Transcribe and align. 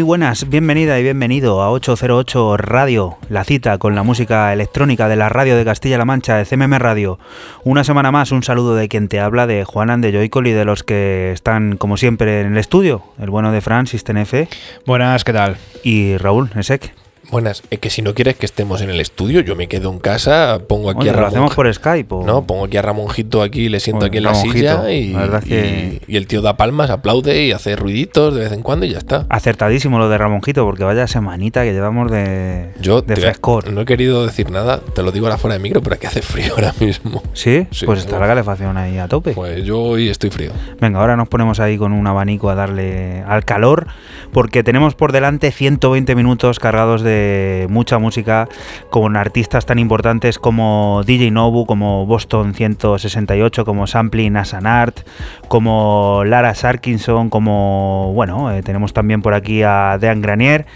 Muy 0.00 0.06
buenas, 0.06 0.48
bienvenida 0.48 0.98
y 0.98 1.02
bienvenido 1.02 1.60
a 1.60 1.70
808 1.72 2.56
Radio, 2.56 3.18
la 3.28 3.44
cita 3.44 3.76
con 3.76 3.94
la 3.94 4.02
música 4.02 4.50
electrónica 4.50 5.08
de 5.08 5.16
la 5.16 5.28
radio 5.28 5.58
de 5.58 5.64
Castilla-La 5.66 6.06
Mancha, 6.06 6.36
de 6.36 6.46
CMM 6.46 6.78
Radio. 6.78 7.18
Una 7.64 7.84
semana 7.84 8.10
más, 8.10 8.32
un 8.32 8.42
saludo 8.42 8.74
de 8.74 8.88
quien 8.88 9.08
te 9.08 9.20
habla, 9.20 9.46
de 9.46 9.64
Juanan 9.64 10.00
de 10.00 10.10
Joycol 10.10 10.46
y 10.46 10.52
de 10.52 10.64
los 10.64 10.84
que 10.84 11.32
están, 11.32 11.76
como 11.76 11.98
siempre, 11.98 12.40
en 12.40 12.52
el 12.52 12.56
estudio. 12.56 13.02
El 13.20 13.28
bueno 13.28 13.52
de 13.52 13.60
Francis 13.60 14.02
Tenefe. 14.02 14.48
Buenas, 14.86 15.22
¿qué 15.22 15.34
tal? 15.34 15.58
Y 15.82 16.16
Raúl 16.16 16.48
Esek. 16.56 16.94
Buenas, 17.30 17.62
es 17.70 17.78
que 17.78 17.90
si 17.90 18.02
no 18.02 18.12
quieres 18.14 18.36
que 18.36 18.44
estemos 18.46 18.80
en 18.82 18.90
el 18.90 19.00
estudio, 19.00 19.40
yo 19.40 19.54
me 19.54 19.68
quedo 19.68 19.92
en 19.92 20.00
casa, 20.00 20.58
pongo 20.68 20.90
aquí 20.90 21.02
Oye, 21.02 21.10
a 21.10 21.12
¿Lo 21.12 21.18
Ramón. 21.18 21.28
hacemos 21.30 21.54
por 21.54 21.72
Skype? 21.72 22.12
o- 22.14 22.24
No, 22.24 22.44
pongo 22.44 22.64
aquí 22.64 22.76
a 22.76 22.82
Ramonjito 22.82 23.42
aquí, 23.42 23.68
le 23.68 23.78
siento 23.78 24.00
Oye, 24.06 24.08
aquí 24.08 24.16
en 24.18 24.24
la 24.24 24.34
silla 24.34 24.90
y, 24.90 25.12
la 25.12 25.20
verdad 25.20 25.42
que- 25.44 26.00
y- 26.08 26.12
y 26.12 26.16
el 26.16 26.26
tío 26.26 26.42
da 26.42 26.56
palmas, 26.56 26.90
aplaude 26.90 27.44
y 27.46 27.52
hace 27.52 27.76
ruiditos 27.76 28.34
de 28.34 28.40
vez 28.40 28.52
en 28.52 28.62
cuando 28.62 28.84
y 28.84 28.90
ya 28.90 28.98
está. 28.98 29.26
Acertadísimo 29.28 29.98
lo 30.00 30.08
de 30.08 30.18
Ramonjito, 30.18 30.64
porque 30.64 30.82
vaya 30.82 31.06
semanita 31.06 31.62
que 31.62 31.72
llevamos 31.72 32.10
de, 32.10 32.70
Yo 32.80 33.00
de 33.02 33.14
frescor. 33.14 33.70
no 33.72 33.82
he 33.82 33.84
querido 33.84 34.26
decir 34.26 34.50
nada, 34.50 34.80
te 34.80 35.02
lo 35.04 35.12
digo 35.12 35.26
ahora 35.26 35.38
fuera 35.38 35.54
de 35.54 35.60
micro, 35.62 35.80
pero 35.82 35.94
es 35.94 36.00
que 36.00 36.06
hace 36.08 36.22
frío 36.22 36.54
ahora 36.54 36.74
mismo. 36.80 37.22
¿Sí? 37.32 37.66
Sí, 37.70 37.86
Pues 37.86 38.00
está 38.00 38.18
la 38.18 38.26
calefacción 38.26 38.76
ahí 38.76 38.98
a 38.98 39.06
tope. 39.06 39.32
Pues 39.34 39.64
yo 39.64 39.80
hoy 39.80 40.08
estoy 40.08 40.30
frío. 40.30 40.50
Venga, 40.80 40.98
ahora 41.00 41.14
nos 41.16 41.28
ponemos 41.28 41.60
ahí 41.60 41.78
con 41.78 41.92
un 41.92 42.06
abanico 42.08 42.50
a 42.50 42.56
darle 42.56 43.22
al 43.26 43.44
calor, 43.44 43.86
porque 44.32 44.64
tenemos 44.64 44.96
por 44.96 45.12
delante 45.12 45.52
120 45.52 46.14
minutos 46.16 46.58
cargados 46.58 47.02
de 47.02 47.19
mucha 47.68 47.98
música 47.98 48.48
con 48.90 49.16
artistas 49.16 49.66
tan 49.66 49.78
importantes 49.78 50.38
como 50.38 51.02
DJ 51.06 51.30
Nobu, 51.30 51.66
como 51.66 52.06
Boston 52.06 52.54
168, 52.54 53.64
como 53.64 53.86
Sampling 53.86 54.36
Asanart, 54.36 55.00
como 55.48 56.22
Lara 56.24 56.54
Sarkinson, 56.54 57.30
como, 57.30 58.12
bueno, 58.14 58.52
eh, 58.52 58.62
tenemos 58.62 58.92
también 58.92 59.22
por 59.22 59.34
aquí 59.34 59.62
a 59.62 59.98
Dean 60.00 60.20
Granier. 60.20 60.66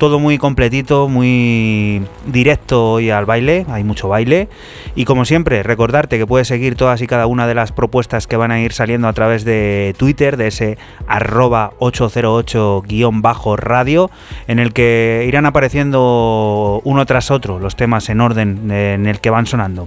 Todo 0.00 0.18
muy 0.18 0.38
completito, 0.38 1.06
muy 1.08 2.02
directo 2.24 2.92
hoy 2.92 3.10
al 3.10 3.26
baile, 3.26 3.66
hay 3.68 3.84
mucho 3.84 4.08
baile. 4.08 4.48
Y 4.94 5.04
como 5.04 5.26
siempre, 5.26 5.62
recordarte 5.62 6.16
que 6.16 6.26
puedes 6.26 6.48
seguir 6.48 6.74
todas 6.74 7.02
y 7.02 7.06
cada 7.06 7.26
una 7.26 7.46
de 7.46 7.54
las 7.54 7.70
propuestas 7.70 8.26
que 8.26 8.38
van 8.38 8.50
a 8.50 8.62
ir 8.62 8.72
saliendo 8.72 9.08
a 9.08 9.12
través 9.12 9.44
de 9.44 9.94
Twitter, 9.98 10.38
de 10.38 10.46
ese 10.46 10.78
arroba 11.06 11.72
808-radio, 11.80 14.10
en 14.48 14.58
el 14.58 14.72
que 14.72 15.26
irán 15.28 15.44
apareciendo 15.44 16.80
uno 16.82 17.04
tras 17.04 17.30
otro 17.30 17.58
los 17.58 17.76
temas 17.76 18.08
en 18.08 18.22
orden 18.22 18.70
eh, 18.70 18.94
en 18.94 19.06
el 19.06 19.20
que 19.20 19.28
van 19.28 19.44
sonando. 19.44 19.86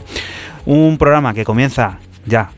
Un 0.68 1.00
programa 1.00 1.34
que 1.34 1.44
comienza 1.44 1.98
ya. 2.28 2.52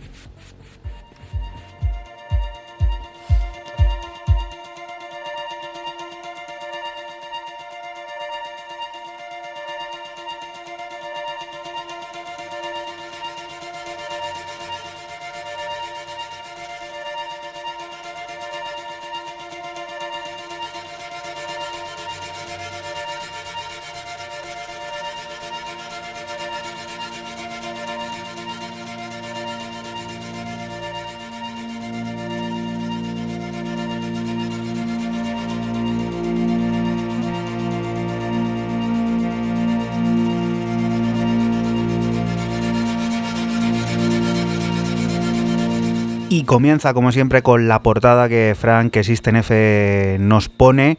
Comienza 46.45 46.93
como 46.93 47.11
siempre 47.11 47.41
con 47.41 47.67
la 47.67 47.81
portada 47.81 48.29
que 48.29 48.55
Frank, 48.59 48.91
que 48.91 49.03
System 49.03 49.37
F 49.37 50.17
nos 50.19 50.49
pone. 50.49 50.97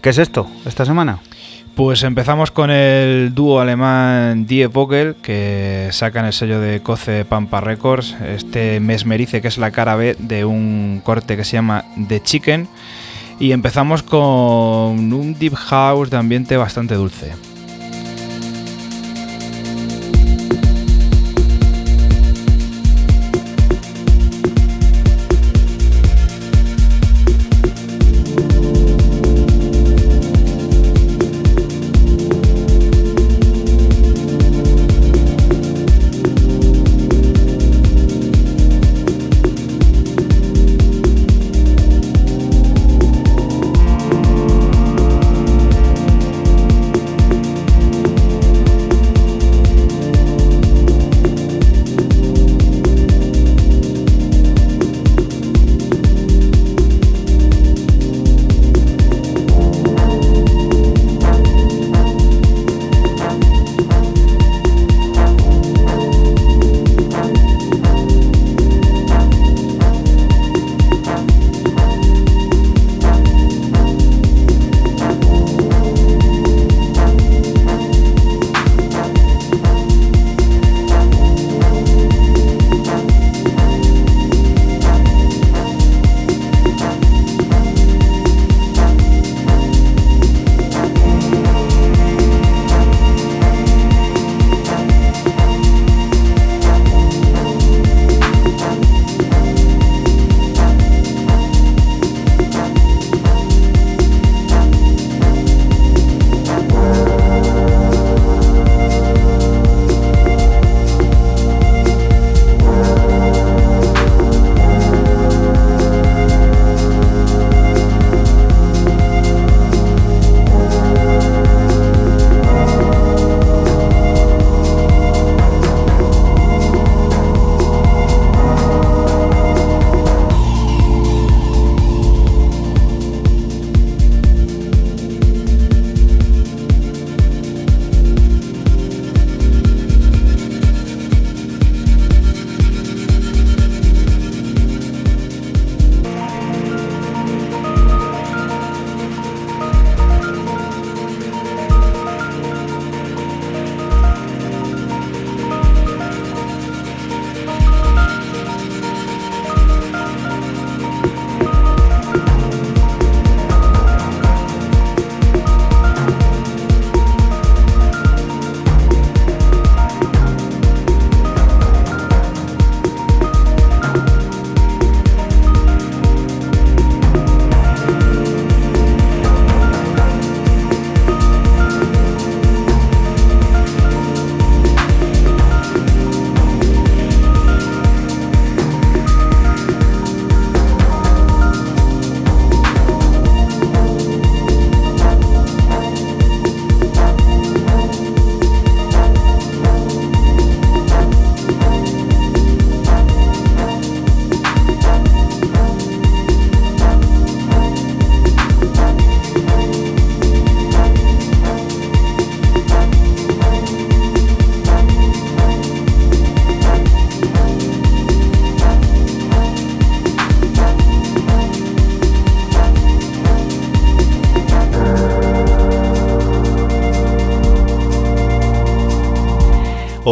¿Qué 0.00 0.10
es 0.10 0.18
esto 0.18 0.46
esta 0.64 0.84
semana? 0.84 1.20
Pues 1.74 2.04
empezamos 2.04 2.52
con 2.52 2.70
el 2.70 3.34
dúo 3.34 3.60
alemán 3.60 4.46
Die 4.46 4.66
Vogel, 4.68 5.16
que 5.22 5.88
sacan 5.90 6.24
el 6.24 6.32
sello 6.32 6.60
de 6.60 6.80
Coce 6.80 7.24
Pampa 7.24 7.60
Records. 7.60 8.16
Este 8.24 8.78
mesmerice, 8.78 9.42
que 9.42 9.48
es 9.48 9.58
la 9.58 9.72
cara 9.72 9.96
B 9.96 10.14
de 10.18 10.44
un 10.44 11.00
corte 11.04 11.36
que 11.36 11.44
se 11.44 11.54
llama 11.54 11.84
The 12.08 12.22
Chicken. 12.22 12.68
Y 13.40 13.50
empezamos 13.50 14.04
con 14.04 14.22
un 15.12 15.36
deep 15.36 15.54
house 15.54 16.10
de 16.10 16.16
ambiente 16.16 16.56
bastante 16.56 16.94
dulce. 16.94 17.32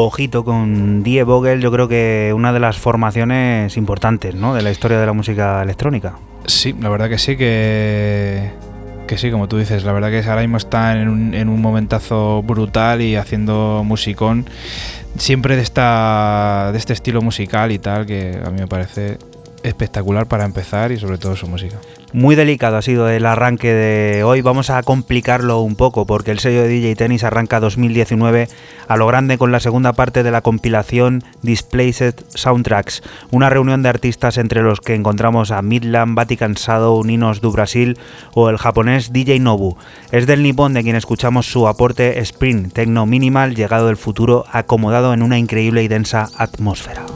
Ojito 0.07 0.45
con 0.45 1.03
Die 1.03 1.23
Vogel, 1.23 1.61
yo 1.61 1.71
creo 1.73 1.89
que 1.89 2.33
una 2.35 2.53
de 2.53 2.61
las 2.61 2.79
formaciones 2.79 3.77
importantes 3.77 4.35
¿no? 4.35 4.55
de 4.55 4.63
la 4.63 4.71
historia 4.71 4.99
de 4.99 5.07
la 5.07 5.13
música 5.13 5.63
electrónica. 5.63 6.15
Sí, 6.47 6.75
la 6.81 6.89
verdad 6.89 7.09
que 7.09 7.19
sí, 7.19 7.37
que, 7.37 8.51
que 9.07 9.19
sí, 9.19 9.31
como 9.31 9.49
tú 9.49 9.59
dices, 9.59 9.85
la 9.85 9.93
verdad 9.93 10.11
que 10.11 10.29
ahora 10.29 10.43
mismo 10.43 10.57
están 10.57 10.99
en 10.99 11.09
un, 11.09 11.35
en 11.35 11.49
un 11.49 11.61
momentazo 11.61 12.43
brutal 12.43 13.01
y 13.01 13.17
haciendo 13.17 13.83
musicón 13.85 14.47
siempre 15.17 15.57
de, 15.57 15.63
esta, 15.63 16.71
de 16.73 16.79
este 16.79 16.93
estilo 16.93 17.23
musical 17.23 17.73
y 17.73 17.79
tal, 17.79 18.07
que 18.07 18.41
a 18.45 18.51
mí 18.51 18.61
me 18.61 18.67
parece 18.67 19.19
espectacular 19.63 20.27
para 20.27 20.45
empezar 20.45 20.93
y 20.93 20.99
sobre 20.99 21.19
todo 21.19 21.37
su 21.37 21.47
música. 21.47 21.77
Muy 22.13 22.35
delicado 22.35 22.77
ha 22.77 22.83
sido 22.83 23.09
el 23.09 23.25
arranque 23.25 23.73
de 23.73 24.25
hoy. 24.25 24.43
Vamos 24.43 24.71
a 24.71 24.83
complicarlo 24.83 25.61
un 25.61 25.77
poco 25.77 26.05
porque 26.05 26.31
el 26.31 26.41
sello 26.41 26.63
de 26.63 26.69
DJ 26.69 26.97
Tennis 26.97 27.25
arranca 27.25 27.61
2019 27.61 28.49
a 28.93 28.99
lo 28.99 29.07
grande 29.07 29.39
con 29.39 29.53
la 29.53 29.59
segunda 29.59 29.95
parte 29.95 30.23
de 30.23 30.31
la 30.31 30.43
compilación 30.43 31.25
Displaced 31.41 32.27
Soundtracks, 32.29 33.03
una 33.31 33.49
reunión 33.49 33.83
de 33.83 33.89
artistas 33.89 34.37
entre 34.37 34.61
los 34.61 34.83
que 34.83 34.95
encontramos 34.95 35.51
a 35.51 35.63
Midland, 35.63 36.15
Vatican 36.15 36.53
Shadow, 36.53 37.03
Ninos 37.03 37.41
du 37.41 37.53
Brasil 37.53 37.99
o 38.35 38.51
el 38.51 38.59
japonés 38.59 39.11
DJ 39.11 39.41
Nobu. 39.41 39.79
Es 40.11 40.27
del 40.27 40.43
nipón 40.43 40.75
de 40.75 40.83
quien 40.83 40.97
escuchamos 40.97 41.51
su 41.51 41.69
aporte 41.69 42.19
Spring, 42.19 42.71
tecno 42.71 43.07
minimal 43.07 43.55
llegado 43.55 43.87
del 43.87 43.97
futuro 43.97 44.45
acomodado 44.53 45.15
en 45.15 45.23
una 45.23 45.39
increíble 45.39 45.83
y 45.83 45.89
densa 45.89 46.29
atmósfera. 46.37 47.07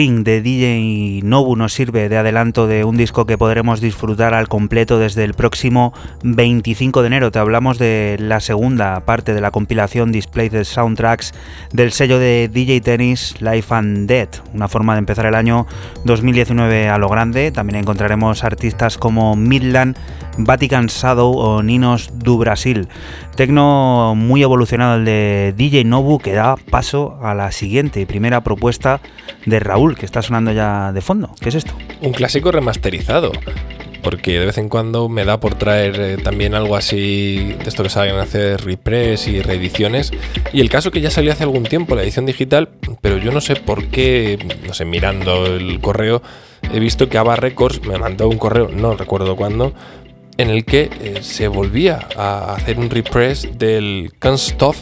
Spring 0.00 0.24
de 0.24 0.40
DJ 0.40 1.20
Nobu 1.24 1.56
nos 1.56 1.74
sirve 1.74 2.08
de 2.08 2.16
adelanto 2.16 2.66
de 2.66 2.84
un 2.84 2.96
disco 2.96 3.26
que 3.26 3.36
podremos 3.36 3.82
disfrutar 3.82 4.32
al 4.32 4.48
completo 4.48 4.98
desde 4.98 5.24
el 5.24 5.34
próximo 5.34 5.92
25 6.22 7.02
de 7.02 7.06
enero. 7.08 7.30
Te 7.30 7.38
hablamos 7.38 7.78
de 7.78 8.16
la 8.18 8.40
segunda 8.40 8.98
parte 9.00 9.34
de 9.34 9.42
la 9.42 9.50
compilación 9.50 10.10
Display 10.10 10.48
de 10.48 10.64
Soundtracks 10.64 11.34
del 11.74 11.92
sello 11.92 12.18
de 12.18 12.48
DJ 12.50 12.80
Tennis 12.80 13.42
Life 13.42 13.74
and 13.74 14.08
Dead, 14.08 14.30
una 14.54 14.68
forma 14.68 14.94
de 14.94 15.00
empezar 15.00 15.26
el 15.26 15.34
año 15.34 15.66
2019 16.06 16.88
a 16.88 16.96
lo 16.96 17.10
grande. 17.10 17.52
También 17.52 17.80
encontraremos 17.80 18.42
artistas 18.42 18.96
como 18.96 19.36
Midland, 19.36 19.98
Vatican 20.38 20.86
Shadow 20.86 21.32
o 21.36 21.62
Ninos 21.62 22.10
du 22.14 22.38
Brasil. 22.38 22.88
Tecno 23.36 24.14
muy 24.14 24.42
evolucionado 24.42 24.96
el 24.96 25.04
de 25.04 25.54
DJ 25.56 25.84
Nobu 25.84 26.18
que 26.18 26.32
da 26.32 26.56
paso 26.56 27.18
a 27.22 27.34
la 27.34 27.52
siguiente 27.52 28.06
primera 28.06 28.42
propuesta 28.42 29.00
de 29.46 29.60
Raúl 29.60 29.96
que 29.96 30.06
está 30.06 30.22
sonando 30.22 30.52
ya 30.52 30.92
de 30.92 31.00
fondo. 31.00 31.30
¿Qué 31.40 31.48
es 31.48 31.54
esto? 31.54 31.74
Un 32.00 32.12
clásico 32.12 32.52
remasterizado. 32.52 33.32
porque 34.02 34.38
de 34.38 34.46
vez 34.46 34.58
en 34.58 34.70
cuando 34.70 35.08
me 35.10 35.26
da 35.26 35.40
por 35.40 35.56
traer 35.56 36.00
eh, 36.00 36.16
también 36.16 36.54
algo 36.54 36.74
así 36.74 37.54
de 37.62 37.68
esto 37.68 37.82
que 37.82 37.90
saben 37.90 38.16
hacer 38.16 38.64
repress 38.64 39.28
y 39.28 39.42
reediciones. 39.42 40.10
Y 40.52 40.60
el 40.60 40.70
caso 40.70 40.90
que 40.90 41.00
ya 41.00 41.10
salió 41.10 41.32
hace 41.32 41.44
algún 41.44 41.64
tiempo, 41.64 41.94
la 41.94 42.02
edición 42.02 42.24
digital, 42.24 42.70
pero 43.00 43.18
yo 43.18 43.30
no 43.30 43.40
sé 43.40 43.56
por 43.56 43.88
qué, 43.88 44.38
no 44.66 44.72
sé, 44.72 44.84
mirando 44.84 45.46
el 45.46 45.80
correo, 45.80 46.22
he 46.72 46.80
visto 46.80 47.08
que 47.08 47.18
Ava 47.18 47.36
Records 47.36 47.82
me 47.86 47.98
mandó 47.98 48.28
un 48.28 48.38
correo, 48.38 48.68
no 48.68 48.96
recuerdo 48.96 49.36
cuándo, 49.36 49.74
en 50.40 50.48
el 50.48 50.64
que 50.64 50.90
eh, 51.00 51.18
se 51.22 51.48
volvía 51.48 52.08
a 52.16 52.54
hacer 52.54 52.78
un 52.78 52.88
repress 52.88 53.46
del 53.58 54.12
Can't 54.18 54.38
Stop 54.38 54.74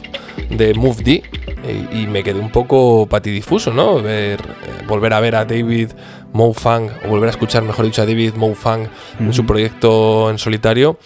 de 0.50 0.73
Move 0.75 1.03
D 1.03 1.23
eh, 1.65 1.88
y 1.93 2.07
me 2.07 2.23
quedé 2.23 2.38
un 2.38 2.50
poco 2.50 3.07
patidifuso, 3.07 3.73
¿no? 3.73 4.00
Ver, 4.00 4.41
eh, 4.41 4.85
volver 4.87 5.12
a 5.12 5.21
ver 5.21 5.35
a 5.35 5.45
David 5.45 5.91
Mofang, 6.33 6.88
o 7.05 7.09
volver 7.09 7.29
a 7.29 7.31
escuchar, 7.31 7.65
mejor 7.65 7.87
dicho, 7.87 8.03
a 8.03 8.07
David 8.07 8.35
Mofang 8.35 8.88
en 9.19 9.33
su 9.33 9.45
proyecto 9.45 10.31
en 10.31 10.38
solitario 10.38 10.97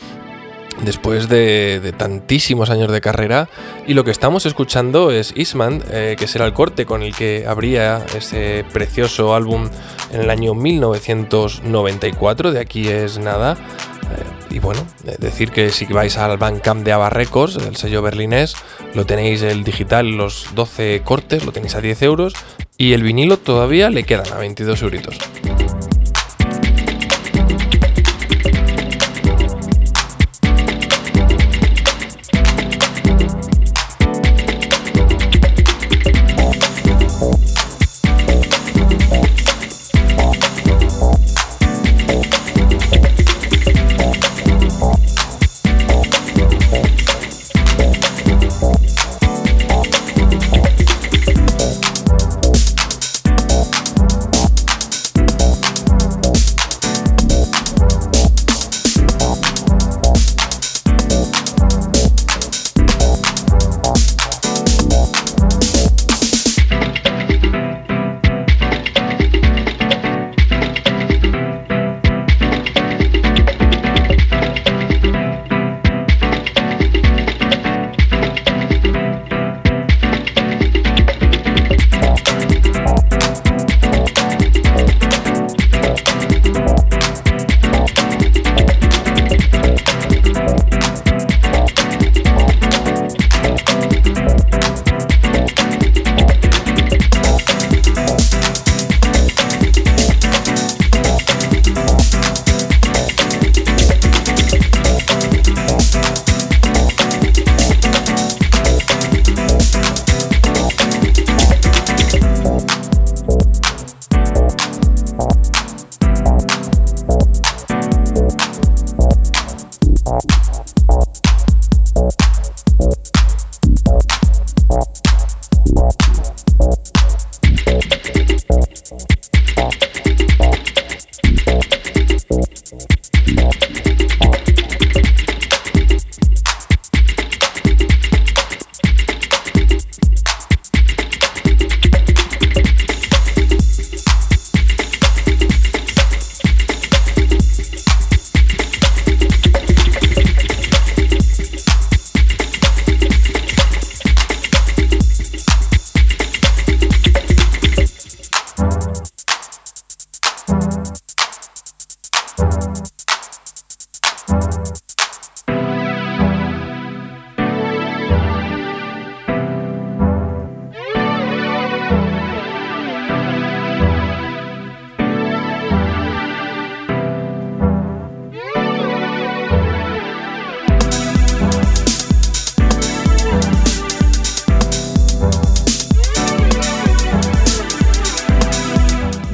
después 0.85 1.29
de, 1.29 1.81
de 1.81 1.93
tantísimos 1.93 2.71
años 2.71 2.91
de 2.91 3.01
carrera. 3.01 3.49
Y 3.87 3.95
lo 3.95 4.05
que 4.05 4.11
estamos 4.11 4.47
escuchando 4.47 5.11
es 5.11 5.33
Eastman, 5.37 5.83
eh, 5.91 6.17
que 6.19 6.27
será 6.27 6.45
el 6.47 6.53
corte 6.53 6.87
con 6.87 7.03
el 7.03 7.15
que 7.15 7.45
abría 7.47 8.05
ese 8.17 8.65
precioso 8.73 9.35
álbum 9.35 9.69
en 10.13 10.23
el 10.23 10.31
año 10.31 10.55
1994, 10.55 12.53
de 12.53 12.61
aquí 12.61 12.89
es 12.89 13.19
nada. 13.19 13.57
Eh, 14.13 14.55
y 14.55 14.59
bueno, 14.59 14.87
eh, 15.07 15.17
decir 15.19 15.51
que 15.51 15.71
si 15.71 15.87
vais 15.87 16.17
al 16.19 16.37
Bandcamp 16.39 16.85
de 16.85 16.93
Ava 16.93 17.11
Records, 17.11 17.57
el 17.57 17.77
sello 17.77 18.03
berlinés, 18.03 18.55
lo 18.95 19.07
tenéis 19.07 19.43
el 19.43 19.65
digital, 19.65 20.17
los 20.17 20.49
12 20.55 21.03
cortes, 21.05 21.45
lo 21.45 21.53
tenéis 21.53 21.75
a 21.75 21.81
10 21.81 22.03
euros. 22.03 22.35
Y 22.77 22.95
el 22.95 23.03
vinilo 23.03 23.39
todavía 23.39 23.91
le 23.91 24.05
quedan 24.05 24.33
a 24.33 24.39
22 24.39 24.83
euritos. 24.83 25.19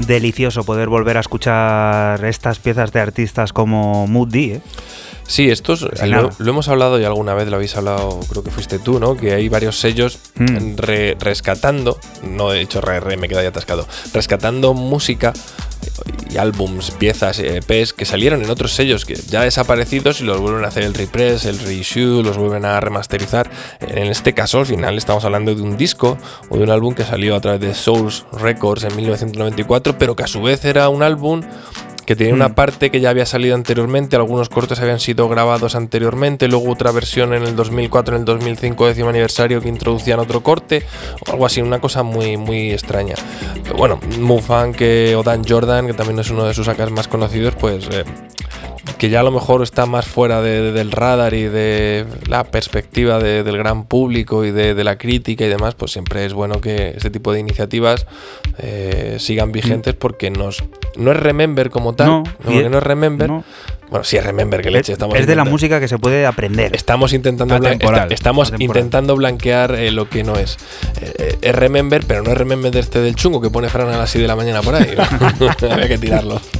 Delicioso 0.08 0.64
poder 0.64 0.88
volver 0.88 1.16
a 1.18 1.20
escuchar 1.20 2.24
estas 2.24 2.58
piezas 2.58 2.90
de 2.92 3.00
artistas 3.00 3.52
como 3.52 4.06
Mood 4.08 4.28
D, 4.28 4.38
¿eh? 4.54 4.60
Sí, 5.26 5.50
estos 5.50 5.82
lo, 5.82 6.30
hemos 6.48 6.68
hablado 6.68 6.98
y 6.98 7.04
alguna 7.04 7.34
vez 7.34 7.48
lo 7.48 7.56
habéis 7.56 7.76
hablado, 7.76 8.18
creo 8.30 8.42
que 8.42 8.50
fuiste 8.50 8.78
tú, 8.78 8.98
¿no? 8.98 9.14
Que 9.14 9.34
hay 9.34 9.50
varios 9.50 9.78
sellos 9.78 10.18
Mm. 10.36 10.76
re- 10.78 11.16
rescatando, 11.20 11.98
no 12.22 12.54
he 12.54 12.60
dicho 12.60 12.80
re, 12.80 12.98
re, 13.00 13.18
me 13.18 13.28
queda 13.28 13.42
ya 13.42 13.50
atascado, 13.50 13.86
rescatando 14.14 14.72
música 14.72 15.34
y 16.30 16.36
álbums, 16.36 16.90
piezas, 16.92 17.38
EPs 17.38 17.92
que 17.92 18.04
salieron 18.04 18.42
en 18.42 18.50
otros 18.50 18.72
sellos 18.72 19.04
que 19.04 19.14
ya 19.14 19.42
desaparecidos 19.42 20.20
y 20.20 20.24
los 20.24 20.40
vuelven 20.40 20.64
a 20.64 20.68
hacer 20.68 20.84
el 20.84 20.94
repress, 20.94 21.44
el 21.46 21.58
reissue, 21.58 22.22
los 22.22 22.36
vuelven 22.36 22.64
a 22.64 22.80
remasterizar. 22.80 23.50
En 23.80 24.06
este 24.08 24.34
caso, 24.34 24.60
al 24.60 24.66
final, 24.66 24.96
estamos 24.98 25.24
hablando 25.24 25.54
de 25.54 25.62
un 25.62 25.76
disco 25.76 26.18
o 26.48 26.56
de 26.56 26.62
un 26.62 26.70
álbum 26.70 26.94
que 26.94 27.04
salió 27.04 27.36
a 27.36 27.40
través 27.40 27.60
de 27.60 27.74
Source 27.74 28.24
Records 28.32 28.84
en 28.84 28.96
1994, 28.96 29.98
pero 29.98 30.16
que 30.16 30.24
a 30.24 30.26
su 30.26 30.42
vez 30.42 30.64
era 30.64 30.88
un 30.88 31.02
álbum 31.02 31.42
que 32.08 32.16
tenía 32.16 32.32
una 32.32 32.48
Mm. 32.48 32.54
parte 32.54 32.90
que 32.90 33.02
ya 33.02 33.10
había 33.10 33.26
salido 33.26 33.54
anteriormente, 33.54 34.16
algunos 34.16 34.48
cortes 34.48 34.80
habían 34.80 34.98
sido 34.98 35.28
grabados 35.28 35.74
anteriormente, 35.74 36.48
luego 36.48 36.72
otra 36.72 36.90
versión 36.90 37.34
en 37.34 37.42
el 37.42 37.54
2004, 37.54 38.14
en 38.14 38.20
el 38.20 38.24
2005, 38.24 38.86
décimo 38.86 39.10
aniversario, 39.10 39.60
que 39.60 39.68
introducían 39.68 40.18
otro 40.18 40.42
corte, 40.42 40.86
o 41.26 41.32
algo 41.32 41.44
así, 41.44 41.60
una 41.60 41.80
cosa 41.80 42.02
muy, 42.02 42.38
muy 42.38 42.70
extraña. 42.72 43.14
Pero 43.62 43.76
bueno, 43.76 44.00
Mufan 44.20 44.72
que, 44.72 45.14
o 45.16 45.22
Dan 45.22 45.44
Jordan, 45.46 45.86
que 45.86 45.92
también 45.92 46.18
es 46.18 46.30
uno 46.30 46.46
de 46.46 46.54
sus 46.54 46.66
acas 46.68 46.90
más 46.90 47.08
conocidos, 47.08 47.54
pues 47.56 47.86
eh, 47.92 48.04
que 48.98 49.10
ya 49.10 49.20
a 49.20 49.22
lo 49.22 49.30
mejor 49.30 49.62
está 49.62 49.86
más 49.86 50.06
fuera 50.06 50.40
de- 50.42 50.60
de- 50.60 50.72
del 50.72 50.90
radar 50.90 51.34
y 51.34 51.44
de 51.44 52.04
la 52.26 52.44
perspectiva 52.44 53.18
de- 53.18 53.42
del 53.44 53.56
gran 53.58 53.84
público 53.84 54.44
y 54.44 54.50
de, 54.50 54.74
la 54.84 54.96
crítica 54.98 55.44
y 55.44 55.48
demás, 55.48 55.74
pues 55.74 55.92
siempre 55.92 56.24
es 56.24 56.32
bueno 56.32 56.60
que 56.60 56.88
este 56.96 57.10
tipo 57.10 57.32
de 57.32 57.40
iniciativas 57.40 58.06
eh, 58.58 59.16
sigan 59.20 59.52
vigentes 59.52 59.94
porque 59.94 60.30
nos, 60.30 60.64
no 60.96 61.12
es 61.12 61.16
Remember 61.18 61.70
como 61.70 61.94
tal, 61.94 62.06
No, 62.08 62.18
no, 62.24 62.32
porque 62.42 62.60
es- 62.64 62.70
no 62.70 62.78
es 62.78 62.82
Remember. 62.84 63.28
no. 63.28 63.44
Bueno, 63.90 64.04
sí 64.04 64.18
es 64.18 64.24
Remember, 64.26 64.60
que 64.60 64.70
leche. 64.70 64.92
Es, 64.92 64.96
Estamos 64.98 65.16
es 65.18 65.26
de 65.26 65.34
la 65.34 65.44
música 65.44 65.80
que 65.80 65.88
se 65.88 65.96
puede 65.98 66.26
aprender. 66.26 66.76
Estamos 66.76 67.14
intentando, 67.14 67.54
Atemporal. 67.54 68.02
esta- 68.02 68.14
estamos 68.14 68.52
intentando 68.58 69.16
blanquear 69.16 69.74
eh, 69.76 69.90
lo 69.92 70.10
que 70.10 70.24
no 70.24 70.34
es. 70.36 70.58
Eh, 71.00 71.38
es 71.40 71.54
Remember, 71.54 72.04
pero 72.06 72.22
no 72.22 72.30
es 72.32 72.36
Remember 72.36 72.70
de 72.70 72.80
este 72.80 73.00
del 73.00 73.14
chungo 73.14 73.40
que 73.40 73.48
pone 73.48 73.70
Fran 73.70 73.88
a 73.88 73.96
las 73.96 74.10
6 74.10 74.20
de 74.20 74.28
la 74.28 74.36
mañana 74.36 74.60
por 74.60 74.74
ahí. 74.74 74.94
Había 75.70 75.88
que 75.88 75.96
tirarlo. 75.98 76.38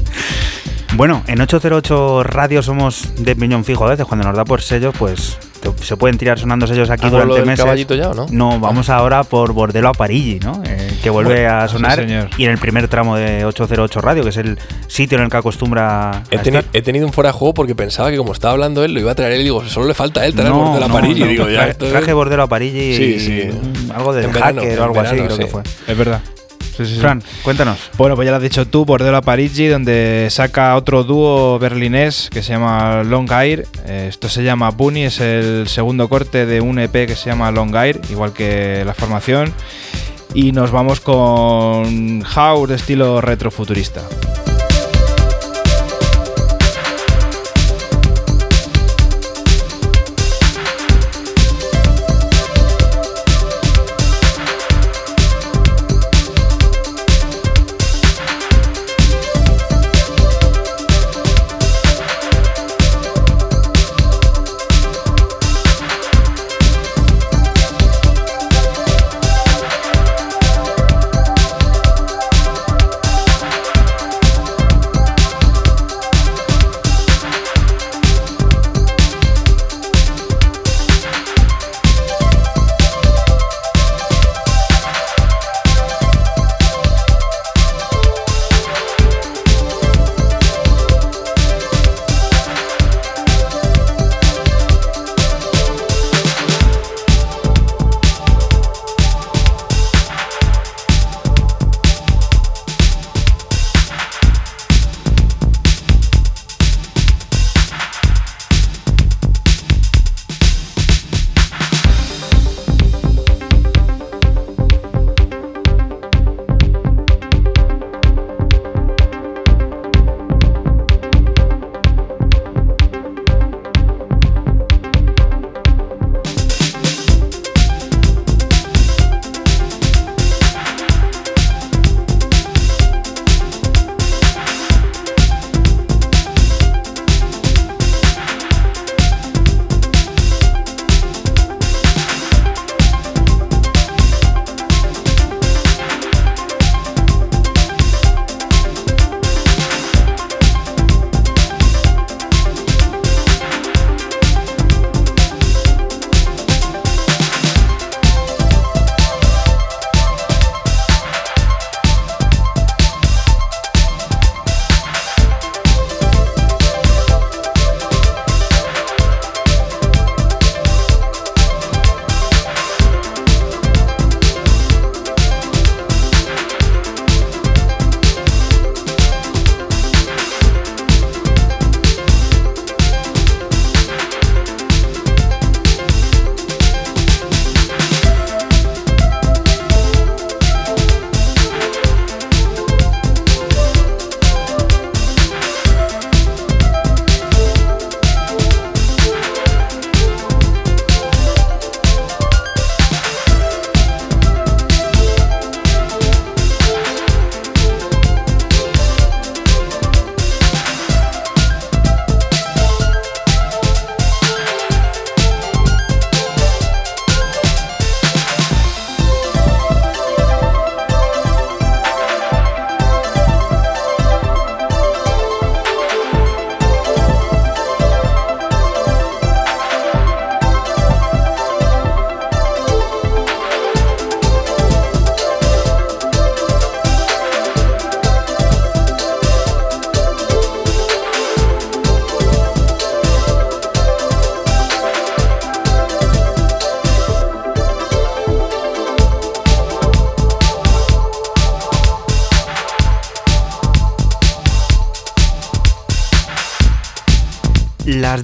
Bueno, 0.96 1.22
en 1.28 1.40
808 1.40 2.22
Radio 2.24 2.62
somos 2.62 3.12
de 3.18 3.36
piñón 3.36 3.64
fijo 3.64 3.86
a 3.86 3.90
veces. 3.90 4.04
Cuando 4.06 4.26
nos 4.26 4.36
da 4.36 4.44
por 4.44 4.62
sellos, 4.62 4.94
pues 4.98 5.38
te- 5.60 5.84
se 5.84 5.96
pueden 5.96 6.18
tirar 6.18 6.40
sonando 6.40 6.66
sellos 6.66 6.90
aquí 6.90 7.06
¿Hago 7.06 7.18
lo 7.18 7.22
durante 7.24 7.40
del 7.40 7.46
meses. 7.46 7.64
caballito 7.64 7.94
ya 7.94 8.08
o 8.10 8.14
no? 8.14 8.26
No, 8.30 8.58
vamos 8.58 8.88
ahora 8.88 9.22
por 9.22 9.52
Bordelo 9.52 9.88
a 9.90 9.92
Parigi, 9.92 10.40
¿no? 10.40 10.60
Eh, 10.66 10.98
que 11.00 11.10
vuelve 11.10 11.42
Bueno, 11.44 11.56
a 11.56 11.68
sí, 11.68 11.74
sonar. 11.74 11.98
señor. 12.00 12.30
y 12.36 12.46
en 12.46 12.50
el 12.50 12.58
primer 12.58 12.88
tramo 12.88 13.16
de 13.16 13.44
808 13.44 14.00
Radio, 14.00 14.24
que 14.24 14.30
es 14.30 14.36
el 14.38 14.58
sitio 14.88 15.18
en 15.18 15.24
el 15.24 15.30
que 15.30 15.36
acostumbra 15.36 16.10
a 16.10 16.22
He, 16.30 16.38
teni- 16.38 16.58
estar. 16.58 16.64
he 16.72 16.82
tenido 16.82 17.06
un 17.06 17.12
fuera 17.12 17.28
de 17.30 17.38
juego 17.38 17.54
porque 17.54 17.76
pensaba 17.76 18.10
que 18.10 18.16
como 18.16 18.32
estaba 18.32 18.52
hablando 18.54 18.82
él, 18.82 18.92
lo 18.92 18.98
iba 19.00 19.12
a 19.12 19.14
traer 19.14 19.34
él 19.34 19.42
y 19.42 19.44
digo, 19.44 19.62
solo 19.66 19.86
le 19.86 19.94
falta 19.94 20.22
a 20.22 20.26
él 20.26 20.34
traer 20.34 20.50
No, 20.50 20.74
de 20.74 20.80
la 20.80 20.88
no, 20.88 20.94
París. 20.94 21.16
no, 21.16 21.26
y 21.26 21.28
digo, 21.28 21.48
ya, 21.48 21.66
tra- 21.66 21.68
esto 21.70 21.84
es- 21.86 21.92
traje 21.92 22.12
Bordelo 22.12 22.42
a 22.42 22.48
Parigi 22.48 22.96
Sí, 22.96 23.02
y 23.04 23.20
sí. 23.20 23.50
algo 23.94 24.12
de 24.14 24.26
verano, 24.26 24.62
hacker 24.62 24.80
o 24.80 24.84
algo 24.84 25.00
así, 25.00 25.16
creo 25.16 25.36
que 25.38 25.46
fue. 25.46 25.62
Es 25.86 25.96
verdad. 25.96 26.20
Sí, 26.78 26.86
sí, 26.86 26.94
sí. 26.94 27.00
Fran, 27.00 27.20
cuéntanos. 27.42 27.90
Bueno, 27.96 28.14
pues 28.14 28.24
ya 28.24 28.30
lo 28.30 28.36
has 28.36 28.42
dicho 28.42 28.64
tú, 28.64 28.84
Bordelo 28.84 29.16
a 29.16 29.20
Parigi, 29.20 29.66
donde 29.66 30.28
saca 30.30 30.76
otro 30.76 31.02
dúo 31.02 31.58
berlinés 31.58 32.30
que 32.30 32.40
se 32.40 32.52
llama 32.52 33.02
Long 33.02 33.28
Air. 33.32 33.66
Eh, 33.86 34.06
esto 34.08 34.28
se 34.28 34.44
llama 34.44 34.70
Bunny, 34.70 35.02
es 35.06 35.20
el 35.20 35.66
segundo 35.66 36.08
corte 36.08 36.46
de 36.46 36.60
un 36.60 36.78
EP 36.78 36.92
que 36.92 37.16
se 37.16 37.30
llama 37.30 37.50
Long 37.50 37.74
Air, 37.74 38.00
igual 38.10 38.32
que 38.32 38.84
la 38.86 38.94
formación. 38.94 39.52
Y 40.34 40.52
nos 40.52 40.70
vamos 40.70 41.00
con 41.00 42.22
house 42.22 42.68
de 42.68 42.76
estilo 42.76 43.20
retrofuturista. 43.20 44.02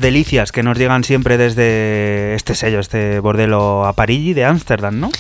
Delicias 0.05 0.53
que 0.53 0.63
nos 0.63 0.77
llegan 0.79 1.03
siempre 1.03 1.39
desde 1.39 2.35
este 2.35 2.55
sello, 2.55 2.79
este 2.79 3.19
bordelo 3.21 3.87
a 3.87 3.95
Parigi 3.95 4.35
de 4.35 4.45
Ámsterdam, 4.45 5.01
¿no? 5.01 5.11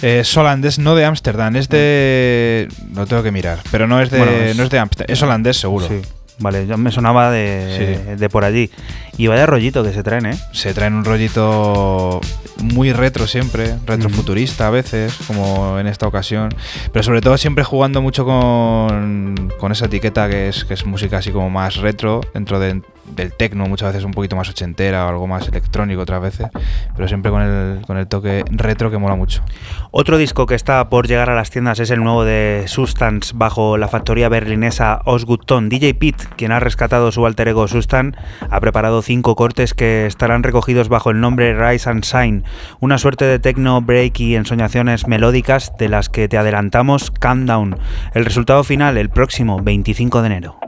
Es 0.00 0.34
holandés, 0.36 0.78
no 0.78 0.94
de 0.94 1.04
Ámsterdam, 1.04 1.56
es 1.56 1.68
de. 1.68 2.68
Lo 2.94 3.04
tengo 3.06 3.22
que 3.24 3.32
mirar, 3.32 3.58
pero 3.72 3.86
no 3.88 4.00
es 4.00 4.10
de, 4.10 4.18
Bueno, 4.18 4.32
es- 4.32 4.56
no 4.56 4.62
es 4.62 4.70
de 4.70 4.78
Ámsterdam, 4.78 5.12
es 5.12 5.22
holandés 5.22 5.56
seguro. 5.56 5.88
Sí. 5.88 6.00
Vale, 6.40 6.68
yo 6.68 6.78
me 6.78 6.92
sonaba 6.92 7.32
de, 7.32 8.14
de 8.16 8.28
por 8.28 8.44
allí. 8.44 8.70
Y 9.16 9.26
vaya 9.26 9.44
rollito 9.44 9.82
que 9.82 9.92
se 9.92 10.04
traen, 10.04 10.26
¿eh? 10.26 10.38
Se 10.52 10.72
traen 10.72 10.94
un 10.94 11.04
rollito 11.04 12.20
muy 12.62 12.92
retro 12.92 13.26
siempre, 13.26 13.74
retrofuturista 13.84 14.68
a 14.68 14.70
veces, 14.70 15.12
como 15.26 15.80
en 15.80 15.88
esta 15.88 16.06
ocasión, 16.06 16.50
pero 16.92 17.02
sobre 17.02 17.20
todo 17.22 17.36
siempre 17.38 17.64
jugando 17.64 18.00
mucho 18.02 18.24
con, 18.24 19.52
con 19.58 19.72
esa 19.72 19.86
etiqueta 19.86 20.28
que 20.30 20.48
es, 20.48 20.64
que 20.64 20.74
es 20.74 20.86
música 20.86 21.16
así 21.18 21.32
como 21.32 21.50
más 21.50 21.74
retro 21.78 22.20
dentro 22.32 22.60
de 22.60 22.82
del 23.18 23.34
techno, 23.34 23.66
muchas 23.66 23.92
veces 23.92 24.04
un 24.04 24.12
poquito 24.12 24.36
más 24.36 24.48
ochentera 24.48 25.04
o 25.04 25.08
algo 25.10 25.26
más 25.26 25.46
electrónico 25.48 26.02
otras 26.02 26.22
veces, 26.22 26.48
pero 26.96 27.06
siempre 27.08 27.30
con 27.30 27.42
el, 27.42 27.82
con 27.86 27.98
el 27.98 28.06
toque 28.06 28.44
retro 28.50 28.90
que 28.90 28.96
mola 28.96 29.14
mucho. 29.14 29.42
Otro 29.90 30.16
disco 30.16 30.46
que 30.46 30.54
está 30.54 30.88
por 30.88 31.06
llegar 31.06 31.28
a 31.28 31.34
las 31.34 31.50
tiendas 31.50 31.80
es 31.80 31.90
el 31.90 32.02
nuevo 32.02 32.24
de 32.24 32.64
Substance 32.66 33.32
bajo 33.34 33.76
la 33.76 33.88
factoría 33.88 34.28
berlinesa 34.28 35.02
Osgutton. 35.04 35.68
DJ 35.68 35.94
Pete, 35.94 36.24
quien 36.36 36.52
ha 36.52 36.60
rescatado 36.60 37.12
su 37.12 37.26
alter 37.26 37.48
ego 37.48 37.68
Sustan, 37.68 38.16
ha 38.50 38.60
preparado 38.60 39.02
cinco 39.02 39.34
cortes 39.36 39.74
que 39.74 40.06
estarán 40.06 40.42
recogidos 40.42 40.88
bajo 40.88 41.10
el 41.10 41.20
nombre 41.20 41.54
Rise 41.54 41.90
and 41.90 42.04
Shine, 42.04 42.44
una 42.80 42.98
suerte 42.98 43.24
de 43.24 43.38
techno 43.38 43.82
break 43.82 44.20
y 44.20 44.36
ensoñaciones 44.36 45.06
melódicas 45.06 45.72
de 45.78 45.88
las 45.88 46.08
que 46.08 46.28
te 46.28 46.38
adelantamos 46.38 47.10
Countdown. 47.10 47.78
El 48.14 48.24
resultado 48.24 48.64
final 48.64 48.96
el 48.96 49.10
próximo 49.10 49.60
25 49.60 50.22
de 50.22 50.26
enero. 50.26 50.58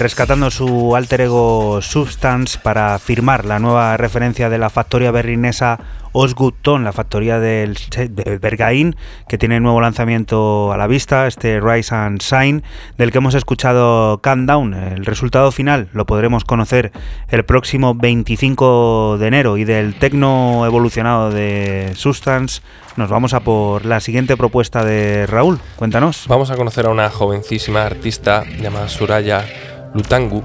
Rescatando 0.00 0.50
su 0.50 0.96
alter 0.96 1.20
ego 1.20 1.82
Substance 1.82 2.58
para 2.58 2.98
firmar 2.98 3.44
la 3.44 3.58
nueva 3.58 3.98
referencia 3.98 4.48
de 4.48 4.56
la 4.56 4.70
factoría 4.70 5.10
berlinesa 5.10 5.78
Osgutton, 6.12 6.84
la 6.84 6.92
factoría 6.92 7.38
del, 7.38 7.76
de 8.08 8.38
Bergain, 8.38 8.96
que 9.28 9.36
tiene 9.36 9.60
nuevo 9.60 9.80
lanzamiento 9.80 10.72
a 10.72 10.78
la 10.78 10.86
vista, 10.86 11.26
este 11.26 11.60
Rise 11.60 11.94
and 11.94 12.20
Shine, 12.20 12.62
del 12.96 13.12
que 13.12 13.18
hemos 13.18 13.34
escuchado 13.34 14.20
Countdown. 14.22 14.72
El 14.72 15.04
resultado 15.04 15.52
final 15.52 15.88
lo 15.92 16.06
podremos 16.06 16.44
conocer 16.44 16.92
el 17.28 17.44
próximo 17.44 17.94
25 17.94 19.18
de 19.18 19.26
enero 19.26 19.58
y 19.58 19.64
del 19.64 19.94
tecno 19.94 20.64
evolucionado 20.64 21.30
de 21.30 21.92
Substance 21.94 22.62
nos 22.96 23.10
vamos 23.10 23.34
a 23.34 23.40
por 23.40 23.84
la 23.84 24.00
siguiente 24.00 24.36
propuesta 24.36 24.82
de 24.82 25.26
Raúl. 25.26 25.60
Cuéntanos. 25.76 26.24
Vamos 26.26 26.50
a 26.50 26.56
conocer 26.56 26.86
a 26.86 26.88
una 26.88 27.10
jovencísima 27.10 27.82
artista 27.82 28.44
llamada 28.60 28.88
Suraya 28.88 29.44
Lutangu, 29.94 30.44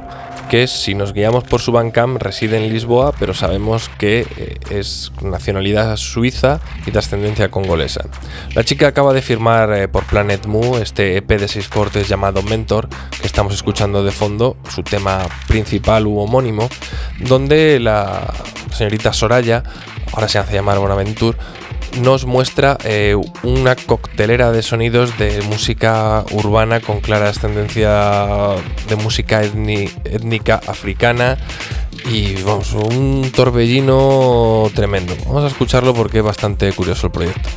que 0.50 0.68
si 0.68 0.94
nos 0.96 1.14
guiamos 1.14 1.44
por 1.44 1.62
su 1.62 1.72
Bandcamp 1.72 2.22
reside 2.22 2.58
en 2.58 2.72
Lisboa, 2.72 3.14
pero 3.20 3.34
sabemos 3.34 3.90
que 3.98 4.28
eh, 4.38 4.58
es 4.70 5.12
nacionalidad 5.22 5.96
suiza 5.98 6.60
y 6.86 6.92
de 6.92 7.00
ascendencia 7.00 7.50
congolesa. 7.50 8.06
La 8.54 8.64
chica 8.64 8.88
acaba 8.88 9.14
de 9.14 9.22
firmar 9.22 9.74
eh, 9.74 9.88
por 9.88 10.06
Planet 10.06 10.46
Mu 10.46 10.78
este 10.78 11.18
EP 11.18 11.28
de 11.28 11.48
seis 11.48 11.68
cortes 11.68 12.08
llamado 12.08 12.42
Mentor, 12.44 12.90
que 13.20 13.28
estamos 13.28 13.54
escuchando 13.54 14.04
de 14.04 14.12
fondo, 14.12 14.58
su 14.70 14.84
tema 14.84 15.28
principal 15.48 16.08
u 16.08 16.20
homónimo, 16.20 16.70
donde 17.20 17.80
la 17.80 18.34
señorita 18.72 19.14
Soraya, 19.14 19.64
ahora 20.14 20.28
se 20.28 20.38
hace 20.38 20.54
llamar 20.54 20.80
Bonaventure, 20.80 21.38
nos 22.02 22.26
muestra 22.26 22.78
eh, 22.84 23.16
una 23.44 23.76
coctelera 23.76 24.52
de 24.52 24.62
sonidos 24.62 25.18
de 25.18 25.42
música 25.44 26.24
urbana 26.32 26.80
con 26.80 27.02
clara 27.02 27.30
ascendencia 27.30 28.56
de 28.88 28.96
música 28.98 29.44
étnica 29.44 30.62
africana 30.68 31.38
y 32.12 32.42
vamos, 32.44 32.74
un 32.74 33.32
torbellino 33.34 34.70
tremendo. 34.74 35.16
Vamos 35.26 35.44
a 35.44 35.48
escucharlo 35.48 35.94
porque 35.94 36.20
es 36.20 36.24
bastante 36.24 36.72
curioso 36.74 37.08
el 37.08 37.12
proyecto. 37.12 37.50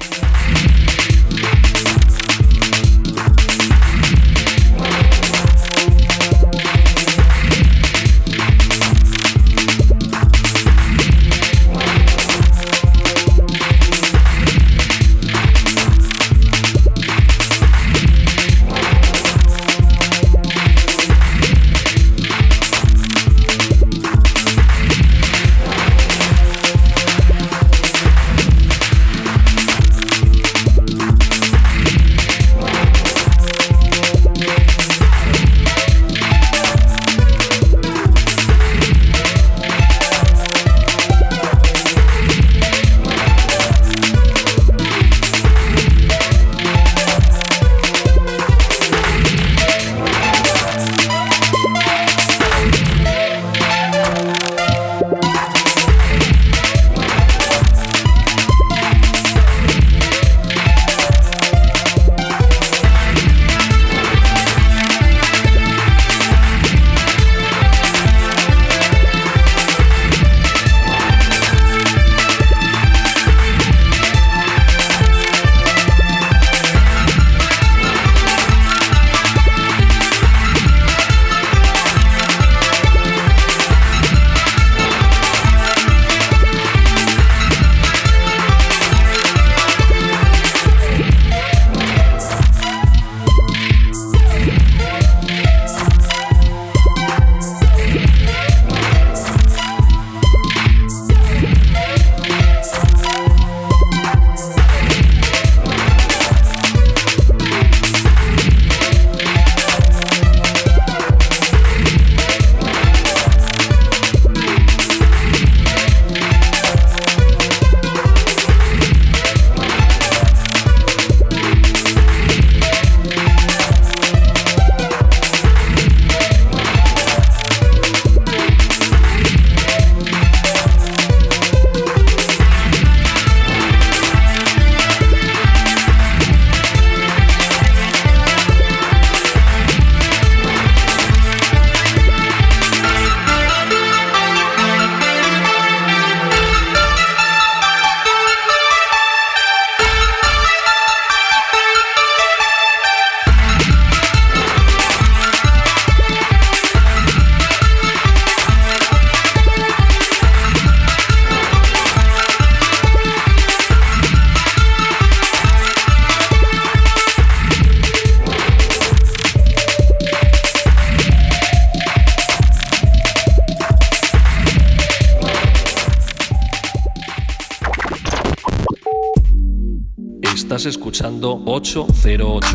Escuchando 181.19 181.43
808. 181.45 182.47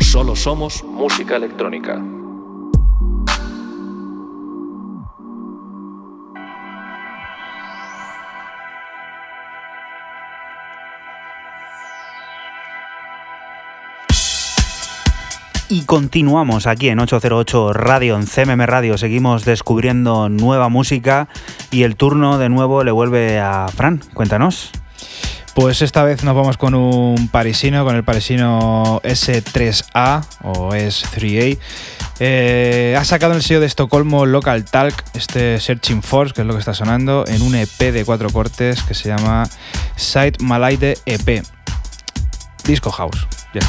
Solo 0.00 0.34
somos 0.34 0.82
música 0.84 1.36
electrónica. 1.36 2.02
Y 15.72 15.84
continuamos 15.84 16.66
aquí 16.66 16.88
en 16.88 16.98
808 16.98 17.72
Radio, 17.72 18.16
en 18.16 18.26
CMM 18.26 18.66
Radio. 18.66 18.98
Seguimos 18.98 19.44
descubriendo 19.44 20.28
nueva 20.28 20.68
música 20.68 21.28
y 21.70 21.82
el 21.84 21.96
turno 21.96 22.38
de 22.38 22.48
nuevo 22.48 22.84
le 22.84 22.90
vuelve 22.90 23.38
a 23.38 23.68
Fran. 23.68 24.00
Cuéntanos. 24.14 24.70
Pues 25.54 25.82
esta 25.82 26.04
vez 26.04 26.22
nos 26.22 26.34
vamos 26.34 26.56
con 26.56 26.74
un 26.74 27.28
parisino, 27.28 27.84
con 27.84 27.96
el 27.96 28.04
parisino 28.04 29.00
S3A 29.02 30.24
o 30.44 30.70
S3A. 30.70 31.58
Eh, 32.20 32.96
ha 32.98 33.04
sacado 33.04 33.34
el 33.34 33.42
sello 33.42 33.60
de 33.60 33.66
Estocolmo 33.66 34.26
Local 34.26 34.64
Talk, 34.64 34.94
este 35.14 35.58
Searching 35.58 36.02
Force, 36.02 36.34
que 36.34 36.42
es 36.42 36.46
lo 36.46 36.52
que 36.52 36.60
está 36.60 36.74
sonando, 36.74 37.24
en 37.26 37.42
un 37.42 37.54
EP 37.54 37.92
de 37.92 38.04
cuatro 38.04 38.30
cortes 38.30 38.82
que 38.82 38.94
se 38.94 39.08
llama 39.08 39.48
Side 39.96 40.34
Malaide 40.40 40.98
EP. 41.06 41.44
Disco 42.64 42.90
House. 42.90 43.26
ya 43.52 43.60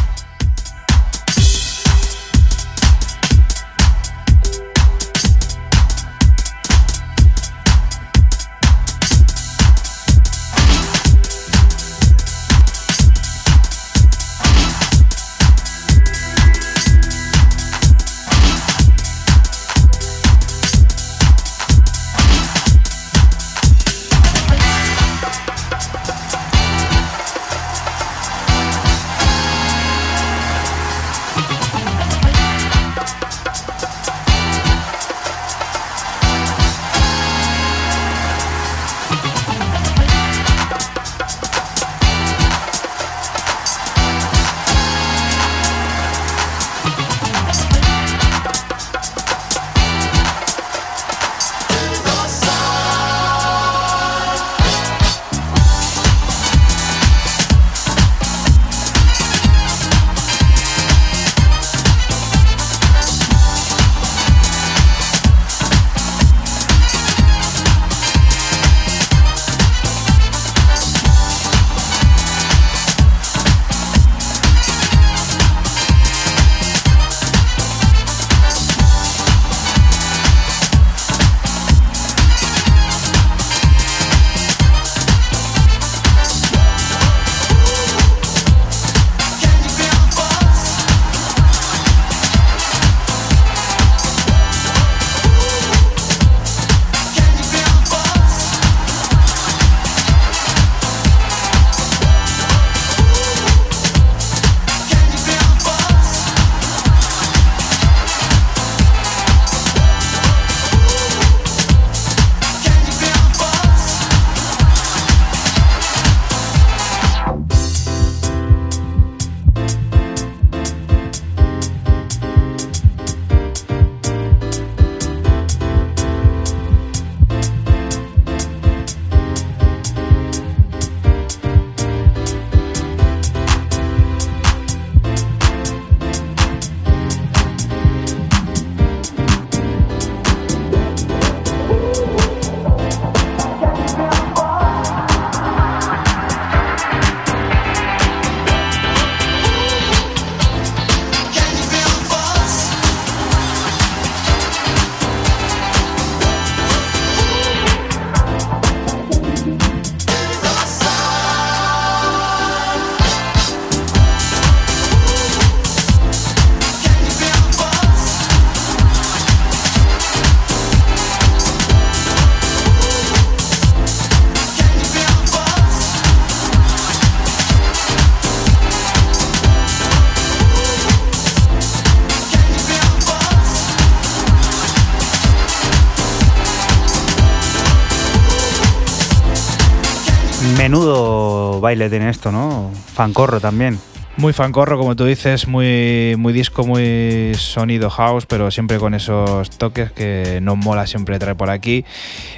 Menudo 190.61 191.59
baile 191.59 191.89
tiene 191.89 192.07
esto, 192.07 192.31
¿no? 192.31 192.69
Fancorro 192.93 193.39
también. 193.39 193.79
Muy 194.17 194.31
fancorro, 194.31 194.77
como 194.77 194.95
tú 194.95 195.05
dices, 195.05 195.47
muy, 195.47 196.13
muy 196.19 196.33
disco, 196.33 196.63
muy 196.67 197.31
sonido 197.33 197.89
house, 197.89 198.27
pero 198.27 198.51
siempre 198.51 198.77
con 198.77 198.93
esos 198.93 199.49
toques 199.49 199.91
que 199.91 200.37
nos 200.39 200.57
mola 200.57 200.85
siempre 200.85 201.17
traer 201.17 201.35
por 201.35 201.49
aquí. 201.49 201.83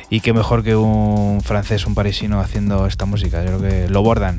Y 0.09 0.21
qué 0.21 0.31
mejor 0.31 0.63
que 0.63 0.77
un 0.77 1.41
francés, 1.41 1.85
un 1.85 1.95
parisino 1.95 2.39
haciendo 2.39 2.87
esta 2.87 3.03
música. 3.03 3.43
Yo 3.43 3.57
creo 3.57 3.61
que 3.61 3.89
lo 3.89 4.01
bordan. 4.03 4.37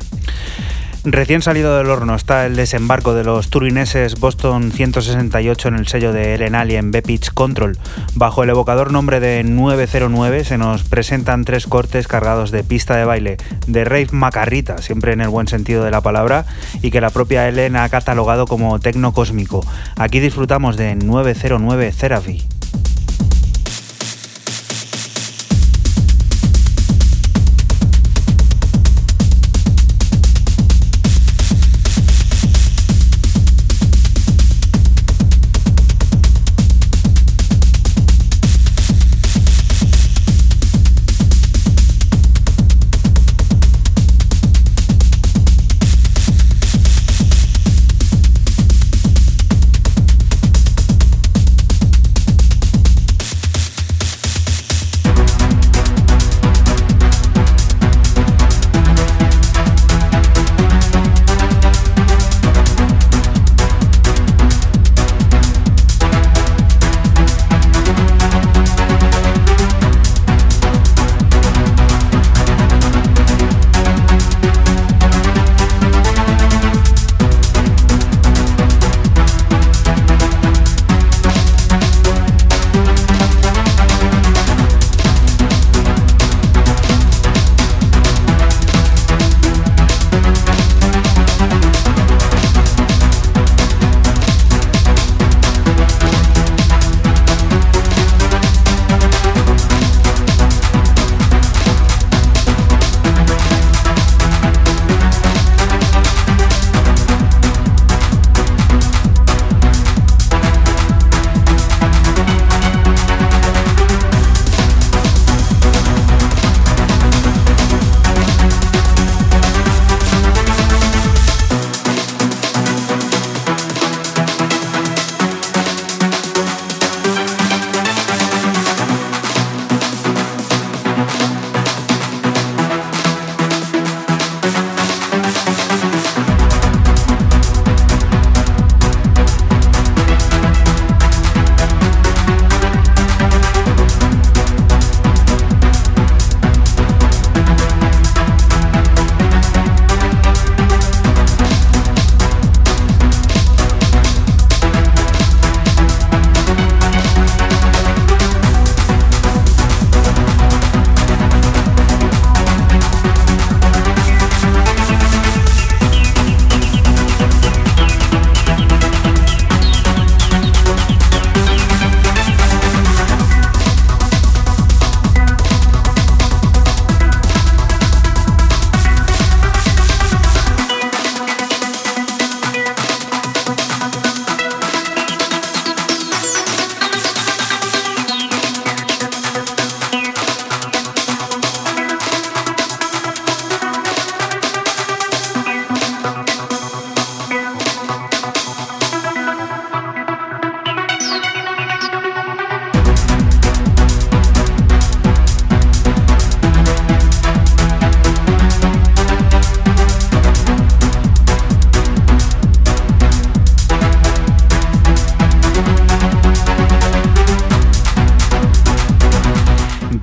Recién 1.07 1.43
salido 1.43 1.77
del 1.77 1.91
horno 1.91 2.15
está 2.15 2.47
el 2.47 2.57
desembarco 2.57 3.13
de 3.13 3.25
los 3.25 3.51
turineses 3.51 4.19
Boston 4.19 4.73
168 4.73 5.69
en 5.69 5.75
el 5.75 5.87
sello 5.87 6.15
de 6.15 6.35
Ellen 6.35 6.55
Alien 6.55 6.93
B-Pitch 6.93 7.35
Control. 7.35 7.77
Bajo 8.15 8.43
el 8.43 8.49
evocador 8.49 8.91
nombre 8.91 9.21
de 9.21 9.45
909 9.45 10.45
se 10.45 10.57
nos 10.57 10.83
presentan 10.85 11.45
tres 11.45 11.67
cortes 11.67 12.09
cargados 12.09 12.51
de 12.51 12.65
pista 12.65 12.97
de 12.97 13.05
baile, 13.05 13.37
de 13.67 13.85
rave 13.85 14.09
macarrita, 14.13 14.79
siempre 14.79 15.13
en 15.13 15.21
el 15.21 15.29
buen 15.29 15.47
sentido 15.47 15.85
de 15.85 15.91
la 15.91 16.01
palabra, 16.01 16.47
y 16.81 16.91
que 16.91 17.03
la 17.03 17.11
propia 17.11 17.47
Ellen 17.49 17.77
ha 17.77 17.87
catalogado 17.91 18.47
como 18.47 18.79
tecno 18.79 19.13
cósmico. 19.13 19.63
Aquí 19.97 20.21
disfrutamos 20.21 20.79
de 20.79 20.95
909 20.95 21.93
Therapy. 22.01 22.43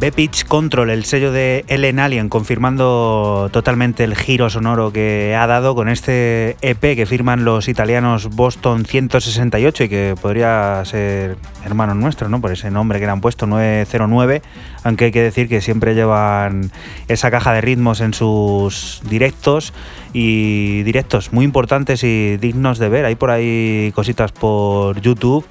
Pitch 0.09 0.45
Control, 0.45 0.89
el 0.89 1.05
sello 1.05 1.31
de 1.31 1.63
Ellen 1.67 1.99
Alien, 1.99 2.27
confirmando 2.27 3.49
totalmente 3.51 4.03
el 4.03 4.15
giro 4.15 4.49
sonoro 4.49 4.91
que 4.91 5.35
ha 5.35 5.45
dado 5.45 5.75
con 5.75 5.89
este 5.89 6.57
EP 6.63 6.95
que 6.95 7.05
firman 7.05 7.45
los 7.45 7.67
italianos 7.67 8.29
Boston 8.29 8.85
168 8.85 9.83
y 9.83 9.89
que 9.89 10.15
podría 10.19 10.81
ser 10.85 11.37
hermano 11.63 11.93
nuestro, 11.93 12.29
¿no? 12.29 12.41
Por 12.41 12.51
ese 12.51 12.71
nombre 12.71 12.99
que 12.99 13.05
le 13.05 13.11
han 13.11 13.21
puesto, 13.21 13.45
909, 13.45 14.41
aunque 14.83 15.05
hay 15.05 15.11
que 15.11 15.21
decir 15.21 15.47
que 15.47 15.61
siempre 15.61 15.93
llevan 15.93 16.71
esa 17.07 17.29
caja 17.29 17.53
de 17.53 17.61
ritmos 17.61 18.01
en 18.01 18.15
sus 18.15 19.01
directos 19.07 19.71
y 20.13 20.81
directos 20.81 21.31
muy 21.31 21.45
importantes 21.45 22.03
y 22.03 22.37
dignos 22.37 22.79
de 22.79 22.89
ver. 22.89 23.05
Hay 23.05 23.15
por 23.15 23.29
ahí 23.29 23.91
cositas 23.93 24.31
por 24.31 24.99
YouTube 25.01 25.45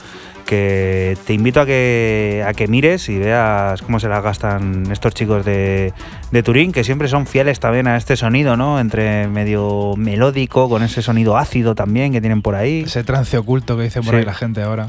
que 0.50 1.16
te 1.28 1.32
invito 1.32 1.60
a 1.60 1.66
que, 1.66 2.44
a 2.44 2.52
que 2.54 2.66
mires 2.66 3.08
y 3.08 3.16
veas 3.16 3.82
cómo 3.82 4.00
se 4.00 4.08
las 4.08 4.20
gastan 4.20 4.90
estos 4.90 5.14
chicos 5.14 5.44
de, 5.44 5.92
Turín, 6.44 6.72
que 6.72 6.82
siempre 6.82 7.06
son 7.06 7.28
fieles 7.28 7.60
también 7.60 7.86
a 7.86 7.96
este 7.96 8.16
sonido, 8.16 8.56
¿no? 8.56 8.80
Entre 8.80 9.28
medio 9.28 9.94
melódico, 9.96 10.68
con 10.68 10.82
ese 10.82 11.02
sonido 11.02 11.36
ácido 11.36 11.76
también 11.76 12.10
que 12.10 12.20
tienen 12.20 12.42
por 12.42 12.56
ahí. 12.56 12.80
Ese 12.80 13.04
trance 13.04 13.38
oculto 13.38 13.76
que 13.76 13.84
dice 13.84 14.02
por 14.02 14.16
ahí 14.16 14.24
la 14.24 14.34
gente 14.34 14.60
ahora. 14.60 14.88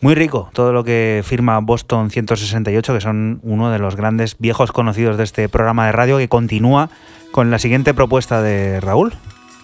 Muy 0.00 0.14
rico 0.14 0.50
todo 0.52 0.72
lo 0.72 0.84
que 0.84 1.24
firma 1.26 1.58
Boston 1.58 2.12
168, 2.12 2.94
que 2.94 3.00
son 3.00 3.40
uno 3.42 3.72
de 3.72 3.80
los 3.80 3.96
grandes 3.96 4.36
viejos 4.38 4.70
conocidos 4.70 5.16
de 5.16 5.24
este 5.24 5.48
programa 5.48 5.86
de 5.86 5.92
radio 5.92 6.18
que 6.18 6.28
continúa 6.28 6.90
con 7.32 7.50
la 7.50 7.58
siguiente 7.58 7.92
propuesta 7.92 8.40
de 8.40 8.80
Raúl. 8.80 9.14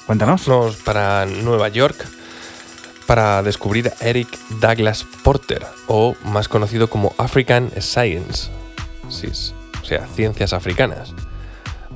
Cuéntanos. 0.04 0.48
Vamos 0.48 0.76
para 0.78 1.26
Nueva 1.26 1.68
York 1.68 2.17
para 3.08 3.42
descubrir 3.42 3.88
a 3.88 4.04
Eric 4.04 4.28
Douglas 4.60 5.06
Porter, 5.24 5.64
o 5.86 6.14
más 6.26 6.46
conocido 6.46 6.90
como 6.90 7.14
African 7.16 7.70
Science, 7.80 8.50
o 9.06 9.84
sea, 9.84 10.06
ciencias 10.14 10.52
africanas. 10.52 11.14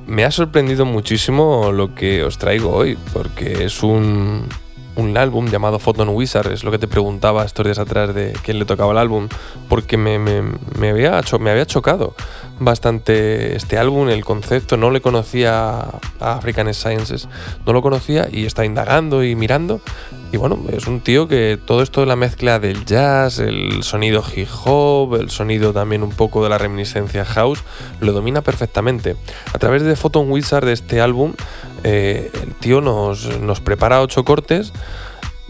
me 0.07 0.25
ha 0.25 0.31
sorprendido 0.31 0.87
muchísimo 0.87 1.71
lo 1.71 1.93
que 1.93 2.23
os 2.23 2.39
traigo 2.39 2.71
hoy, 2.71 2.97
porque 3.13 3.63
es 3.63 3.83
un, 3.83 4.49
un 4.95 5.15
álbum 5.15 5.49
llamado 5.49 5.77
Photon 5.77 6.09
Wizard, 6.09 6.51
es 6.51 6.63
lo 6.63 6.71
que 6.71 6.79
te 6.79 6.87
preguntaba 6.87 7.45
estos 7.45 7.63
días 7.63 7.77
atrás 7.77 8.15
de 8.15 8.33
quién 8.43 8.57
le 8.57 8.65
tocaba 8.65 8.91
el 8.93 8.97
álbum, 8.97 9.29
porque 9.69 9.97
me, 9.97 10.17
me, 10.17 10.41
me 10.79 10.89
había, 10.89 11.21
me 11.39 11.51
había 11.51 11.67
chocado 11.67 12.15
bastante 12.59 13.55
este 13.55 13.77
álbum, 13.77 14.09
el 14.09 14.23
concepto, 14.23 14.77
no 14.77 14.91
le 14.91 15.01
conocía 15.01 15.79
a 16.19 16.35
African 16.37 16.73
Sciences, 16.73 17.27
no 17.65 17.73
lo 17.73 17.81
conocía 17.81 18.27
y 18.31 18.45
está 18.45 18.65
indagando 18.65 19.23
y 19.23 19.35
mirando. 19.35 19.81
Y 20.31 20.37
bueno, 20.37 20.59
es 20.71 20.87
un 20.87 21.01
tío 21.01 21.27
que 21.27 21.59
todo 21.63 21.83
esto 21.83 22.01
de 22.01 22.07
la 22.07 22.15
mezcla 22.15 22.59
del 22.59 22.85
jazz, 22.85 23.39
el 23.39 23.83
sonido 23.83 24.23
hip 24.35 24.47
hop, 24.65 25.15
el 25.15 25.29
sonido 25.29 25.73
también 25.73 26.01
un 26.01 26.11
poco 26.11 26.43
de 26.43 26.49
la 26.49 26.57
reminiscencia 26.57 27.23
house, 27.23 27.63
lo 27.99 28.13
domina 28.13 28.41
perfectamente. 28.41 29.15
A 29.53 29.59
través 29.59 29.83
de 29.83 29.95
Photon 29.95 30.31
Wizard 30.31 30.65
de 30.65 30.73
este 30.73 31.01
álbum, 31.01 31.33
eh, 31.83 32.31
el 32.41 32.55
tío 32.55 32.81
nos, 32.81 33.39
nos 33.39 33.61
prepara 33.61 34.01
ocho 34.01 34.25
cortes 34.25 34.73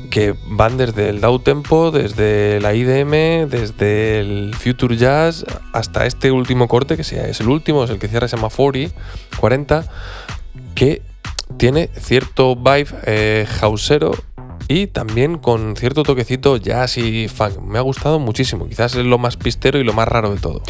que 0.09 0.35
van 0.47 0.77
desde 0.77 1.09
el 1.09 1.21
Dow 1.21 1.39
Tempo, 1.39 1.91
desde 1.91 2.59
la 2.61 2.73
IDM, 2.73 3.49
desde 3.49 4.19
el 4.19 4.55
Future 4.55 4.97
Jazz, 4.97 5.45
hasta 5.71 6.05
este 6.05 6.31
último 6.31 6.67
corte, 6.67 6.95
que 6.95 7.03
es 7.03 7.39
el 7.39 7.47
último, 7.47 7.83
es 7.83 7.89
el 7.89 7.99
que 7.99 8.07
cierra, 8.07 8.27
se 8.27 8.35
llama 8.35 8.49
40, 8.49 8.93
40, 9.39 9.85
que 10.75 11.01
tiene 11.57 11.89
cierto 11.95 12.55
vibe 12.55 12.87
eh, 13.05 13.47
houseero 13.61 14.13
y 14.67 14.87
también 14.87 15.37
con 15.37 15.75
cierto 15.75 16.03
toquecito 16.03 16.57
jazz 16.57 16.97
y 16.97 17.27
funk. 17.27 17.59
Me 17.59 17.77
ha 17.77 17.81
gustado 17.81 18.19
muchísimo, 18.19 18.67
quizás 18.67 18.95
es 18.95 19.05
lo 19.05 19.17
más 19.17 19.37
pistero 19.37 19.79
y 19.79 19.83
lo 19.83 19.93
más 19.93 20.07
raro 20.07 20.31
de 20.31 20.39
todo. 20.39 20.61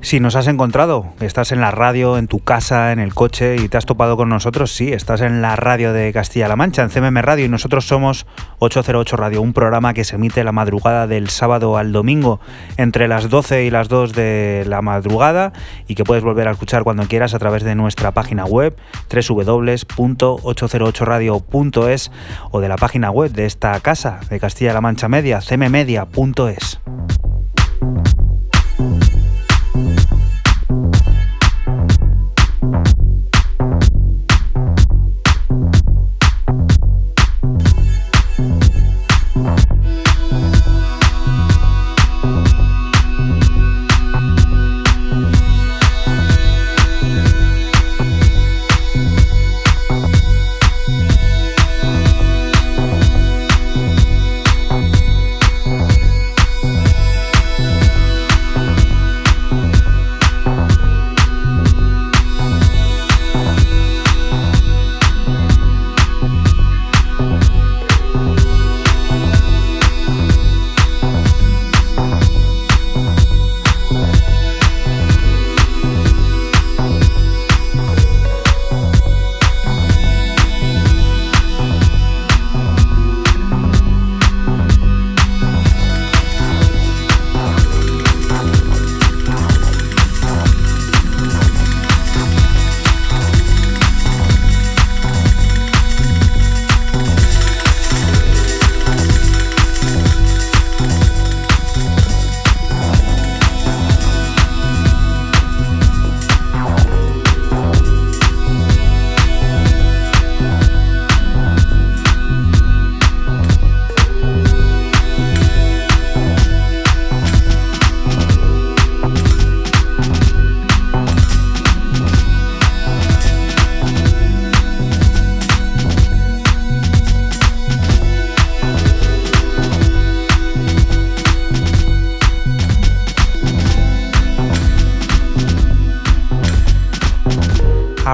Si 0.00 0.20
nos 0.20 0.36
has 0.36 0.48
encontrado, 0.48 1.12
estás 1.20 1.52
en 1.52 1.60
la 1.60 1.70
radio, 1.70 2.18
en 2.18 2.28
tu 2.28 2.40
casa, 2.40 2.92
en 2.92 2.98
el 2.98 3.14
coche 3.14 3.56
y 3.56 3.68
te 3.68 3.76
has 3.76 3.86
topado 3.86 4.16
con 4.16 4.28
nosotros, 4.28 4.72
sí, 4.72 4.92
estás 4.92 5.20
en 5.20 5.42
la 5.42 5.56
radio 5.56 5.92
de 5.92 6.12
Castilla-La 6.12 6.56
Mancha, 6.56 6.82
en 6.82 6.90
CMM 6.90 7.18
Radio, 7.18 7.44
y 7.44 7.48
nosotros 7.48 7.86
somos 7.86 8.26
808 8.58 9.16
Radio, 9.16 9.42
un 9.42 9.52
programa 9.52 9.94
que 9.94 10.04
se 10.04 10.16
emite 10.16 10.44
la 10.44 10.52
madrugada 10.52 11.06
del 11.06 11.28
sábado 11.28 11.76
al 11.76 11.92
domingo 11.92 12.40
entre 12.76 13.08
las 13.08 13.30
12 13.30 13.64
y 13.64 13.70
las 13.70 13.88
2 13.88 14.12
de 14.12 14.64
la 14.66 14.82
madrugada 14.82 15.52
y 15.86 15.94
que 15.94 16.04
puedes 16.04 16.24
volver 16.24 16.48
a 16.48 16.52
escuchar 16.52 16.84
cuando 16.84 17.04
quieras 17.04 17.34
a 17.34 17.38
través 17.38 17.62
de 17.62 17.74
nuestra 17.74 18.12
página 18.12 18.44
web 18.44 18.76
www.808radio.es 19.12 22.10
o 22.50 22.60
de 22.60 22.68
la 22.68 22.76
página 22.76 23.10
web 23.10 23.32
de 23.32 23.41
esta 23.46 23.78
casa 23.80 24.20
de 24.30 24.40
Castilla-La 24.40 24.80
Mancha 24.80 25.08
Media, 25.08 25.40
cmmedia.es. 25.40 26.80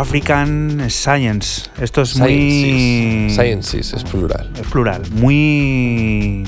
African 0.01 0.87
Science. 0.91 1.69
Esto 1.81 2.03
es 2.03 2.17
muy. 2.19 3.29
Sciences. 3.31 3.93
Es 3.93 4.05
plural. 4.05 4.51
Es 4.61 4.67
plural. 4.69 5.03
Muy. 5.13 6.45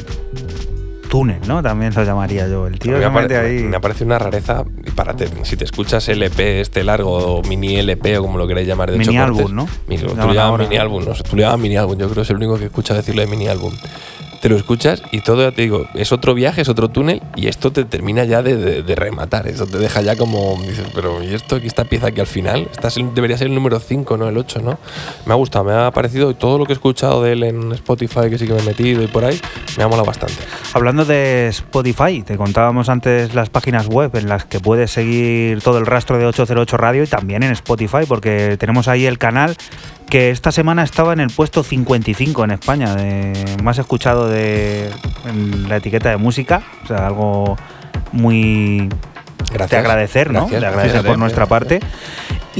Túnel, 1.09 1.40
¿no? 1.48 1.61
También 1.61 1.92
lo 1.92 2.05
llamaría 2.05 2.46
yo. 2.46 2.68
El 2.68 2.78
tío 2.78 2.96
me, 2.96 3.05
apare- 3.05 3.36
ahí. 3.36 3.64
me 3.64 3.80
parece 3.80 4.05
una 4.05 4.16
rareza. 4.20 4.62
Y 4.86 4.92
para 4.92 5.14
te- 5.16 5.28
si 5.44 5.57
te 5.57 5.64
escuchas 5.64 6.09
LP 6.09 6.61
este 6.61 6.84
largo 6.84 7.11
o 7.38 7.42
mini 7.42 7.74
LP 7.78 8.18
o 8.18 8.22
como 8.22 8.38
lo 8.38 8.46
queráis 8.46 8.68
llamar 8.68 8.92
de 8.92 8.98
Mini 8.98 9.16
álbum, 9.16 9.53
¿no? 9.53 9.68
mini- 9.88 10.03
tú 10.03 10.14
lo 10.14 10.32
llamas 10.32 10.61
mini 10.61 10.76
álbum, 10.76 11.05
no 11.05 11.12
tú 11.14 11.34
lo 11.34 11.42
llamas 11.42 11.59
mini 11.59 11.76
álbum. 11.76 11.98
Yo 11.98 12.07
creo 12.07 12.14
que 12.14 12.20
es 12.22 12.30
el 12.30 12.36
único 12.36 12.57
que 12.59 12.66
escucha 12.66 12.94
decirlo 12.94 13.22
de 13.22 13.26
mini 13.26 13.48
álbum. 13.48 13.72
Te 14.41 14.49
lo 14.49 14.57
escuchas 14.57 15.03
y 15.12 15.20
todo, 15.20 15.43
ya 15.43 15.55
te 15.55 15.61
digo, 15.61 15.86
es 15.95 16.12
otro 16.12 16.32
viaje, 16.32 16.62
es 16.62 16.68
otro 16.70 16.88
túnel 16.88 17.20
y 17.36 17.49
esto 17.49 17.72
te 17.72 17.84
termina 17.84 18.24
ya 18.24 18.43
de, 18.43 18.57
de- 18.57 18.82
de 18.82 18.95
rematar. 18.95 19.47
Eso 19.47 19.66
te 19.66 19.76
deja 19.76 20.01
ya 20.01 20.16
como, 20.16 20.59
dices, 20.62 20.86
pero 20.95 21.22
¿y 21.22 21.34
esto 21.34 21.57
esta 21.57 21.84
pieza 21.84 22.07
aquí 22.07 22.20
al 22.20 22.26
final? 22.26 22.66
Esta 22.72 22.88
debería 23.14 23.36
ser 23.36 23.49
el 23.49 23.55
número 23.55 23.78
5, 23.78 24.16
no 24.16 24.28
el 24.30 24.38
8, 24.38 24.61
¿no? 24.62 24.78
Me 25.26 25.32
ha 25.32 25.36
gustado, 25.36 25.66
me 25.66 25.74
ha 25.74 25.91
parecido, 25.91 26.32
todo 26.34 26.57
lo 26.57 26.64
que 26.64 26.72
he 26.72 26.74
escuchado 26.74 27.22
de 27.22 27.32
él 27.32 27.43
en 27.43 27.72
Spotify, 27.72 28.30
que 28.30 28.38
sí 28.38 28.47
que 28.47 28.55
me 28.55 28.61
he 28.61 28.64
metido 28.64 29.03
y 29.03 29.09
por 29.09 29.26
ahí, 29.26 29.38
me 29.76 29.84
ha 29.84 29.88
molado 29.88 30.07
bastante. 30.07 30.36
Hablando 30.72 31.05
de 31.05 31.49
Spotify, 31.49 32.22
te 32.22 32.38
contábamos 32.38 32.88
antes 32.88 33.34
las 33.34 33.51
páginas 33.51 33.88
web 33.88 34.16
en 34.16 34.26
las 34.30 34.47
que 34.47 34.59
puedes 34.59 34.91
seguir 34.91 35.61
todo 35.61 35.76
el 35.76 35.84
rastro 35.84 36.16
de 36.16 36.24
808 36.24 36.76
Radio 36.78 37.03
y 37.03 37.07
también 37.07 37.43
en 37.43 37.53
Spotify, 37.53 38.07
porque 38.09 38.57
tenemos 38.59 38.88
ahí 38.88 39.05
el 39.05 39.18
canal 39.18 39.55
que 40.11 40.30
esta 40.30 40.50
semana 40.50 40.82
estaba 40.82 41.12
en 41.12 41.20
el 41.20 41.30
puesto 41.30 41.62
55 41.62 42.44
en 42.44 42.50
España, 42.50 42.94
de 42.96 43.32
más 43.62 43.78
escuchado 43.78 44.28
de 44.28 44.90
en 45.24 45.68
la 45.68 45.76
etiqueta 45.76 46.11
de 46.11 46.16
música, 46.16 46.62
o 46.84 46.86
sea, 46.88 47.06
algo 47.06 47.56
muy 48.12 48.88
Gracias. 49.52 49.70
de 49.70 49.76
agradecer, 49.78 50.32
¿no? 50.32 50.40
Gracias, 50.40 50.61
de 50.61 50.66
agradecer 50.66 50.90
fíjate. 50.90 51.08
por 51.08 51.18
nuestra 51.18 51.46
parte. 51.46 51.80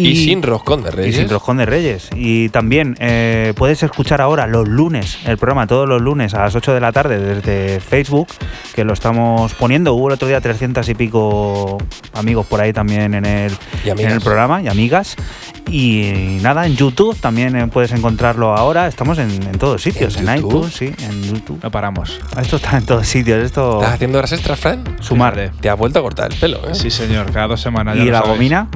Y, 0.07 0.16
sin 0.24 0.42
roscón 0.42 0.82
de 0.82 0.88
Y 0.90 0.92
reyes. 0.92 1.16
sin 1.16 1.28
roscón 1.28 1.57
de 1.59 1.66
Reyes. 1.66 2.09
Y 2.14 2.48
también 2.51 2.96
eh, 3.01 3.53
puedes 3.57 3.82
escuchar 3.82 4.20
ahora 4.20 4.46
los 4.46 4.68
lunes, 4.68 5.18
el 5.26 5.36
programa 5.38 5.66
todos 5.66 5.88
los 5.88 6.01
lunes 6.03 6.34
a 6.34 6.40
las 6.42 6.55
8 6.55 6.74
de 6.74 6.80
la 6.80 6.92
tarde 6.92 7.18
desde 7.18 7.80
Facebook, 7.80 8.28
que 8.74 8.84
lo 8.84 8.92
estamos 8.92 9.55
poniendo. 9.55 9.94
Hubo 9.94 10.09
el 10.09 10.14
otro 10.14 10.28
día 10.28 10.40
300 10.40 10.88
y 10.88 10.94
pico 10.94 11.78
amigos 12.14 12.46
por 12.46 12.61
ahí 12.61 12.72
también 12.72 13.14
en 13.14 13.24
el, 13.26 13.53
Y 13.84 13.88
en 13.88 13.92
amigas. 13.92 14.12
el 14.14 14.20
programa 14.20 14.62
y 14.62 14.68
amigas. 14.68 15.16
Y 15.70 16.38
nada, 16.42 16.66
en 16.66 16.74
YouTube 16.76 17.16
también 17.20 17.55
eh, 17.57 17.66
puedes 17.68 17.92
encontrarlo 17.92 18.57
ahora. 18.57 18.88
Estamos 18.88 19.18
en, 19.18 19.30
en 19.30 19.59
todos 19.59 19.82
sitios, 19.82 20.16
¿En 20.16 20.28
en, 20.28 20.36
YouTube? 20.40 20.66
iTunes, 20.68 20.74
sí, 20.74 20.92
en 21.05 21.22
YouTube. 21.22 21.61
No 21.62 21.70
paramos. 21.70 22.18
Esto 22.40 22.57
está 22.57 22.76
en 22.78 22.86
todos 22.86 23.07
sitios. 23.07 23.42
Esto 23.44 23.78
¿Estás 23.80 23.94
haciendo 23.94 24.18
horas 24.18 24.32
extras, 24.32 24.59
Fran? 24.59 24.82
sumar. 25.01 25.53
Te 25.61 25.70
has 25.70 25.78
vuelto 25.78 26.01
a 26.01 26.03
cortar 26.03 26.32
el 26.32 26.38
pelo, 26.38 26.68
¿eh? 26.68 26.74
Sí, 26.74 26.90
señor, 26.90 27.30
cada 27.32 27.46
dos 27.48 27.61
semanas. 27.61 27.96
ya 27.96 28.03
Y 28.03 28.07
lo 28.07 28.12
la 28.12 28.18
sabéis. 28.18 28.36
gomina. 28.36 28.68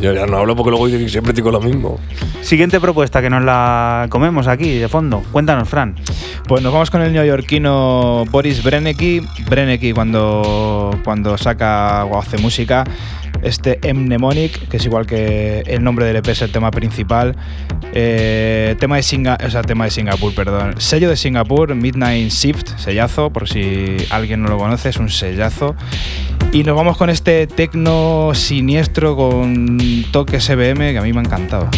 Yo 0.00 0.12
ya 0.14 0.26
no 0.26 0.38
hablo 0.38 0.47
porque 0.56 0.70
luego 0.70 0.86
digo 0.86 0.98
que 0.98 1.08
siempre 1.08 1.32
digo 1.32 1.50
lo 1.50 1.60
mismo. 1.60 1.98
Siguiente 2.40 2.80
propuesta 2.80 3.20
que 3.20 3.30
nos 3.30 3.42
la 3.42 4.06
comemos 4.08 4.46
aquí 4.46 4.78
de 4.78 4.88
fondo. 4.88 5.22
Cuéntanos, 5.32 5.68
Fran. 5.68 5.94
Pues 6.46 6.62
nos 6.62 6.72
vamos 6.72 6.90
con 6.90 7.02
el 7.02 7.12
neoyorquino 7.12 8.24
Boris 8.30 8.62
Brenecki. 8.62 9.20
Brenecki 9.48 9.92
cuando, 9.92 10.90
cuando 11.04 11.36
saca 11.36 12.04
o 12.04 12.18
hace 12.18 12.38
música 12.38 12.84
este 13.42 13.78
Mnemonic, 13.92 14.68
que 14.68 14.76
es 14.78 14.84
igual 14.84 15.06
que 15.06 15.60
el 15.66 15.82
nombre 15.82 16.06
del 16.06 16.16
EP 16.16 16.28
es 16.28 16.42
el 16.42 16.52
tema 16.52 16.70
principal. 16.70 17.36
Eh, 17.92 18.76
tema, 18.78 18.96
de 18.96 19.02
Singa 19.02 19.38
o 19.44 19.50
sea, 19.50 19.62
tema 19.62 19.84
de 19.84 19.90
Singapur, 19.90 20.34
perdón. 20.34 20.74
Sello 20.78 21.08
de 21.08 21.16
Singapur, 21.16 21.74
Midnight 21.74 22.30
Shift, 22.30 22.78
sellazo, 22.78 23.30
por 23.30 23.48
si 23.48 23.96
alguien 24.10 24.42
no 24.42 24.48
lo 24.48 24.58
conoce, 24.58 24.88
es 24.88 24.98
un 24.98 25.08
sellazo. 25.08 25.74
Y 26.52 26.64
nos 26.64 26.76
vamos 26.76 26.96
con 26.96 27.10
este 27.10 27.46
tecno 27.46 28.32
siniestro 28.34 29.16
con 29.16 29.78
toque 30.10 30.40
SBM 30.40 30.92
que 30.92 30.98
a 30.98 31.02
mí 31.02 31.12
me 31.12 31.20
ha 31.20 31.24
encantado. 31.24 31.68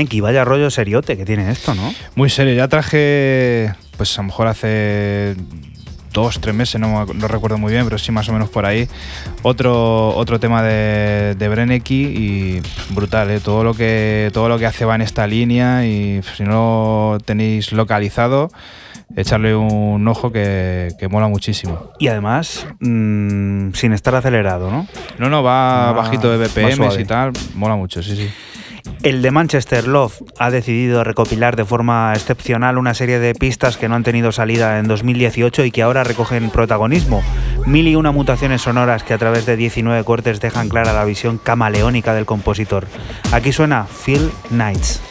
Breneki, 0.00 0.20
vaya 0.20 0.44
rollo 0.44 0.70
seriote 0.70 1.16
que 1.16 1.26
tiene 1.26 1.50
esto, 1.50 1.74
¿no? 1.74 1.92
Muy 2.14 2.30
serio, 2.30 2.54
ya 2.54 2.68
traje, 2.68 3.74
pues 3.98 4.18
a 4.18 4.22
lo 4.22 4.28
mejor 4.28 4.46
hace 4.46 5.36
dos, 6.12 6.40
tres 6.40 6.54
meses, 6.54 6.80
no, 6.80 7.04
no, 7.04 7.28
recuerdo 7.28 7.58
muy 7.58 7.72
bien, 7.72 7.84
pero 7.84 7.98
sí 7.98 8.10
más 8.10 8.26
o 8.30 8.32
menos 8.32 8.48
por 8.48 8.64
ahí. 8.64 8.88
Otro, 9.42 10.14
otro 10.16 10.40
tema 10.40 10.62
de, 10.62 11.34
de 11.38 11.48
Breneki 11.50 12.02
y 12.02 12.62
brutal, 12.94 13.30
¿eh? 13.30 13.40
todo, 13.40 13.62
lo 13.62 13.74
que, 13.74 14.30
todo 14.32 14.48
lo 14.48 14.58
que 14.58 14.64
hace 14.64 14.86
va 14.86 14.94
en 14.94 15.02
esta 15.02 15.26
línea 15.26 15.84
y 15.84 16.22
si 16.34 16.44
no 16.44 17.12
lo 17.12 17.18
tenéis 17.22 17.72
localizado, 17.72 18.48
echarle 19.14 19.54
un 19.54 20.08
ojo 20.08 20.32
que, 20.32 20.88
que 20.98 21.08
mola 21.08 21.28
muchísimo. 21.28 21.90
Y 21.98 22.08
además, 22.08 22.66
mmm, 22.80 23.72
sin 23.74 23.92
estar 23.92 24.14
acelerado, 24.14 24.70
¿no? 24.70 24.86
No, 25.18 25.28
no, 25.28 25.42
va 25.42 25.90
ah, 25.90 25.92
bajito 25.92 26.30
de 26.30 26.46
BPM 26.46 26.88
y 26.98 27.04
tal, 27.04 27.32
mola 27.54 27.76
mucho, 27.76 28.02
sí, 28.02 28.16
sí. 28.16 28.30
El 29.02 29.22
de 29.22 29.30
Manchester 29.30 29.88
Love 29.88 30.22
ha 30.38 30.50
decidido 30.50 31.04
recopilar 31.04 31.56
de 31.56 31.64
forma 31.64 32.12
excepcional 32.14 32.76
una 32.76 32.92
serie 32.92 33.18
de 33.18 33.34
pistas 33.34 33.78
que 33.78 33.88
no 33.88 33.94
han 33.94 34.02
tenido 34.02 34.30
salida 34.30 34.78
en 34.78 34.88
2018 34.88 35.64
y 35.64 35.70
que 35.70 35.80
ahora 35.80 36.04
recogen 36.04 36.50
protagonismo. 36.50 37.22
Mil 37.64 37.88
y 37.88 37.96
una 37.96 38.12
mutaciones 38.12 38.60
sonoras 38.60 39.02
que 39.02 39.14
a 39.14 39.18
través 39.18 39.46
de 39.46 39.56
19 39.56 40.04
cortes 40.04 40.42
dejan 40.42 40.68
clara 40.68 40.92
la 40.92 41.06
visión 41.06 41.38
camaleónica 41.38 42.12
del 42.12 42.26
compositor. 42.26 42.86
Aquí 43.32 43.52
suena 43.52 43.86
Phil 44.04 44.30
Nights. 44.50 45.09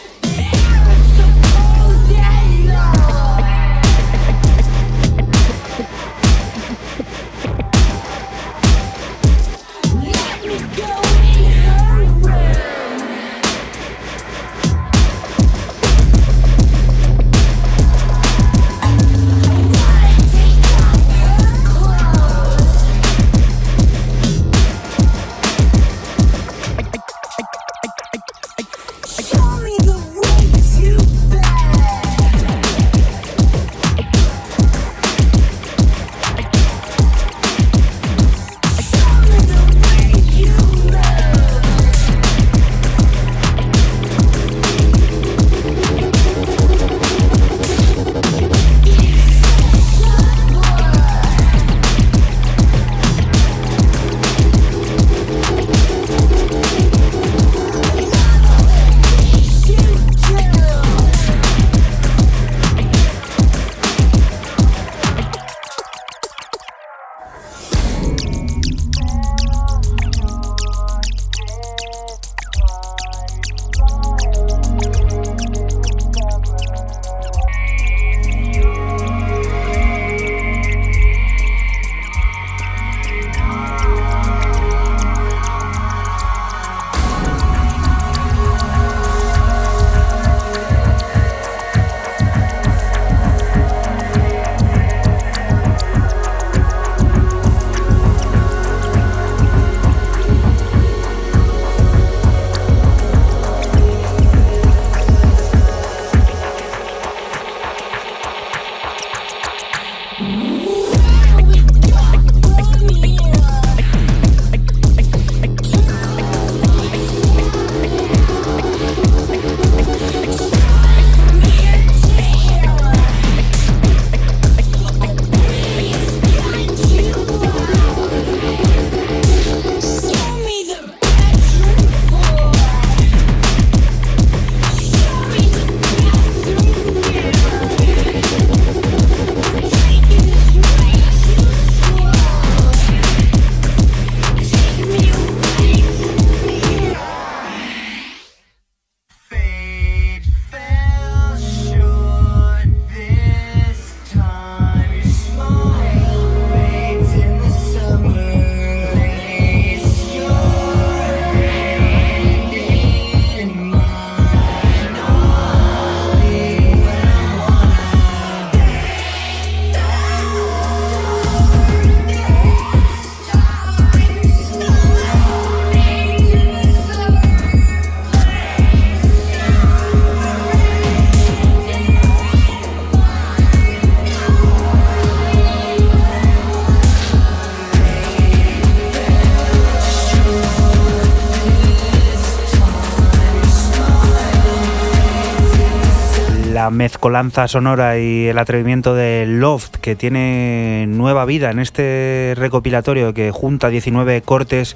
Mezcolanza 196.89 197.47
sonora 197.47 197.99
y 197.99 198.25
el 198.25 198.39
atrevimiento 198.39 198.95
de 198.95 199.25
Loft, 199.27 199.75
que 199.75 199.95
tiene 199.95 200.85
nueva 200.87 201.23
vida 201.25 201.51
en 201.51 201.59
este 201.59 202.33
recopilatorio 202.35 203.13
que 203.13 203.29
junta 203.29 203.69
19 203.69 204.23
cortes 204.23 204.75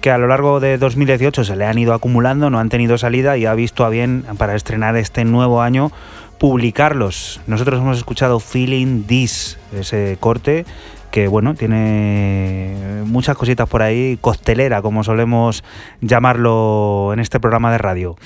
que 0.00 0.10
a 0.10 0.18
lo 0.18 0.26
largo 0.26 0.58
de 0.58 0.76
2018 0.76 1.44
se 1.44 1.54
le 1.54 1.64
han 1.64 1.78
ido 1.78 1.94
acumulando, 1.94 2.50
no 2.50 2.58
han 2.58 2.68
tenido 2.68 2.98
salida 2.98 3.36
y 3.36 3.46
ha 3.46 3.54
visto 3.54 3.84
a 3.84 3.90
bien 3.90 4.24
para 4.38 4.56
estrenar 4.56 4.96
este 4.96 5.24
nuevo 5.24 5.62
año 5.62 5.92
publicarlos. 6.40 7.40
Nosotros 7.46 7.78
hemos 7.78 7.96
escuchado 7.96 8.40
Feeling 8.40 9.04
This, 9.04 9.56
ese 9.72 10.16
corte 10.18 10.64
que 11.12 11.28
bueno, 11.28 11.54
tiene 11.54 12.74
muchas 13.04 13.36
cositas 13.36 13.68
por 13.68 13.82
ahí, 13.82 14.18
costelera, 14.20 14.82
como 14.82 15.04
solemos 15.04 15.62
llamarlo 16.00 17.10
en 17.12 17.20
este 17.20 17.38
programa 17.38 17.70
de 17.70 17.78
radio. 17.78 18.16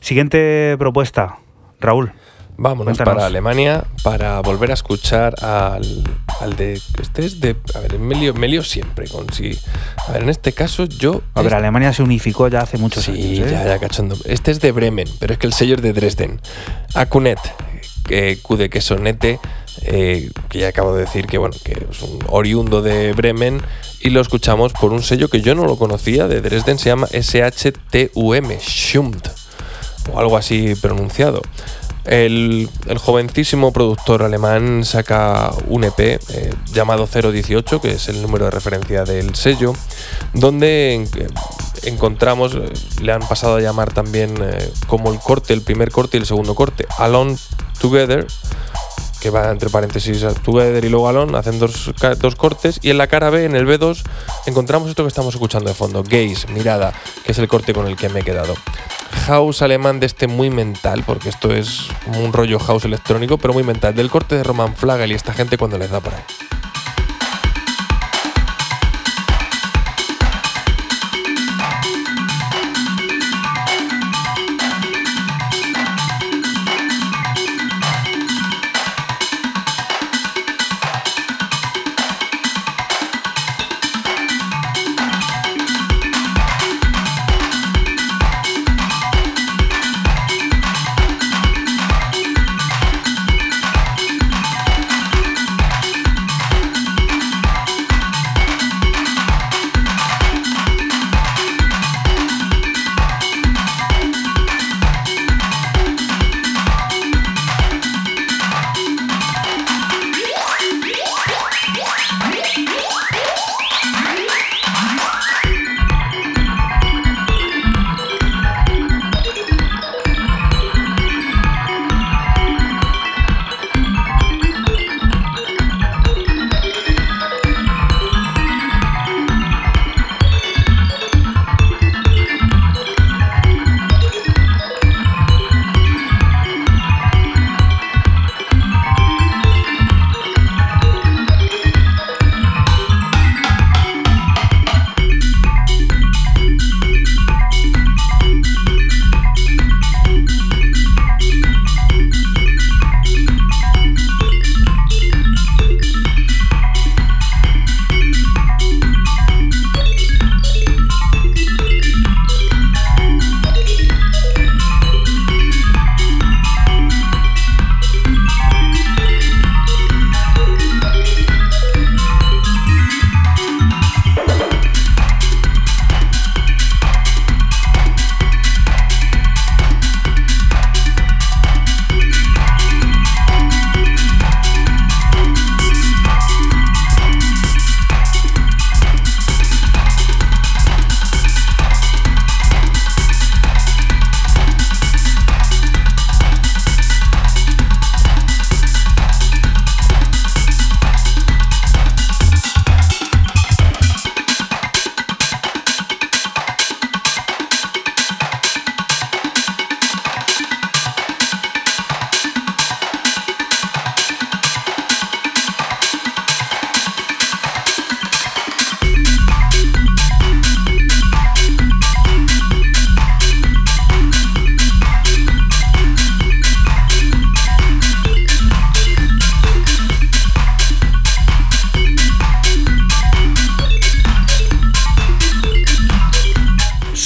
Siguiente 0.00 0.76
propuesta, 0.78 1.38
Raúl. 1.80 2.12
Vámonos 2.56 2.96
Cuéntanos. 2.96 3.14
para 3.14 3.26
Alemania 3.26 3.84
para 4.04 4.40
volver 4.40 4.70
a 4.70 4.74
escuchar 4.74 5.34
al, 5.42 5.82
al 6.40 6.56
de. 6.56 6.74
Este 7.00 7.24
es 7.24 7.40
de. 7.40 7.56
A 7.74 7.80
ver, 7.80 7.98
me 7.98 8.14
lío, 8.14 8.34
me 8.34 8.46
lío 8.46 8.62
siempre 8.62 9.08
con 9.08 9.32
si. 9.32 9.58
A 10.08 10.12
ver, 10.12 10.22
en 10.22 10.28
este 10.28 10.52
caso 10.52 10.84
yo. 10.84 11.22
A 11.34 11.42
ver, 11.42 11.54
Alemania 11.54 11.92
se 11.92 12.02
unificó 12.02 12.48
ya 12.48 12.60
hace 12.60 12.78
muchos 12.78 13.04
Sí, 13.04 13.10
años. 13.12 13.48
¿eh? 13.48 13.50
ya, 13.52 13.64
ya 13.64 13.78
cachondo. 13.78 14.16
Este 14.26 14.50
es 14.50 14.60
de 14.60 14.70
Bremen, 14.70 15.08
pero 15.18 15.32
es 15.32 15.38
que 15.38 15.46
el 15.46 15.52
sello 15.54 15.76
es 15.76 15.82
de 15.82 15.92
Dresden. 15.92 16.40
Akunet, 16.94 17.38
que 18.06 18.38
Q 18.40 18.56
de 18.56 18.70
quesonete, 18.70 19.40
eh, 19.82 20.30
que 20.48 20.58
ya 20.60 20.68
acabo 20.68 20.94
de 20.94 21.00
decir 21.06 21.26
que 21.26 21.38
bueno, 21.38 21.56
que 21.64 21.72
es 21.90 22.02
un 22.02 22.18
oriundo 22.28 22.82
de 22.82 23.12
Bremen 23.14 23.60
y 24.00 24.10
lo 24.10 24.20
escuchamos 24.20 24.72
por 24.74 24.92
un 24.92 25.02
sello 25.02 25.28
que 25.28 25.40
yo 25.40 25.54
no 25.54 25.64
lo 25.64 25.76
conocía 25.78 26.28
de 26.28 26.40
Dresden, 26.42 26.78
se 26.78 26.90
llama 26.90 27.08
SHTUM, 27.08 28.50
Schumt, 28.60 29.28
o 30.12 30.18
algo 30.20 30.36
así 30.36 30.74
pronunciado. 30.74 31.40
El, 32.04 32.68
jovencísimo 32.98 33.72
productor 33.72 34.24
alemán 34.24 34.84
saca 34.84 35.52
un 35.68 35.84
EP 35.84 36.00
eh, 36.00 36.18
llamado 36.72 37.06
018, 37.06 37.80
que 37.80 37.92
es 37.92 38.08
el 38.08 38.20
número 38.22 38.46
de 38.46 38.50
referencia 38.50 39.04
del 39.04 39.34
sello, 39.36 39.72
donde 40.34 40.94
eh, 40.94 41.26
encontramos, 41.84 42.54
eh, 42.54 42.72
le 43.00 43.12
han 43.12 43.20
pasado 43.20 43.56
a 43.56 43.60
llamar 43.60 43.92
también 43.92 44.34
como 44.88 45.12
el 45.12 45.20
corte, 45.20 45.54
el 45.54 45.62
primer 45.62 45.92
corte 45.92 46.16
y 46.16 46.20
el 46.20 46.26
segundo 46.26 46.56
corte, 46.56 46.86
Alone 46.98 47.36
Together, 47.80 48.26
que 49.20 49.30
va 49.30 49.50
entre 49.50 49.70
paréntesis 49.70 50.26
Together 50.42 50.84
y 50.84 50.88
luego 50.88 51.08
Alone, 51.08 51.38
hacen 51.38 51.60
dos, 51.60 51.92
dos 52.18 52.34
cortes, 52.34 52.80
y 52.82 52.90
en 52.90 52.98
la 52.98 53.06
cara 53.06 53.30
B, 53.30 53.44
en 53.44 53.54
el 53.54 53.64
B2, 53.64 54.02
encontramos 54.46 54.88
esto 54.90 55.04
que 55.04 55.08
estamos 55.08 55.34
escuchando 55.34 55.68
de 55.68 55.74
fondo, 55.74 56.02
Gaze, 56.02 56.48
Mirada, 56.48 56.92
que 57.24 57.30
es 57.30 57.38
el 57.38 57.46
corte 57.46 57.72
con 57.72 57.86
el 57.86 57.96
que 57.96 58.08
me 58.08 58.20
he 58.20 58.24
quedado. 58.24 58.54
House 59.26 59.62
alemán 59.62 60.00
de 60.00 60.06
este 60.06 60.26
muy 60.26 60.50
mental, 60.50 61.04
porque 61.06 61.28
esto 61.28 61.54
es 61.54 61.88
un 62.18 62.32
rollo 62.32 62.58
house 62.58 62.84
electrónico, 62.84 63.38
pero 63.38 63.54
muy 63.54 63.62
mental, 63.62 63.94
del 63.94 64.10
corte 64.10 64.34
de 64.34 64.42
Roman 64.42 64.74
Flagel 64.74 65.12
y 65.12 65.14
esta 65.14 65.32
gente 65.32 65.56
cuando 65.56 65.78
les 65.78 65.90
da 65.90 66.00
por 66.00 66.12
ahí. 66.12 66.22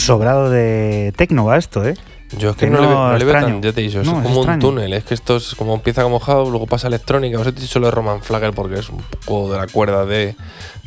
Sobrado 0.06 0.50
de 0.50 1.12
tecno 1.16 1.44
va 1.44 1.56
esto, 1.58 1.84
¿eh? 1.86 1.94
Yo 2.38 2.50
es 2.50 2.56
que 2.56 2.66
Tecno 2.66 2.78
no 2.78 2.82
le, 2.82 2.88
veo- 2.88 3.06
no 3.12 3.18
le 3.18 3.24
veo 3.24 3.34
tan, 3.34 3.62
ya 3.62 3.72
te 3.72 3.80
he 3.80 3.84
dicho, 3.84 4.02
No, 4.02 4.18
es 4.18 4.18
es 4.18 4.22
como 4.24 4.40
un 4.40 4.58
túnel, 4.58 4.92
es 4.94 5.04
que 5.04 5.14
esto 5.14 5.36
es 5.36 5.54
como 5.54 5.74
empieza 5.74 6.02
como 6.02 6.18
house, 6.18 6.48
luego 6.50 6.66
pasa 6.66 6.86
a 6.86 6.88
electrónica, 6.88 7.38
os 7.38 7.46
he 7.46 7.52
dicho 7.52 7.78
lo 7.78 7.86
de 7.86 7.92
Roman 7.92 8.20
Flagel 8.20 8.52
porque 8.52 8.80
es 8.80 8.88
un 8.88 8.98
poco 9.26 9.52
de 9.52 9.58
la 9.58 9.68
cuerda 9.68 10.04
de, 10.04 10.34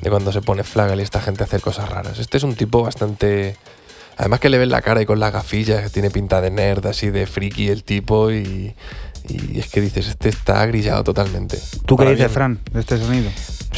de 0.02 0.10
cuando 0.10 0.34
se 0.34 0.42
pone 0.42 0.64
Flagel 0.66 1.00
y 1.00 1.04
esta 1.04 1.22
gente 1.22 1.46
hace 1.46 1.60
cosas 1.62 1.88
raras. 1.90 2.20
Este 2.20 2.38
es 2.38 2.44
un 2.44 2.56
tipo 2.56 2.84
bastante... 2.84 3.56
Además 4.18 4.42
que 4.42 4.50
le 4.50 4.58
ves 4.58 4.68
la 4.68 4.82
cara 4.82 5.02
y 5.02 5.06
con 5.06 5.22
las 5.22 5.32
gafillas, 5.32 5.82
que 5.82 5.90
tiene 5.90 6.12
pinta 6.12 6.42
de 6.42 6.52
nerd, 6.52 6.86
así 6.88 7.10
de 7.10 7.26
friki 7.26 7.70
el 7.70 7.86
tipo 7.86 8.32
y, 8.32 8.76
y 9.30 9.60
es 9.60 9.70
que 9.70 9.80
dices, 9.80 10.10
este 10.10 10.28
está 10.28 10.66
grillado 10.66 11.06
totalmente. 11.06 11.58
¿Tú 11.86 11.96
qué 11.96 12.04
dices. 12.12 12.30
Fran, 12.30 12.60
de 12.74 12.82
este 12.82 12.98
sonido? 12.98 13.30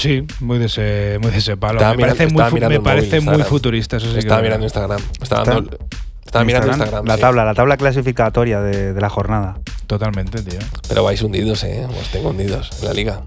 Sí, 0.02 0.26
muy 0.40 0.58
de 0.60 0.66
ese, 0.66 1.18
muy 1.22 1.32
de 1.32 1.38
ese 1.38 1.58
palo. 1.58 1.74
Estaba 1.74 1.92
me 1.92 1.98
mirando- 1.98 2.18
parece, 2.18 2.34
muy, 2.34 2.44
me 2.60 2.60
móvil, 2.78 2.82
parece 2.82 3.22
futurista. 3.46 3.98
Eso 3.98 4.12
sí 4.12 4.20
estaba 4.20 4.40
es 4.40 4.44
mirando. 4.44 4.66
Instagram. 4.66 5.00
Estaba, 5.22 5.42
¿Está? 5.44 5.54
dando- 5.56 5.78
estaba 6.26 6.46
mirando 6.46 6.68
Instagram. 6.70 7.06
La 7.06 7.16
sí. 7.16 7.22
tabla, 7.22 7.46
la 7.46 7.54
tabla 7.54 7.78
clasificatoria 7.78 8.62
de, 8.62 8.94
de 8.94 9.02
la 9.02 9.10
jornada. 9.10 9.58
Totalmente, 9.88 10.42
tío. 10.42 10.60
Pero 10.88 11.04
vais 11.04 11.22
hundidos, 11.22 11.64
¿eh? 11.66 11.86
Os 12.00 12.08
tengo 12.10 12.30
hundidos 12.30 12.70
en 12.82 12.88
la 12.88 12.94
liga. 12.94 13.22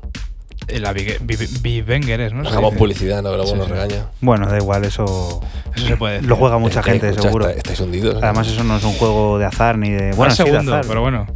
La 0.68 0.92
Big- 0.94 1.18
Bi- 1.20 1.36
Bi- 1.60 1.82
Wenger 1.82 2.20
es, 2.22 2.32
¿no? 2.32 2.48
Hagamos 2.48 2.74
publicidad, 2.76 3.22
no, 3.22 3.30
que 3.30 3.36
luego 3.36 3.52
Sí, 3.52 3.58
nos 3.58 3.66
sí. 3.66 3.72
regaña. 3.72 4.06
Bueno, 4.22 4.46
da 4.48 4.56
igual, 4.56 4.84
eso 4.84 5.42
Eso 5.76 5.86
se 5.86 5.96
puede 5.98 6.14
decir. 6.14 6.28
lo 6.28 6.36
juega 6.36 6.56
mucha 6.56 6.82
gente, 6.82 7.06
escucha, 7.10 7.28
seguro. 7.28 7.46
está- 7.48 7.58
estáis 7.58 7.80
hundidos. 7.80 8.22
Además, 8.22 8.48
eso 8.48 8.64
no 8.64 8.78
es 8.78 8.84
un 8.84 8.94
juego 8.94 9.38
de 9.38 9.44
azar 9.44 9.76
ni 9.76 9.90
de. 9.90 10.12
Bueno, 10.12 10.34
sí, 10.34 10.42
de 10.42 10.48
segundo, 10.50 10.72
azar. 10.74 10.86
pero 10.88 11.02
bueno. 11.02 11.26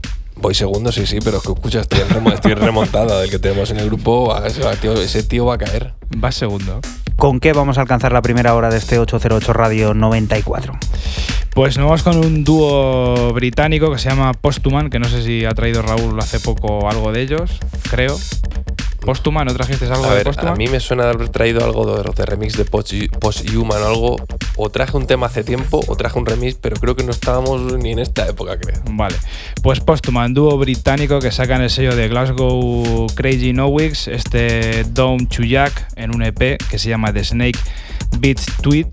Voy 0.40 0.54
segundo, 0.54 0.92
sí, 0.92 1.06
sí, 1.06 1.18
pero 1.22 1.38
es 1.38 1.42
que 1.42 1.52
escucha, 1.52 1.80
estoy, 1.80 2.00
en 2.00 2.08
remo- 2.10 2.32
estoy 2.32 2.54
remontada 2.54 3.20
del 3.20 3.28
que 3.30 3.38
tenemos 3.38 3.70
en 3.70 3.78
el 3.80 3.86
grupo. 3.86 4.34
Ese 4.44 4.60
tío, 4.80 4.92
ese 4.94 5.22
tío 5.24 5.46
va 5.46 5.54
a 5.54 5.58
caer. 5.58 5.94
Va 6.22 6.30
segundo. 6.32 6.80
¿Con 7.16 7.40
qué 7.40 7.52
vamos 7.52 7.78
a 7.78 7.80
alcanzar 7.80 8.12
la 8.12 8.22
primera 8.22 8.54
hora 8.54 8.70
de 8.70 8.78
este 8.78 8.98
808 9.00 9.52
Radio 9.52 9.94
94? 9.94 10.78
Pues 11.54 11.76
nos 11.76 11.86
vamos 11.86 12.02
con 12.04 12.16
un 12.18 12.44
dúo 12.44 13.32
británico 13.32 13.90
que 13.90 13.98
se 13.98 14.08
llama 14.08 14.32
Posthuman, 14.32 14.90
que 14.90 15.00
no 15.00 15.08
sé 15.08 15.24
si 15.24 15.44
ha 15.44 15.50
traído 15.50 15.82
Raúl 15.82 16.16
hace 16.20 16.38
poco 16.38 16.88
algo 16.88 17.10
de 17.10 17.22
ellos, 17.22 17.58
creo. 17.90 18.16
Posthuman, 19.08 19.46
¿no 19.46 19.54
trajiste 19.54 19.86
algo 19.86 20.04
A 20.04 20.10
de 20.14 20.22
ver, 20.22 20.38
a 20.46 20.54
mí 20.54 20.66
me 20.68 20.80
suena 20.80 21.04
de 21.04 21.10
haber 21.12 21.30
traído 21.30 21.64
algo 21.64 21.86
de, 21.96 22.10
de 22.14 22.26
remix 22.26 22.58
de 22.58 22.66
Post- 22.66 23.08
Posthuman 23.18 23.80
o 23.82 23.86
algo. 23.86 24.16
O 24.56 24.68
traje 24.68 24.98
un 24.98 25.06
tema 25.06 25.28
hace 25.28 25.42
tiempo 25.44 25.80
o 25.86 25.96
traje 25.96 26.18
un 26.18 26.26
remix, 26.26 26.56
pero 26.60 26.76
creo 26.76 26.94
que 26.94 27.04
no 27.04 27.10
estábamos 27.10 27.72
ni 27.78 27.92
en 27.92 28.00
esta 28.00 28.26
época, 28.28 28.58
creo. 28.58 28.82
Vale, 28.90 29.16
pues 29.62 29.80
Posthuman, 29.80 30.34
dúo 30.34 30.58
británico 30.58 31.20
que 31.20 31.30
sacan 31.30 31.62
el 31.62 31.70
sello 31.70 31.96
de 31.96 32.06
Glasgow 32.08 33.06
Crazy 33.14 33.54
Nowicks, 33.54 34.08
este 34.08 34.84
Dome 34.84 35.26
Chuyak 35.28 35.88
en 35.96 36.14
un 36.14 36.22
EP 36.22 36.58
que 36.70 36.78
se 36.78 36.90
llama 36.90 37.10
The 37.10 37.24
Snake 37.24 37.58
Beats 38.18 38.44
Tweet. 38.60 38.90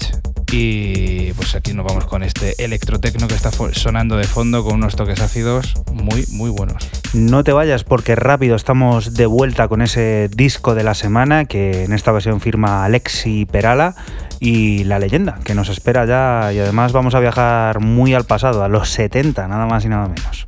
Y 0.57 1.33
pues 1.33 1.53
aquí 1.53 1.73
nos 1.73 1.85
vamos 1.85 2.05
con 2.05 2.23
este 2.23 2.63
electrotecno 2.63 3.27
que 3.27 3.33
está 3.33 3.51
sonando 3.51 4.15
de 4.15 4.23
fondo 4.23 4.63
con 4.63 4.75
unos 4.75 4.95
toques 4.95 5.19
ácidos 5.19 5.73
muy, 5.91 6.25
muy 6.31 6.49
buenos. 6.49 6.89
No 7.13 7.43
te 7.43 7.51
vayas 7.51 7.83
porque 7.83 8.15
rápido 8.15 8.55
estamos 8.55 9.15
de 9.15 9.25
vuelta 9.25 9.67
con 9.67 9.81
ese 9.81 10.29
disco 10.33 10.73
de 10.73 10.83
la 10.83 10.93
semana 10.93 11.43
que 11.43 11.83
en 11.83 11.91
esta 11.91 12.11
ocasión 12.11 12.39
firma 12.39 12.85
Alexi 12.85 13.45
Perala 13.45 13.95
y 14.39 14.85
la 14.85 14.97
leyenda 14.97 15.39
que 15.43 15.55
nos 15.55 15.67
espera 15.67 16.05
ya 16.05 16.53
y 16.53 16.59
además 16.59 16.93
vamos 16.93 17.15
a 17.15 17.19
viajar 17.19 17.81
muy 17.81 18.13
al 18.13 18.23
pasado, 18.23 18.63
a 18.63 18.69
los 18.69 18.87
70, 18.87 19.49
nada 19.49 19.65
más 19.65 19.83
y 19.83 19.89
nada 19.89 20.07
menos. 20.07 20.47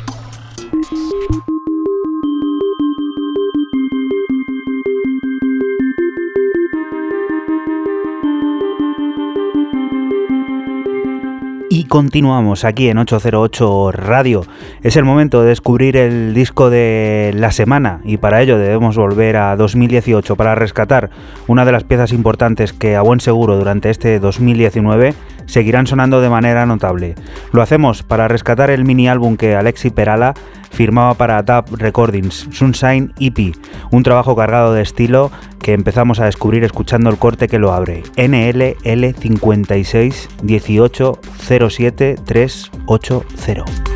continuamos 11.91 12.63
aquí 12.63 12.87
en 12.87 12.99
808 12.99 13.91
Radio. 13.91 14.45
Es 14.81 14.95
el 14.95 15.03
momento 15.03 15.41
de 15.41 15.49
descubrir 15.49 15.97
el 15.97 16.33
disco 16.33 16.69
de 16.69 17.33
la 17.35 17.51
semana 17.51 17.99
y 18.05 18.15
para 18.15 18.41
ello 18.41 18.57
debemos 18.57 18.95
volver 18.95 19.35
a 19.35 19.57
2018 19.57 20.37
para 20.37 20.55
rescatar 20.55 21.09
una 21.47 21.65
de 21.65 21.73
las 21.73 21.83
piezas 21.83 22.13
importantes 22.13 22.71
que 22.71 22.95
a 22.95 23.01
buen 23.01 23.19
seguro 23.19 23.57
durante 23.57 23.89
este 23.89 24.21
2019 24.21 25.15
seguirán 25.51 25.85
sonando 25.85 26.21
de 26.21 26.29
manera 26.29 26.65
notable. 26.65 27.15
Lo 27.51 27.61
hacemos 27.61 28.03
para 28.03 28.29
rescatar 28.29 28.69
el 28.69 28.85
mini 28.85 29.09
álbum 29.09 29.35
que 29.35 29.55
Alexi 29.55 29.89
Perala 29.89 30.33
firmaba 30.71 31.15
para 31.15 31.43
Tap 31.43 31.73
Recordings, 31.73 32.47
Sunshine 32.51 33.11
EP, 33.19 33.53
un 33.91 34.03
trabajo 34.03 34.33
cargado 34.35 34.73
de 34.73 34.81
estilo 34.81 35.29
que 35.61 35.73
empezamos 35.73 36.21
a 36.21 36.25
descubrir 36.25 36.63
escuchando 36.63 37.09
el 37.09 37.17
corte 37.17 37.49
que 37.49 37.59
lo 37.59 37.73
abre, 37.73 38.03
NLL56 38.15 40.29
18 40.41 41.19
07 41.69 42.15
380. 42.25 43.90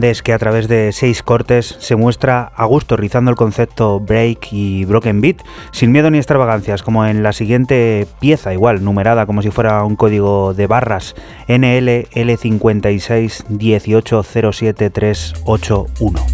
Que 0.00 0.32
a 0.32 0.38
través 0.38 0.68
de 0.68 0.90
seis 0.92 1.22
cortes 1.22 1.76
se 1.78 1.96
muestra 1.96 2.50
a 2.56 2.64
gusto 2.64 2.96
rizando 2.96 3.30
el 3.30 3.36
concepto 3.36 4.00
break 4.00 4.48
y 4.50 4.86
broken 4.86 5.20
beat, 5.20 5.42
sin 5.70 5.92
miedo 5.92 6.10
ni 6.10 6.16
extravagancias, 6.16 6.82
como 6.82 7.04
en 7.04 7.22
la 7.22 7.34
siguiente 7.34 8.06
pieza, 8.18 8.54
igual, 8.54 8.82
numerada 8.82 9.26
como 9.26 9.42
si 9.42 9.50
fuera 9.50 9.84
un 9.84 9.96
código 9.96 10.54
de 10.54 10.66
barras, 10.66 11.14
NLL56 11.46 13.44
1807381. 13.50 16.31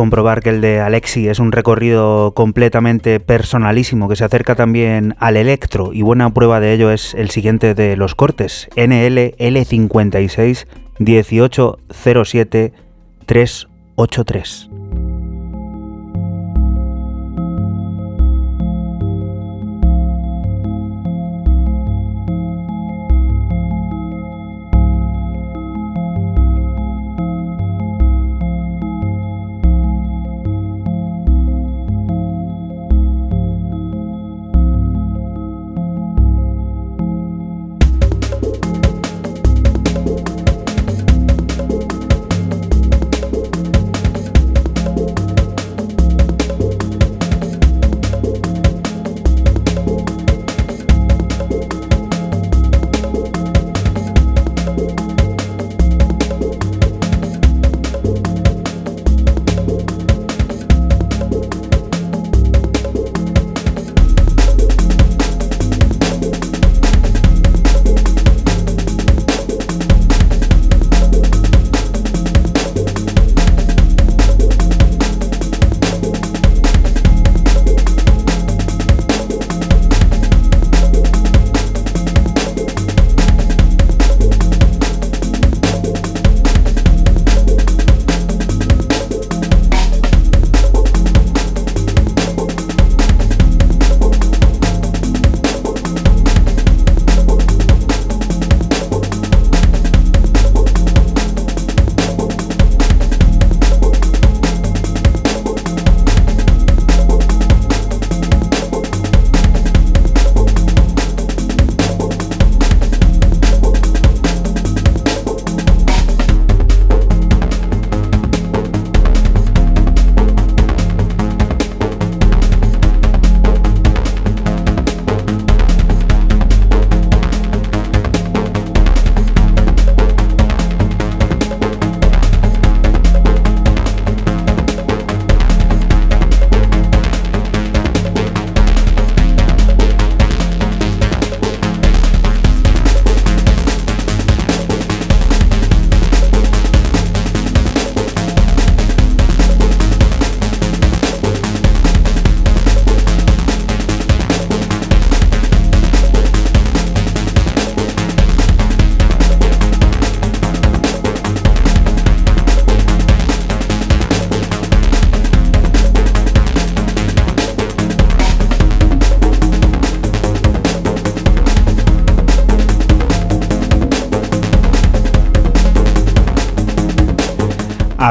Comprobar 0.00 0.40
que 0.40 0.48
el 0.48 0.62
de 0.62 0.80
Alexi 0.80 1.28
es 1.28 1.40
un 1.40 1.52
recorrido 1.52 2.32
completamente 2.32 3.20
personalísimo 3.20 4.08
que 4.08 4.16
se 4.16 4.24
acerca 4.24 4.54
también 4.54 5.14
al 5.18 5.36
electro 5.36 5.90
y 5.92 6.00
buena 6.00 6.32
prueba 6.32 6.58
de 6.58 6.72
ello 6.72 6.90
es 6.90 7.12
el 7.12 7.28
siguiente 7.28 7.74
de 7.74 7.98
los 7.98 8.14
cortes, 8.14 8.70
NL 8.76 9.36
L56 9.36 10.66
1807 11.00 12.72
383. 13.26 14.69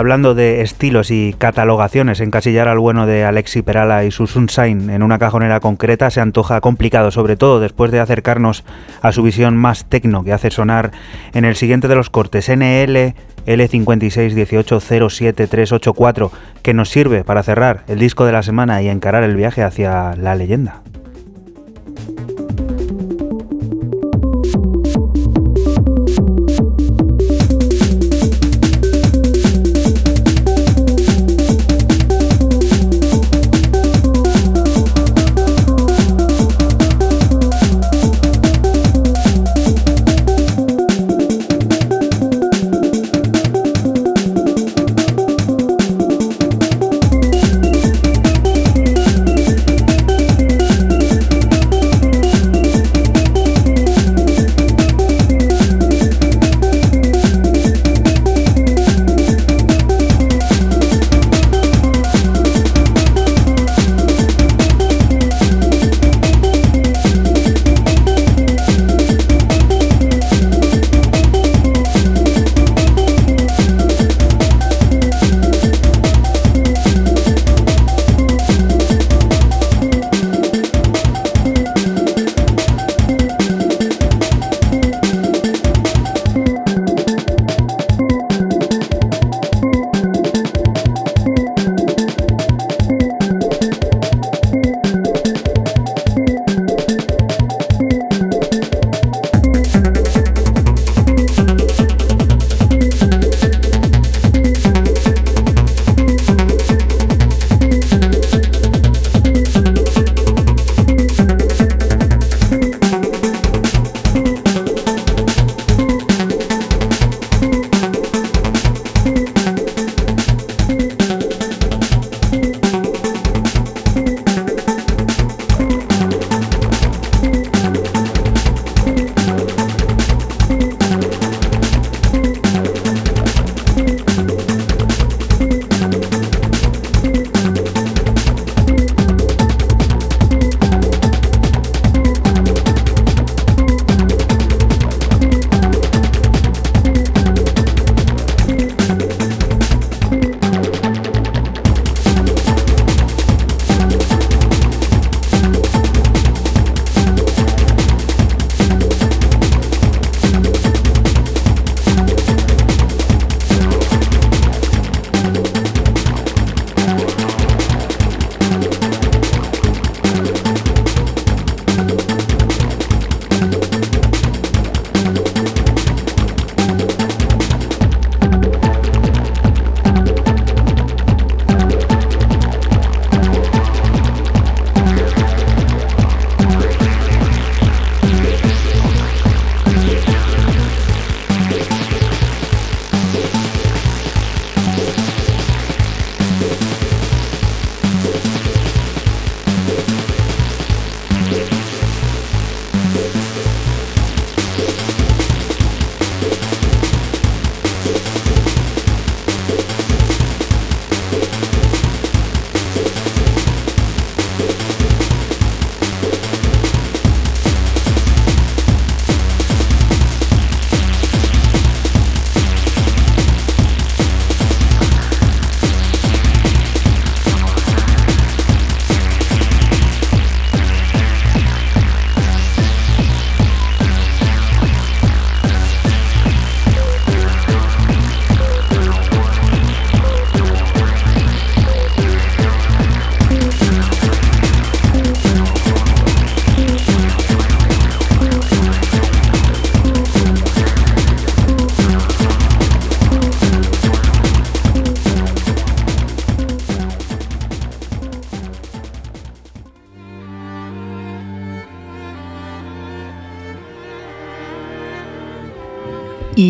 Hablando 0.10 0.34
de 0.34 0.62
estilos 0.62 1.12
y 1.12 1.36
catalogaciones, 1.38 2.20
encasillar 2.20 2.68
al 2.68 2.80
bueno 2.80 3.06
de 3.06 3.26
Alexi 3.26 3.62
Perala 3.62 4.06
y 4.06 4.10
su 4.10 4.26
Sunshine 4.26 4.90
en 4.90 5.04
una 5.04 5.20
cajonera 5.20 5.60
concreta 5.60 6.10
se 6.10 6.20
antoja 6.20 6.62
complicado, 6.62 7.12
sobre 7.12 7.38
todo 7.38 7.60
después 7.60 7.92
de 7.92 8.00
acercarnos 8.00 8.64
a 9.04 9.12
su 9.12 9.22
visión 9.22 9.56
más 9.56 9.86
tecno 9.86 10.24
que 10.24 10.34
hace 10.34 10.50
sonar 10.50 10.90
en 11.36 11.46
el 11.46 11.56
siguiente 11.56 11.88
de 11.88 11.94
los 11.94 12.10
cortes 12.10 12.50
NL 12.50 13.14
L561807-384, 13.46 16.32
que 16.64 16.74
nos 16.74 16.90
sirve 16.90 17.24
para 17.24 17.44
cerrar 17.44 17.84
el 17.88 18.00
disco 18.00 18.26
de 18.26 18.32
la 18.32 18.42
semana 18.42 18.82
y 18.82 18.90
encarar 18.90 19.24
el 19.24 19.36
viaje 19.36 19.62
hacia 19.62 20.16
la 20.16 20.34
leyenda. 20.34 20.82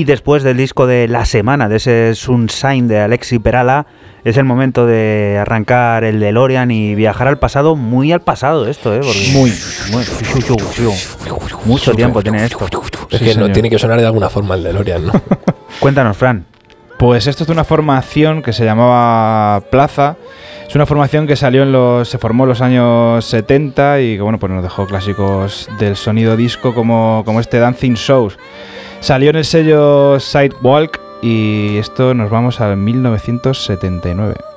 Después 0.10 0.44
del 0.44 0.58
disco 0.58 0.88
de 0.88 1.08
la 1.08 1.26
semana, 1.26 1.70
de 1.70 1.78
ese 1.78 2.16
Sunshine 2.16 2.88
de 2.88 3.00
Alexi 3.00 3.38
Perala, 3.40 3.86
es 4.24 4.38
el 4.38 4.44
momento 4.44 4.86
de 4.86 5.38
arrancar 5.40 6.04
el 6.04 6.20
DeLorean 6.20 6.72
y 6.72 6.96
viajar 6.96 7.28
al 7.28 7.38
pasado, 7.38 7.76
muy 7.76 8.12
al 8.12 8.22
pasado 8.22 8.68
esto, 8.68 8.94
¿eh? 8.94 9.02
muy, 9.34 9.54
muy, 9.92 10.04
mucho 11.66 11.94
tiempo 11.94 12.22
tiene 12.22 12.44
esto. 12.44 12.66
Es 13.12 13.22
que 13.22 13.36
no 13.36 13.52
tiene 13.52 13.70
que 13.70 13.78
sonar 13.78 14.00
de 14.00 14.06
alguna 14.08 14.30
forma 14.30 14.56
el 14.56 14.64
DeLorean, 14.64 15.06
¿no? 15.06 15.14
Cuéntanos, 15.80 16.18
Fran. 16.18 16.46
Pues 16.98 17.28
esto 17.28 17.44
es 17.44 17.48
de 17.48 17.54
una 17.54 17.64
formación 17.64 18.42
que 18.42 18.52
se 18.52 18.66
llamaba 18.66 19.62
Plaza. 19.70 20.18
Es 20.68 20.76
una 20.76 20.86
formación 20.86 21.28
que 21.28 21.36
salió 21.36 21.64
en 21.64 21.72
los, 21.72 22.10
se 22.10 22.18
formó 22.18 22.44
en 22.44 22.50
los 22.50 22.62
años 22.62 23.24
70 23.26 24.02
y 24.02 24.16
que 24.18 24.22
bueno, 24.22 24.38
pues 24.38 24.52
nos 24.52 24.64
dejó 24.64 24.86
clásicos 24.86 25.70
del 25.80 25.96
sonido 25.96 26.36
disco 26.36 26.74
como, 26.74 27.24
como 27.26 27.40
este 27.40 27.60
Dancing 27.60 27.94
Shows. 27.94 28.38
Salió 29.02 29.30
en 29.30 29.38
el 29.38 29.46
sello 29.46 30.20
Sidewalk 30.20 31.00
y 31.22 31.78
esto 31.78 32.14
nos 32.14 32.30
vamos 32.30 32.62
al 32.62 32.78
1979. 32.78 34.49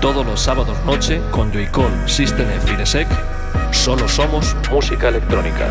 Todos 0.00 0.26
los 0.26 0.40
sábados 0.40 0.76
noche 0.84 1.20
con 1.30 1.52
Joycall 1.52 2.08
System 2.08 2.48
F 2.50 3.06
Solo 3.70 4.08
somos 4.08 4.56
música 4.70 5.08
electrónica. 5.08 5.70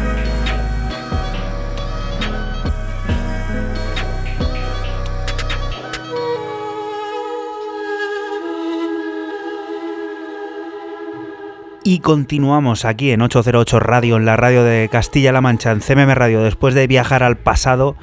Y 11.84 12.00
continuamos 12.00 12.86
aquí 12.86 13.12
en 13.12 13.22
808 13.22 13.80
Radio, 13.80 14.18
en 14.18 14.26
la 14.26 14.36
radio 14.38 14.64
de 14.64 14.90
Castilla-La 14.92 15.42
Mancha, 15.42 15.72
en 15.72 15.80
CMM 15.80 16.14
Radio, 16.14 16.44
después 16.44 16.74
de 16.74 16.86
viajar 16.86 17.24
al 17.24 17.38
pasado 17.38 17.96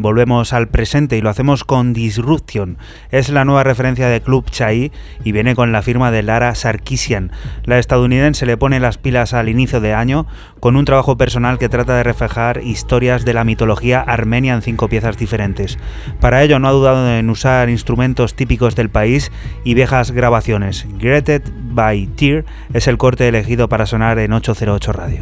Volvemos 0.00 0.54
al 0.54 0.68
presente 0.68 1.18
y 1.18 1.20
lo 1.20 1.28
hacemos 1.28 1.62
con 1.62 1.92
Disruption. 1.92 2.78
Es 3.10 3.28
la 3.28 3.44
nueva 3.44 3.64
referencia 3.64 4.08
de 4.08 4.22
Club 4.22 4.46
Chai 4.50 4.92
y 5.24 5.32
viene 5.32 5.54
con 5.54 5.72
la 5.72 5.82
firma 5.82 6.10
de 6.10 6.22
Lara 6.22 6.54
Sarkisian. 6.54 7.32
La 7.64 7.78
estadounidense 7.78 8.46
le 8.46 8.56
pone 8.56 8.80
las 8.80 8.96
pilas 8.96 9.34
al 9.34 9.50
inicio 9.50 9.78
de 9.82 9.92
año 9.92 10.26
con 10.58 10.76
un 10.76 10.86
trabajo 10.86 11.18
personal 11.18 11.58
que 11.58 11.68
trata 11.68 11.96
de 11.96 12.02
reflejar 12.02 12.62
historias 12.64 13.26
de 13.26 13.34
la 13.34 13.44
mitología 13.44 14.00
armenia 14.00 14.54
en 14.54 14.62
cinco 14.62 14.88
piezas 14.88 15.18
diferentes. 15.18 15.78
Para 16.18 16.42
ello 16.42 16.58
no 16.58 16.68
ha 16.68 16.72
dudado 16.72 17.14
en 17.14 17.28
usar 17.28 17.68
instrumentos 17.68 18.34
típicos 18.34 18.76
del 18.76 18.88
país 18.88 19.30
y 19.64 19.74
viejas 19.74 20.12
grabaciones. 20.12 20.86
Greeted 20.98 21.42
by 21.74 22.06
Tear 22.16 22.46
es 22.72 22.88
el 22.88 22.96
corte 22.96 23.28
elegido 23.28 23.68
para 23.68 23.84
sonar 23.84 24.18
en 24.18 24.32
808 24.32 24.92
Radio. 24.94 25.19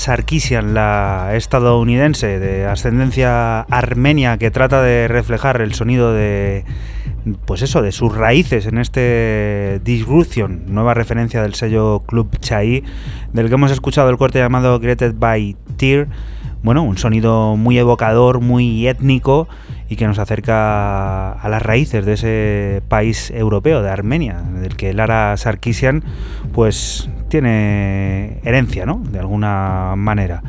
Sarkisian, 0.00 0.74
la 0.74 1.32
estadounidense 1.34 2.38
de 2.38 2.66
ascendencia 2.66 3.60
armenia 3.60 4.38
que 4.38 4.50
trata 4.50 4.82
de 4.82 5.06
reflejar 5.08 5.60
el 5.60 5.74
sonido 5.74 6.12
de 6.12 6.64
pues 7.44 7.62
eso, 7.62 7.82
de 7.82 7.92
sus 7.92 8.16
raíces 8.16 8.66
en 8.66 8.78
este 8.78 9.80
Disruption, 9.84 10.62
nueva 10.68 10.94
referencia 10.94 11.42
del 11.42 11.54
sello 11.54 12.02
Club 12.06 12.38
Chai, 12.38 12.82
del 13.32 13.48
que 13.48 13.54
hemos 13.54 13.70
escuchado 13.70 14.08
el 14.08 14.16
corte 14.16 14.38
llamado 14.38 14.80
Greeted 14.80 15.14
by 15.16 15.54
Tear, 15.76 16.08
bueno, 16.62 16.82
un 16.82 16.98
sonido 16.98 17.56
muy 17.56 17.78
evocador, 17.78 18.40
muy 18.40 18.86
étnico 18.86 19.48
y 19.88 19.96
que 19.96 20.06
nos 20.06 20.18
acerca 20.18 21.32
a 21.32 21.48
las 21.48 21.62
raíces 21.62 22.06
de 22.06 22.12
ese 22.14 22.82
país 22.88 23.30
europeo, 23.30 23.82
de 23.82 23.90
Armenia, 23.90 24.40
del 24.40 24.76
que 24.76 24.92
Lara 24.92 25.36
Sarkisian 25.36 26.04
pues 26.52 27.10
tiene 27.30 28.38
herencia, 28.44 28.84
¿no? 28.84 29.02
De 29.10 29.18
alguna 29.18 29.94
manera. 29.96 30.42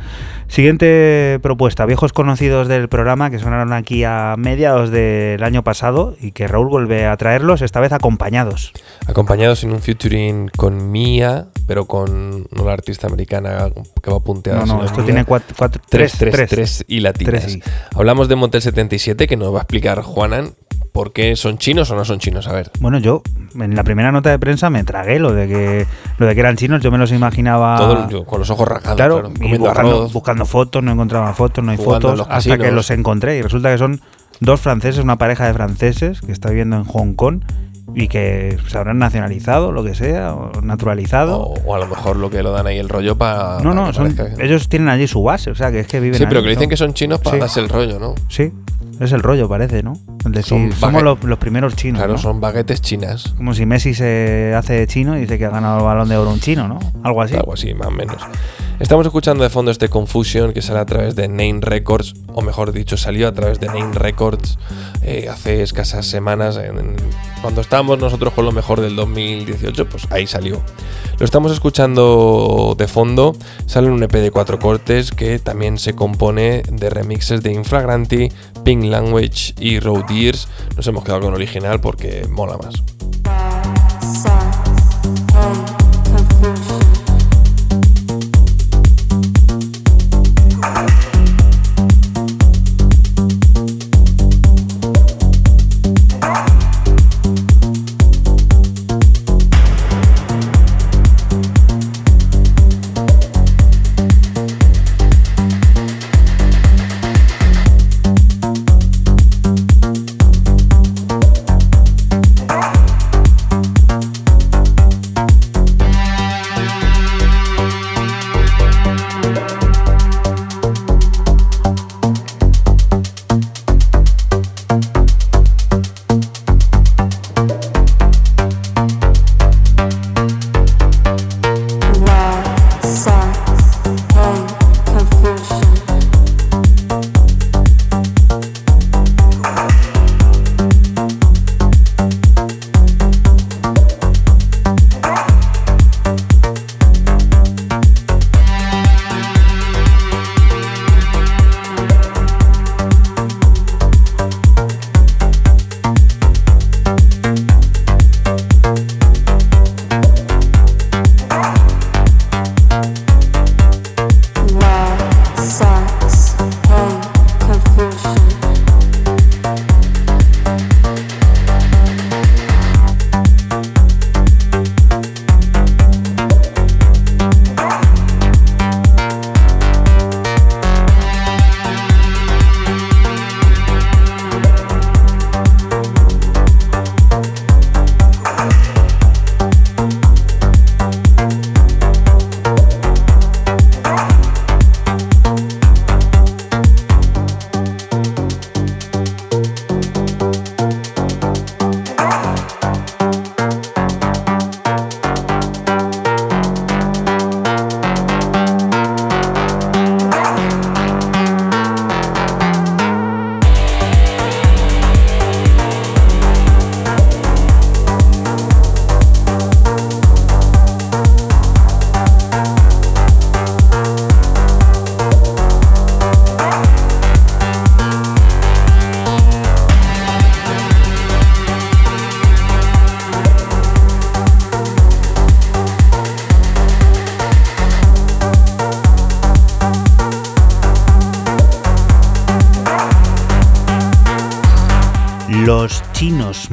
Siguiente 0.50 1.40
propuesta, 1.42 1.86
viejos 1.86 2.12
conocidos 2.12 2.68
del 2.68 2.90
programa 2.90 3.30
que 3.30 3.40
sonaron 3.40 3.72
aquí 3.72 4.04
a 4.04 4.36
mediados 4.38 4.92
del 4.92 5.42
año 5.44 5.64
pasado 5.64 6.18
y 6.20 6.34
que 6.34 6.50
Raúl 6.50 6.68
vuelve 6.68 7.06
a 7.06 7.16
traerlos, 7.16 7.62
esta 7.62 7.80
vez 7.80 7.94
acompañados. 7.94 8.74
Acompañados 9.08 9.64
en 9.64 9.72
un 9.72 9.80
featuring 9.80 10.50
con 10.50 10.92
Mia, 10.92 11.46
pero 11.68 11.86
con 11.86 12.48
una 12.52 12.74
artista 12.74 13.08
americana 13.08 13.70
que 14.04 14.12
va 14.12 14.20
punteada. 14.20 14.66
No, 14.66 14.80
no, 14.80 14.84
esto 14.84 15.04
tiene 15.06 15.24
cuatro, 15.24 15.56
tres, 15.90 16.18
tres, 16.18 16.50
tres, 16.50 16.84
y 16.88 17.00
latinas. 17.00 17.58
Hablamos 17.96 18.28
de 18.28 18.36
Motel 18.36 18.62
77, 18.62 19.28
que 19.28 19.38
nos 19.38 19.54
va 19.54 19.60
a 19.60 19.62
explicar 19.62 20.02
Juanan 20.02 20.52
¿Por 20.92 21.14
qué 21.14 21.36
son 21.38 21.58
chinos 21.58 21.90
o 21.92 21.96
no 21.96 22.04
son 22.04 22.20
chinos? 22.20 22.48
A 22.48 22.54
ver. 22.54 22.70
Bueno, 22.80 23.00
yo 23.00 23.22
en 23.56 23.76
la 23.76 23.84
primera 23.84 24.12
nota 24.12 24.30
de 24.30 24.40
prensa 24.40 24.70
me 24.70 24.84
tragué 24.84 25.20
lo 25.20 25.34
de 25.34 25.48
que 25.48 25.88
lo 26.18 26.26
de 26.26 26.34
que 26.34 26.40
eran 26.40 26.58
chinos, 26.58 26.82
yo 26.82 26.92
me 26.92 26.98
los 26.98 27.12
imaginaba 27.12 27.78
Todo, 27.78 28.26
con 28.26 28.40
los 28.40 28.50
ojos 28.50 28.68
rasgados, 28.68 28.98
claro, 28.98 30.10
buscando, 30.10 30.46
fotos, 30.46 30.84
no 30.84 30.92
encontraba 30.92 31.34
fotos, 31.34 31.64
no 31.64 31.72
hay 31.72 31.78
fotos, 31.78 32.26
hasta 32.30 32.58
que 32.58 32.72
los 32.72 32.90
encontré 32.92 33.38
y 33.38 33.42
resulta 33.42 33.72
que 33.72 33.78
son 33.78 34.02
dos 34.42 34.60
franceses, 34.60 35.04
una 35.04 35.18
pareja 35.18 35.48
de 35.48 35.54
franceses 35.54 36.22
que 36.22 36.32
está 36.32 36.50
viviendo 36.50 36.76
en 36.76 36.84
Hong 36.84 37.14
Kong 37.14 37.42
y 37.94 38.08
que 38.08 38.58
se 38.68 38.78
habrán 38.78 39.00
nacionalizado, 39.00 39.72
lo 39.72 39.84
que 39.84 39.96
sea, 39.96 40.34
o 40.34 40.62
naturalizado. 40.62 41.40
O, 41.40 41.76
a 41.76 41.80
lo 41.80 41.88
mejor 41.88 42.16
lo 42.16 42.30
que 42.30 42.42
lo 42.44 42.52
dan 42.52 42.68
ahí 42.68 42.78
el 42.78 42.90
rollo 42.90 43.18
para. 43.18 43.60
No, 43.62 43.74
no, 43.74 43.92
ellos 44.40 44.70
tienen 44.70 44.90
allí 44.90 45.08
su 45.08 45.24
base, 45.24 45.52
o 45.52 45.56
sea, 45.56 45.72
que 45.72 45.82
es 45.82 45.88
que 45.88 46.00
viven. 46.00 46.18
Sí, 46.18 46.26
pero 46.28 46.42
que 46.42 46.50
dicen 46.50 46.70
que 46.70 46.78
son 46.78 46.94
chinos 46.94 47.20
para 47.20 47.38
darse 47.38 47.60
el 47.60 47.70
rollo, 47.70 48.00
¿no? 48.00 48.16
Sí, 48.30 48.52
es 49.00 49.12
el 49.12 49.22
rollo, 49.22 49.50
parece, 49.50 49.84
¿no? 49.84 49.94
Es 50.26 50.32
decir, 50.32 50.74
somos 50.74 51.04
los, 51.04 51.18
primeros 51.40 51.76
chinos. 51.76 52.00
Claro, 52.00 52.18
son 52.18 52.40
baguetes 52.40 52.82
chinas. 52.82 53.34
Como 53.36 53.54
si 53.54 53.66
Messi 53.66 53.94
se 53.94 54.54
hace 54.56 54.86
chino 54.88 55.18
y 55.18 55.22
dice 55.22 55.38
que 55.38 55.46
ha 55.46 55.50
ganado 55.50 55.80
el 55.80 55.84
balón 55.84 56.08
de 56.08 56.18
oro 56.18 56.32
un 56.32 56.40
chino, 56.40 56.68
¿no? 56.68 56.80
Algo 57.04 57.22
así. 57.22 57.36
Algo 57.36 57.54
así, 57.54 57.74
más 57.74 57.88
o 57.88 57.92
menos. 57.92 58.18
Estamos 58.82 59.06
escuchando 59.06 59.44
de 59.44 59.52
fondo 59.52 59.70
este 59.70 59.90
Confusion 59.90 60.54
que 60.54 60.64
sale 60.64 60.80
a 60.80 60.86
través 60.88 61.16
de 61.16 61.28
Name 61.28 61.60
Records, 61.62 62.16
o 62.34 62.42
mejor 62.42 62.72
dicho, 62.72 62.98
salió 62.98 63.28
a 63.28 63.32
través 63.32 63.60
de 63.60 63.68
Name 63.68 63.94
Records 63.94 64.58
eh, 65.04 65.30
hace 65.30 65.62
escasas 65.62 66.08
semanas. 66.08 66.60
cuando 67.44 67.62
estábamos 67.62 68.00
nosotros 68.00 68.34
con 68.34 68.44
lo 68.44 68.52
mejor 68.52 68.82
del 68.82 68.96
2018, 68.96 69.88
pues 69.88 70.08
ahí 70.10 70.26
salió. 70.26 70.64
Lo 71.20 71.26
estamos 71.26 71.52
escuchando 71.52 72.74
de 72.76 72.88
fondo, 72.88 73.36
sale 73.68 73.88
un 73.88 74.02
EP 74.02 74.14
de 74.14 74.32
cuatro 74.32 74.58
cortes 74.58 75.12
que 75.12 75.38
también 75.38 75.78
se 75.78 75.94
compone 75.94 76.64
de 76.68 76.90
remixes 76.90 77.44
de 77.44 77.54
Infragranti, 77.54 78.30
Pink 78.64 78.86
Language 78.86 79.54
y 79.60 79.80
Road 79.80 80.10
Ears. 80.10 80.48
Nos 80.76 80.88
hemos 80.88 81.04
quedado 81.04 81.22
con 81.22 81.36
original 81.36 81.80
porque 81.82 82.28
mola 82.28 82.58
más. 82.58 82.74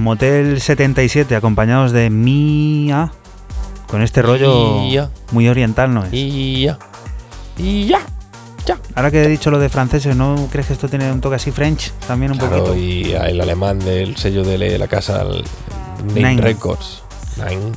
Motel 0.09 0.59
77 0.59 1.36
acompañados 1.36 1.93
de 1.93 2.09
Mia 2.09 3.12
con 3.89 4.01
este 4.01 4.22
rollo 4.22 4.80
muy 5.32 5.48
oriental, 5.51 5.93
¿no 5.93 6.02
es? 6.02 6.14
Y 6.14 6.62
ya. 6.62 6.78
Y 7.59 7.85
ya. 7.85 8.01
Ahora 8.94 9.10
que 9.10 9.22
he 9.22 9.28
dicho 9.28 9.51
lo 9.51 9.59
de 9.59 9.68
franceses, 9.68 10.16
¿no 10.16 10.48
crees 10.51 10.68
que 10.68 10.72
esto 10.72 10.89
tiene 10.89 11.12
un 11.12 11.20
toque 11.20 11.36
así 11.36 11.51
French 11.51 11.93
también 12.06 12.32
un 12.32 12.39
poquito? 12.39 12.74
Y 12.74 13.12
el 13.12 13.39
alemán 13.39 13.80
del 13.80 14.16
sello 14.16 14.44
de 14.44 14.78
la 14.78 14.89
casa 14.89 15.26
Nine, 16.14 16.40
Records. 16.40 17.02
Nine. 17.36 17.72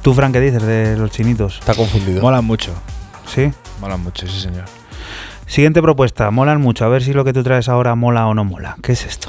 ¿Tú, 0.00 0.14
Fran, 0.14 0.32
qué 0.32 0.38
dices 0.38 0.62
de 0.62 0.96
los 0.96 1.10
chinitos? 1.10 1.58
Está 1.58 1.74
confundido. 1.74 2.22
Molan 2.22 2.44
mucho. 2.44 2.72
¿Sí? 3.26 3.50
Molan 3.80 4.00
mucho, 4.00 4.28
sí, 4.28 4.40
señor. 4.40 4.66
Siguiente 5.48 5.82
propuesta, 5.82 6.30
molan 6.30 6.60
mucho. 6.60 6.84
A 6.84 6.88
ver 6.88 7.02
si 7.02 7.12
lo 7.12 7.24
que 7.24 7.32
tú 7.32 7.42
traes 7.42 7.68
ahora 7.68 7.96
mola 7.96 8.28
o 8.28 8.34
no 8.34 8.44
mola. 8.44 8.76
¿Qué 8.80 8.92
es 8.92 9.04
esto? 9.06 9.23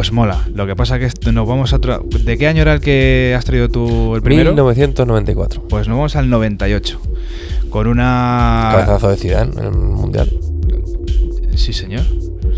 Pues 0.00 0.12
mola. 0.12 0.48
Lo 0.54 0.66
que 0.66 0.74
pasa 0.74 0.98
que 0.98 1.10
nos 1.30 1.46
vamos 1.46 1.74
a 1.74 1.76
otro. 1.76 2.02
¿De 2.24 2.38
qué 2.38 2.46
año 2.48 2.62
era 2.62 2.72
el 2.72 2.80
que 2.80 3.34
has 3.36 3.44
traído 3.44 3.68
tú 3.68 4.16
el 4.16 4.22
primero? 4.22 4.52
1994. 4.52 5.64
Pues 5.68 5.88
nos 5.88 5.98
vamos 5.98 6.16
al 6.16 6.30
98. 6.30 6.98
Con 7.68 7.86
una. 7.86 8.70
Cabezazo 8.72 9.10
de 9.10 9.16
Zidane 9.18 9.52
en 9.60 9.66
el 9.66 9.72
Mundial. 9.72 10.32
Sí, 11.54 11.74
señor. 11.74 12.00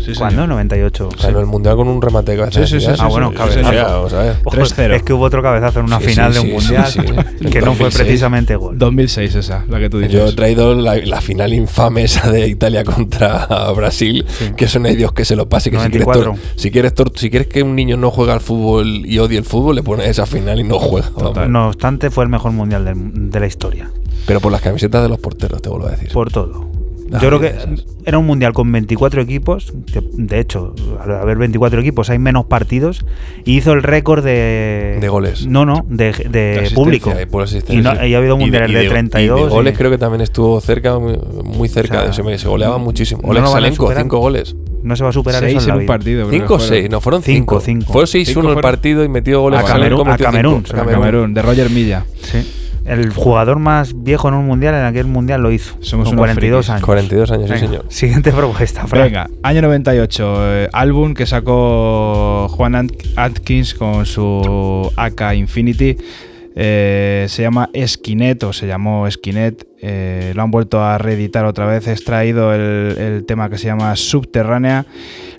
Sí, 0.05 0.13
¿Cuándo? 0.17 0.35
señor. 0.41 0.49
98. 0.49 1.09
Ganó 1.21 1.39
el 1.39 1.45
Mundial 1.45 1.75
con 1.77 1.87
un 1.87 2.01
remate 2.01 2.31
de 2.33 2.37
cabeza 2.39 2.65
Sí, 2.65 2.79
sí, 2.79 2.85
sí, 2.85 2.91
sí, 2.93 2.99
Ah, 2.99 3.07
bueno, 3.07 3.29
sí, 3.31 3.35
cabezazo. 3.37 4.09
sí, 4.09 4.15
3-0. 4.49 4.93
Es 4.95 5.03
que 5.03 5.13
hubo 5.13 5.23
otro 5.23 5.41
cabezazo 5.41 5.79
en 5.79 5.85
una 5.85 5.99
Sí, 5.99 6.05
final 6.07 6.33
sí, 6.33 6.39
de 6.39 6.39
un 6.41 6.47
sí, 6.61 6.67
mundial 6.67 6.91
sí, 6.91 6.99
sí. 7.39 7.45
que 7.49 7.59
no 7.61 7.73
fue 7.73 7.85
2006. 7.85 7.95
precisamente 8.03 8.55
gol. 8.55 8.77
2006 8.77 9.35
esa, 9.35 9.65
la 9.69 9.79
que 9.79 9.89
tú 9.89 9.99
dices. 9.99 10.13
Yo 10.13 10.27
he 10.27 10.33
traído 10.33 10.75
la, 10.75 10.95
la 10.97 11.21
final 11.21 11.53
infame 11.53 12.03
esa 12.03 12.29
de 12.29 12.47
Italia 12.47 12.83
contra 12.83 13.47
Brasil, 13.75 14.25
que 14.57 14.65
eso 14.65 14.79
no 14.79 14.87
hay 14.89 14.95
Dios 14.95 15.13
que 15.13 15.25
se 15.25 15.35
lo 15.35 15.47
pase. 15.47 15.71
Que 15.71 15.77
si 15.79 15.89
quieres, 15.89 16.07
94. 16.07 16.33
tor- 16.33 16.59
si, 16.59 16.71
quieres 16.71 16.93
tor- 16.95 17.11
si 17.17 17.29
quieres 17.29 17.47
que 17.47 17.63
un 17.63 17.75
niño 17.75 17.95
no 17.97 18.11
juegue 18.11 18.33
al 18.33 18.41
fútbol 18.41 19.05
y 19.05 19.19
odie 19.19 19.37
el 19.37 19.45
fútbol, 19.45 19.75
le 19.75 19.83
pones 19.83 20.07
esa 20.07 20.25
final 20.25 20.59
y 20.59 20.63
no 20.63 20.79
juega. 20.79 21.09
No 21.47 21.67
obstante, 21.67 22.09
fue 22.09 22.23
el 22.25 22.29
mejor 22.29 22.51
mundial 22.51 22.83
de, 22.83 23.39
la 23.39 23.45
historia. 23.47 23.89
Pero 24.25 24.39
por 24.39 24.51
las 24.51 24.61
camisetas 24.61 25.03
de 25.03 25.09
los 25.09 25.19
porteros, 25.19 25.61
te 25.61 25.69
vuelvo 25.69 25.87
a 25.87 25.91
decir. 25.91 26.09
Por 26.11 26.31
todo. 26.31 26.69
Yo 27.21 27.27
creo 27.27 27.39
que 27.39 27.53
era 28.05 28.17
un 28.17 28.25
mundial 28.25 28.53
con 28.53 28.71
24 28.71 29.21
equipos. 29.21 29.73
que, 29.91 30.01
de 30.13 30.39
hecho, 30.39 30.73
al 31.01 31.11
haber 31.15 31.37
24 31.37 31.79
equipos 31.81 32.09
hay 32.09 32.19
menos 32.19 32.45
partidos. 32.45 33.05
Y 33.45 33.57
hizo 33.57 33.73
el 33.73 33.83
récord 33.83 34.23
de. 34.23 34.97
De 34.99 35.09
goles. 35.09 35.45
No, 35.47 35.65
no, 35.65 35.85
de, 35.89 36.11
de 36.11 36.71
público. 36.73 37.11
Y 37.21 37.25
por 37.25 37.41
Y, 37.41 37.45
asistencia. 37.45 37.93
no- 37.93 38.05
y 38.05 38.13
ha 38.13 38.17
habido 38.17 38.35
de- 38.35 38.41
mundiales 38.41 38.69
y 38.71 38.73
de, 38.73 38.89
32. 38.89 39.39
Y 39.39 39.43
de 39.43 39.49
goles 39.49 39.73
y- 39.73 39.77
creo 39.77 39.91
que 39.91 39.97
también 39.97 40.21
estuvo 40.21 40.59
cerca, 40.61 40.97
muy, 40.99 41.17
cerca. 41.69 42.03
O 42.09 42.13
sea, 42.13 42.23
de 42.23 42.33
ese, 42.33 42.43
se 42.43 42.47
goleaba 42.49 42.77
muchísimo. 42.77 43.21
no 43.23 43.29
Oleg 43.29 43.43
a 43.43 43.47
Salenko, 43.47 43.83
superar. 43.85 44.03
5 44.03 44.17
goles. 44.19 44.55
No 44.83 44.95
se 44.97 45.03
va 45.03 45.09
a 45.11 45.13
superar 45.13 45.41
Seis 45.41 45.57
eso 45.57 45.59
en 45.59 45.63
en 45.63 45.67
la 45.69 45.73
un 45.75 45.79
vida. 45.81 45.87
partido. 45.87 46.27
creo 46.27 46.31
que 46.31 46.37
5 46.39 46.53
o 46.55 46.59
fueron. 46.59 46.75
6, 46.77 46.89
no 46.91 46.99
fueron 47.01 47.21
Cinco, 47.23 47.61
5. 47.61 47.81
cinco. 47.85 47.93
Fue 47.93 48.03
6-1 48.05 48.25
Cinco 48.25 48.49
el 48.51 48.61
partido 48.61 49.03
y 49.05 49.07
metió 49.09 49.39
goles. 49.41 49.59
A 49.61 49.63
Camerún, 49.63 50.01
a 50.07 50.11
metió 50.11 50.25
Camerún, 50.25 50.63
cinco. 50.65 50.77
a 50.77 50.83
A 50.83 50.85
Camerún, 50.85 51.33
de 51.33 51.41
Roger 51.41 51.69
Milla. 51.69 52.05
Sí. 52.21 52.39
El 52.85 53.11
jugador 53.13 53.59
más 53.59 54.03
viejo 54.03 54.27
en 54.27 54.33
un 54.33 54.45
mundial, 54.45 54.75
en 54.75 54.85
aquel 54.85 55.05
mundial 55.07 55.41
lo 55.41 55.51
hizo. 55.51 55.75
Somos 55.79 56.09
con 56.09 56.13
unos 56.13 56.21
42 56.21 56.65
frikis. 56.65 56.69
años. 56.69 56.85
42 56.85 57.31
años, 57.31 57.45
sí, 57.45 57.53
Venga, 57.53 57.67
señor. 57.67 57.85
Siguiente 57.87 58.31
propuesta, 58.31 58.87
Fran. 58.87 59.03
Venga, 59.03 59.29
año 59.41 59.61
98, 59.61 60.35
eh, 60.39 60.69
álbum 60.73 61.13
que 61.13 61.25
sacó 61.25 62.47
Juan 62.49 62.89
Atkins 63.15 63.73
con 63.73 64.05
su 64.05 64.91
AK 64.97 65.35
Infinity. 65.35 65.97
Eh, 66.55 67.25
se 67.29 67.41
llama 67.41 67.69
Esquinet 67.73 68.43
o 68.43 68.53
se 68.53 68.67
llamó 68.67 69.07
Esquinet. 69.07 69.67
eh, 69.81 70.31
lo 70.33 70.43
han 70.43 70.51
vuelto 70.51 70.81
a 70.81 70.97
reeditar 70.97 71.45
otra 71.45 71.65
vez. 71.65 71.87
He 71.87 71.91
extraído 71.91 72.53
el, 72.53 73.25
tema 73.27 73.49
que 73.49 73.57
se 73.57 73.65
llama 73.65 73.95
Subterránea. 73.95 74.85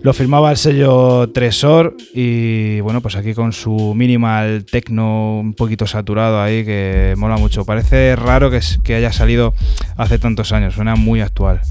Lo 0.03 0.13
firmaba 0.13 0.51
el 0.51 0.59
sello 0.59 1.31
Tresor 1.31 1.97
y 2.13 2.81
bueno, 2.81 3.01
pues 3.01 3.17
aquí 3.17 3.33
con 3.33 3.53
su 3.53 3.95
minimal 3.95 4.67
techno 4.71 5.41
un 5.41 5.55
poquito 5.55 5.87
saturado 5.87 6.43
ahí 6.43 6.65
que 6.65 7.15
mola 7.17 7.39
mucho. 7.39 7.65
Parece 7.65 8.17
raro 8.17 8.51
que, 8.51 8.61
que 8.83 8.95
haya 8.97 9.13
salido 9.13 9.55
hace 9.97 10.19
tantos 10.19 10.53
años, 10.53 10.75
suena 10.75 10.95
muy 10.95 11.23
actual. 11.23 11.63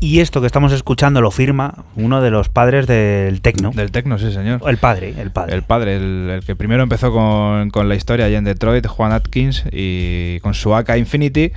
Y 0.00 0.20
esto 0.20 0.40
que 0.40 0.46
estamos 0.46 0.72
escuchando 0.72 1.20
lo 1.20 1.30
firma 1.30 1.84
uno 1.94 2.20
de 2.20 2.30
los 2.30 2.48
padres 2.48 2.86
del 2.86 3.40
tecno. 3.40 3.70
Del 3.74 3.90
techno, 3.90 4.18
sí, 4.18 4.32
señor. 4.32 4.60
El 4.66 4.76
padre, 4.76 5.14
el 5.18 5.30
padre. 5.30 5.54
El 5.54 5.62
padre, 5.62 5.96
el, 5.96 6.30
el 6.30 6.44
que 6.44 6.54
primero 6.54 6.82
empezó 6.82 7.12
con, 7.12 7.70
con 7.70 7.88
la 7.88 7.94
historia 7.94 8.26
allá 8.26 8.38
en 8.38 8.44
Detroit, 8.44 8.86
Juan 8.86 9.12
Atkins, 9.12 9.64
y 9.72 10.38
con 10.40 10.54
su 10.54 10.74
AK 10.74 10.96
Infinity. 10.96 11.52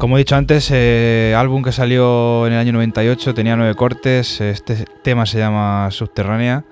Como 0.00 0.16
he 0.16 0.20
dicho 0.20 0.34
antes, 0.34 0.70
eh, 0.72 1.34
álbum 1.36 1.62
que 1.62 1.72
salió 1.72 2.46
en 2.46 2.54
el 2.54 2.58
año 2.58 2.72
98, 2.72 3.34
tenía 3.34 3.54
nueve 3.56 3.74
cortes, 3.74 4.40
este 4.40 4.86
tema 5.02 5.26
se 5.26 5.38
llama 5.38 5.90
Subterránea, 5.90 6.64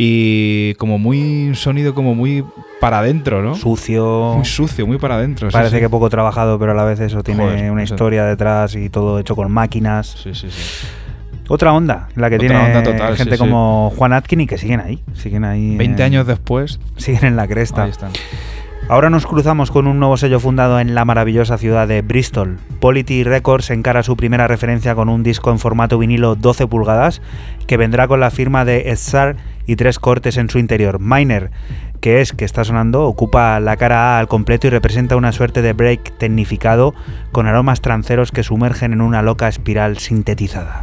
y 0.00 0.74
como 0.74 0.96
muy, 0.98 1.48
un 1.48 1.56
sonido 1.56 1.92
como 1.92 2.14
muy 2.14 2.44
para 2.80 3.00
adentro, 3.00 3.42
¿no? 3.42 3.56
Sucio. 3.56 4.34
Muy 4.36 4.44
sucio, 4.44 4.86
muy 4.86 4.96
para 4.98 5.16
adentro. 5.16 5.48
Parece 5.50 5.74
sí. 5.76 5.80
que 5.80 5.90
poco 5.90 6.08
trabajado, 6.08 6.56
pero 6.60 6.70
a 6.70 6.74
la 6.76 6.84
vez 6.84 7.00
eso 7.00 7.24
tiene 7.24 7.42
Joder, 7.42 7.70
una 7.72 7.82
eso. 7.82 7.94
historia 7.94 8.24
detrás 8.24 8.76
y 8.76 8.90
todo 8.90 9.18
hecho 9.18 9.34
con 9.34 9.50
máquinas. 9.50 10.16
Sí, 10.22 10.34
sí, 10.34 10.48
sí. 10.52 10.86
Otra 11.48 11.72
onda, 11.72 12.08
la 12.14 12.28
que 12.30 12.36
Otra 12.36 12.48
tiene 12.48 12.82
total, 12.82 13.16
gente 13.16 13.32
sí, 13.32 13.38
como 13.38 13.90
Juan 13.96 14.12
Atkin 14.12 14.42
y 14.42 14.46
que 14.46 14.56
siguen 14.56 14.78
ahí. 14.80 15.02
Siguen 15.14 15.44
ahí. 15.44 15.76
20 15.76 16.02
en- 16.02 16.06
años 16.06 16.26
después, 16.28 16.78
Siguen 16.96 17.24
en 17.24 17.34
la 17.36 17.48
cresta. 17.48 17.82
ahí 17.82 17.90
están. 17.90 18.10
Ahora 18.88 19.10
nos 19.10 19.26
cruzamos 19.26 19.70
con 19.72 19.86
un 19.88 19.98
nuevo 19.98 20.16
sello 20.16 20.38
fundado 20.40 20.78
en 20.78 20.94
la 20.94 21.04
maravillosa 21.04 21.58
ciudad 21.58 21.88
de 21.88 22.02
Bristol. 22.02 22.58
Polity 22.80 23.24
Records 23.24 23.70
encara 23.70 24.02
su 24.02 24.16
primera 24.16 24.46
referencia 24.46 24.94
con 24.94 25.08
un 25.08 25.22
disco 25.22 25.50
en 25.50 25.58
formato 25.58 25.98
vinilo 25.98 26.36
12 26.36 26.66
pulgadas 26.68 27.20
que 27.66 27.76
vendrá 27.76 28.06
con 28.08 28.20
la 28.20 28.30
firma 28.30 28.64
de 28.64 28.90
Star 28.92 29.36
y 29.68 29.76
tres 29.76 30.00
cortes 30.00 30.38
en 30.38 30.50
su 30.50 30.58
interior. 30.58 30.98
Miner, 30.98 31.52
que 32.00 32.20
es 32.20 32.32
que 32.32 32.44
está 32.44 32.64
sonando, 32.64 33.04
ocupa 33.04 33.60
la 33.60 33.76
cara 33.76 34.16
A 34.16 34.18
al 34.18 34.26
completo 34.26 34.66
y 34.66 34.70
representa 34.70 35.14
una 35.14 35.30
suerte 35.30 35.62
de 35.62 35.74
break 35.74 36.16
tecnificado 36.18 36.94
con 37.30 37.46
aromas 37.46 37.82
tranceros 37.82 38.32
que 38.32 38.42
sumergen 38.42 38.94
en 38.94 39.02
una 39.02 39.22
loca 39.22 39.46
espiral 39.46 39.98
sintetizada. 39.98 40.80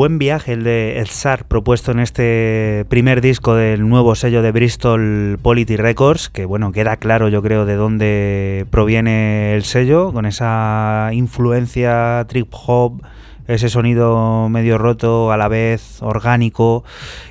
Buen 0.00 0.18
viaje 0.18 0.54
el 0.54 0.64
de 0.64 0.98
Edsar 0.98 1.44
propuesto 1.44 1.92
en 1.92 2.00
este 2.00 2.86
primer 2.88 3.20
disco 3.20 3.54
del 3.54 3.86
nuevo 3.86 4.14
sello 4.14 4.40
de 4.40 4.50
Bristol 4.50 5.38
Polity 5.42 5.76
Records, 5.76 6.30
que 6.30 6.46
bueno, 6.46 6.72
queda 6.72 6.96
claro 6.96 7.28
yo 7.28 7.42
creo 7.42 7.66
de 7.66 7.74
dónde 7.74 8.66
proviene 8.70 9.54
el 9.54 9.62
sello, 9.62 10.10
con 10.14 10.24
esa 10.24 11.10
influencia 11.12 12.24
trip 12.30 12.48
hop, 12.50 13.02
ese 13.46 13.68
sonido 13.68 14.48
medio 14.48 14.78
roto, 14.78 15.32
a 15.32 15.36
la 15.36 15.48
vez 15.48 16.00
orgánico 16.00 16.82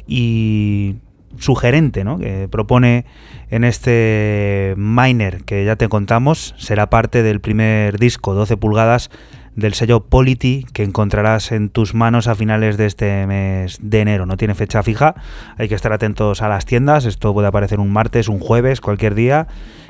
y 0.06 0.98
sugerente, 1.40 2.04
¿no? 2.04 2.20
que 2.20 2.48
propone 2.50 3.06
en 3.50 3.64
este 3.64 4.74
Miner 4.78 5.44
que 5.44 5.66
ya 5.66 5.76
te 5.76 5.90
contamos, 5.90 6.54
será 6.58 6.90
parte 6.90 7.24
del 7.24 7.42
primer 7.42 7.98
disco 7.98 8.34
12 8.34 8.58
pulgadas 8.58 9.10
del 9.56 9.74
sello 9.74 10.02
Polity 10.02 10.66
que 10.72 10.84
encontrarás 10.84 11.52
en 11.52 11.70
tus 11.70 11.94
manos 11.94 12.28
a 12.28 12.36
finales 12.36 12.78
de 12.78 12.86
este 12.86 13.26
mes 13.28 13.80
de 13.82 14.02
enero. 14.02 14.26
No 14.26 14.38
tiene 14.38 14.56
fecha 14.56 14.84
fija, 14.84 15.16
hay 15.58 15.68
que 15.68 15.76
estar 15.76 15.92
atentos 15.92 16.42
a 16.42 16.50
las 16.50 16.66
tiendas, 16.66 17.06
esto 17.06 17.34
puede 17.34 17.48
aparecer 17.48 17.80
un 17.80 17.92
martes, 17.92 18.30
un 18.30 18.40
jueves, 18.40 18.82
cualquier 18.82 19.16
día 19.16 19.48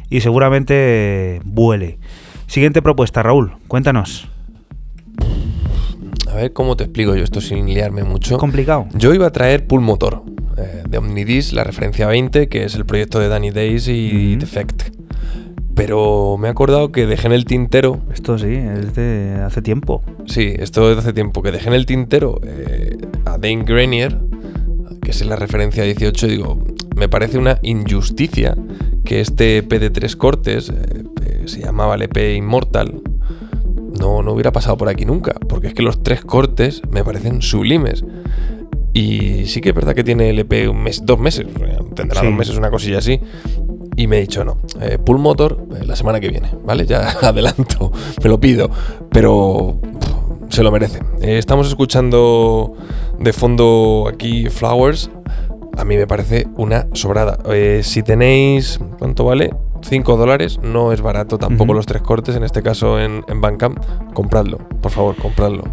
y 0.10 0.22
seguramente 0.22 1.42
vuele. 1.44 2.00
Siguiente 2.48 2.82
propuesta, 2.82 3.22
Raúl, 3.22 3.54
cuéntanos. 3.68 4.28
A 6.30 6.36
ver 6.36 6.54
cómo 6.54 6.78
te 6.78 6.86
explico 6.86 7.16
yo 7.16 7.24
esto 7.24 7.42
sin 7.42 7.66
liarme 7.68 8.04
mucho. 8.04 8.38
complicado. 8.38 8.88
Yo 8.94 9.14
iba 9.14 9.28
a 9.28 9.32
traer 9.32 9.68
Pulmotor 9.68 10.24
eh, 10.60 10.84
de 10.88 10.98
Omnidis, 10.98 11.54
la 11.54 11.64
referencia 11.64 12.08
20, 12.08 12.50
que 12.50 12.66
es 12.66 12.76
el 12.76 12.86
proyecto 12.86 13.20
de 13.20 13.30
Danny 13.30 13.52
Days 13.52 13.88
y 13.88 14.36
Defect 14.36 15.00
pero 15.80 16.36
me 16.38 16.50
he 16.50 16.52
acordado 16.52 16.92
que 16.92 17.06
dejé 17.06 17.28
en 17.28 17.32
el 17.32 17.46
tintero. 17.46 18.02
Esto 18.12 18.38
sí, 18.38 18.54
es 18.54 18.96
de 18.96 19.40
hace 19.46 19.62
tiempo. 19.62 20.04
Sí, 20.26 20.54
esto 20.60 20.90
es 20.90 20.98
de 20.98 21.00
hace 21.04 21.14
tiempo. 21.14 21.42
Que 21.42 21.54
dejé 21.54 21.70
en 21.70 21.74
el 21.74 21.86
tintero 21.86 22.42
eh, 22.44 22.98
a 23.24 23.38
Dane 23.38 23.64
Grenier, 23.64 24.20
que 25.02 25.12
es 25.12 25.26
la 25.26 25.38
referencia 25.38 25.86
18. 25.86 26.28
Digo, 26.28 26.60
me 26.98 27.08
parece 27.08 27.38
una 27.38 27.60
injusticia 27.62 28.58
que 29.06 29.22
este 29.22 29.60
EP 29.60 29.70
de 29.70 29.90
tres 29.90 30.18
cortes, 30.18 30.70
eh, 30.70 31.04
eh, 31.26 31.44
se 31.46 31.62
llamaba 31.62 31.96
el 31.96 32.02
EP 32.02 32.36
Immortal, 32.36 33.02
no, 33.98 34.22
no 34.22 34.34
hubiera 34.34 34.52
pasado 34.52 34.76
por 34.76 34.90
aquí 34.90 35.06
nunca. 35.06 35.32
Porque 35.48 35.68
es 35.68 35.74
que 35.74 35.84
los 35.84 36.04
tres 36.04 36.26
cortes 36.26 36.82
me 36.92 37.06
parecen 37.06 37.42
sublimes. 37.42 38.04
Y 39.00 39.46
sí 39.46 39.62
que 39.62 39.70
es 39.70 39.76
verdad 39.76 39.96
que 39.96 40.04
tiene 40.04 40.30
el 40.30 40.40
EP 40.40 40.70
un 40.70 40.84
mes, 40.84 41.06
dos 41.06 41.18
meses, 41.18 41.48
tendrá 41.96 42.22
dos 42.22 42.34
meses, 42.34 42.58
una 42.58 42.70
cosilla 42.70 42.98
así 42.98 43.18
y 43.96 44.08
me 44.08 44.18
he 44.18 44.22
dicho 44.22 44.44
no. 44.44 44.58
Eh, 44.82 44.98
Pull 44.98 45.20
Motor 45.20 45.66
eh, 45.74 45.86
la 45.86 45.96
semana 45.96 46.20
que 46.20 46.28
viene, 46.28 46.50
¿vale? 46.66 46.86
Ya 46.86 47.10
adelanto, 47.22 47.94
me 48.22 48.30
lo 48.30 48.42
pido, 48.42 48.70
pero 49.10 49.80
se 50.50 50.64
lo 50.64 50.72
merece. 50.74 51.00
Eh, 51.22 51.38
estamos 51.38 51.70
escuchando 51.70 52.74
de 53.18 53.32
fondo 53.32 54.10
aquí 54.12 54.50
Flowers. 54.50 55.10
A 55.78 55.86
mí 55.86 55.96
me 55.96 56.06
parece 56.06 56.48
una 56.58 56.88
sobrada. 56.92 57.38
si 57.84 58.04
tenéis, 58.04 58.82
¿cuánto 58.98 59.24
vale? 59.24 59.52
5 59.82 60.18
dólares, 60.18 60.60
no 60.62 60.92
es 60.92 61.00
barato 61.00 61.38
tampoco 61.38 61.74
los 61.74 61.86
tres 61.86 62.02
cortes, 62.02 62.36
en 62.36 62.44
este 62.44 62.62
caso 62.62 63.00
en, 63.00 63.24
en 63.30 63.40
Bandcamp. 63.40 63.80
Compradlo, 64.14 64.58
por 64.82 64.92
favor, 64.92 65.16
compradlo. 65.16 65.64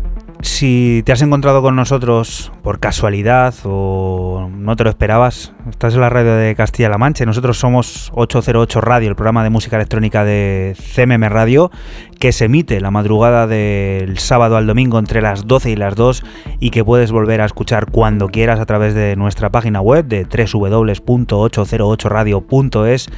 Si 0.42 1.02
te 1.04 1.12
has 1.12 1.22
encontrado 1.22 1.62
con 1.62 1.76
nosotros 1.76 2.52
por 2.62 2.78
casualidad 2.78 3.54
o 3.64 4.50
no 4.52 4.76
te 4.76 4.84
lo 4.84 4.90
esperabas, 4.90 5.54
estás 5.68 5.94
en 5.94 6.02
la 6.02 6.10
radio 6.10 6.36
de 6.36 6.54
Castilla-La 6.54 6.98
Mancha. 6.98 7.24
Nosotros 7.24 7.58
somos 7.58 8.12
808 8.14 8.80
Radio, 8.80 9.08
el 9.08 9.16
programa 9.16 9.42
de 9.42 9.50
música 9.50 9.74
electrónica 9.76 10.24
de 10.24 10.76
CMM 10.94 11.24
Radio, 11.28 11.72
que 12.20 12.30
se 12.32 12.44
emite 12.46 12.80
la 12.80 12.90
madrugada 12.90 13.46
del 13.46 14.18
sábado 14.18 14.56
al 14.56 14.66
domingo 14.66 14.98
entre 14.98 15.20
las 15.22 15.46
12 15.46 15.70
y 15.70 15.76
las 15.76 15.94
2 15.94 16.24
y 16.60 16.70
que 16.70 16.82
puedes 16.84 17.12
volver 17.12 17.40
a 17.40 17.46
escuchar 17.46 17.90
cuando 17.90 18.28
quieras 18.28 18.60
a 18.60 18.66
través 18.66 18.92
de 18.94 19.16
nuestra 19.16 19.50
página 19.50 19.80
web 19.80 20.04
de 20.06 20.24
www.808radio.es 20.24 23.08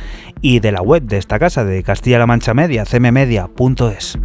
y 0.41 0.61
de 0.61 0.73
la 0.73 0.81
web 0.83 1.03
de 1.03 1.19
esta 1.19 1.39
casa 1.39 1.65
de 1.65 1.83
Castilla-La 1.83 2.27
Mancha 2.27 2.55
Media, 2.55 2.85
cmmedia.es. 2.85 4.19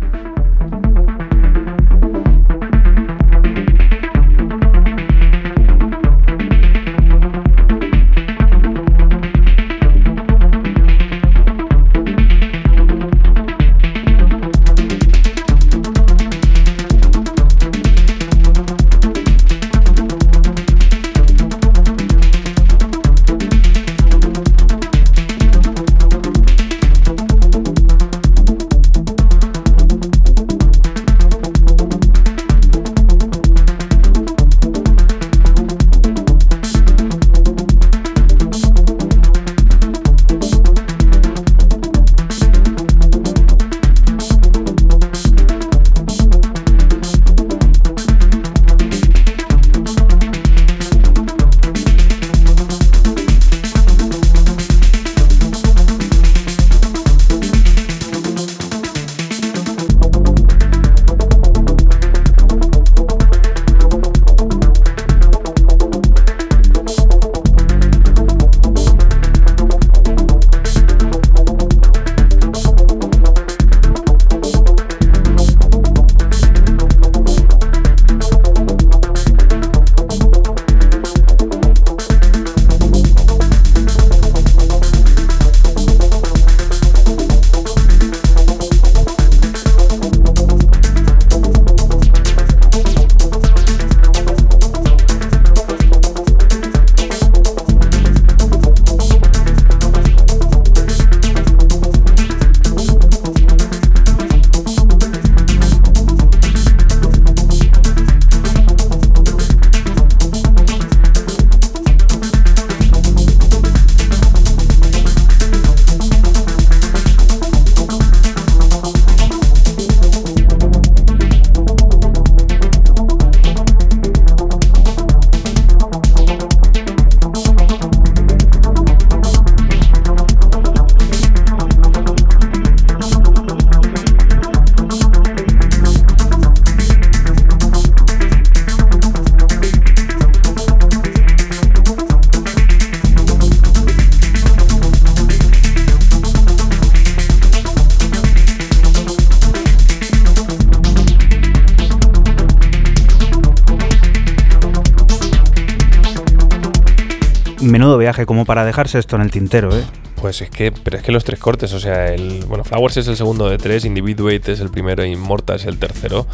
viaje 158.14 158.26
como 158.28 158.46
para 158.46 158.64
dejarse 158.64 159.00
esto 159.00 159.16
en 159.16 159.24
el 159.24 159.32
tintero, 159.32 159.76
¿eh? 159.76 159.84
Pues 160.22 160.42
es 160.42 160.50
que, 160.50 160.72
pero 160.72 160.98
es 160.98 161.04
que 161.04 161.12
los 161.12 161.24
tres 161.24 161.40
cortes, 161.40 161.74
o 161.74 161.80
sea, 161.80 162.14
el, 162.14 162.46
bueno, 162.46 162.64
Flowers 162.64 162.98
es 162.98 163.08
el 163.08 163.18
segundo 163.18 163.50
de 163.50 163.58
tres, 163.58 163.86
Individuate 163.86 164.52
es 164.52 164.60
el 164.60 164.70
primero, 164.70 165.04
Immortal 165.04 165.56
es 165.56 165.66
el 165.66 165.78
tercero. 165.78 166.28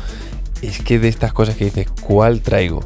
es 0.61 0.80
que 0.80 0.99
de 0.99 1.07
estas 1.07 1.31
cosas 1.31 1.56
que 1.56 1.65
dices, 1.65 1.88
¿cuál 2.01 2.41
traigo? 2.41 2.85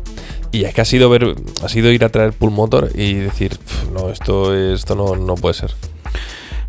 Y 0.52 0.66
es 0.66 0.74
que 0.74 0.82
ha 0.82 0.86
sido 0.86 1.10
ver, 1.10 1.36
ha 1.64 1.70
sido 1.70 1.92
ir 1.92 2.06
a 2.06 2.10
traer 2.10 2.34
Pulmotor 2.34 2.92
y 2.94 3.16
decir, 3.16 3.58
no, 3.92 4.10
esto, 4.10 4.54
esto 4.54 4.96
no, 4.96 5.16
no 5.16 5.36
puede 5.36 5.56
ser. 5.56 5.72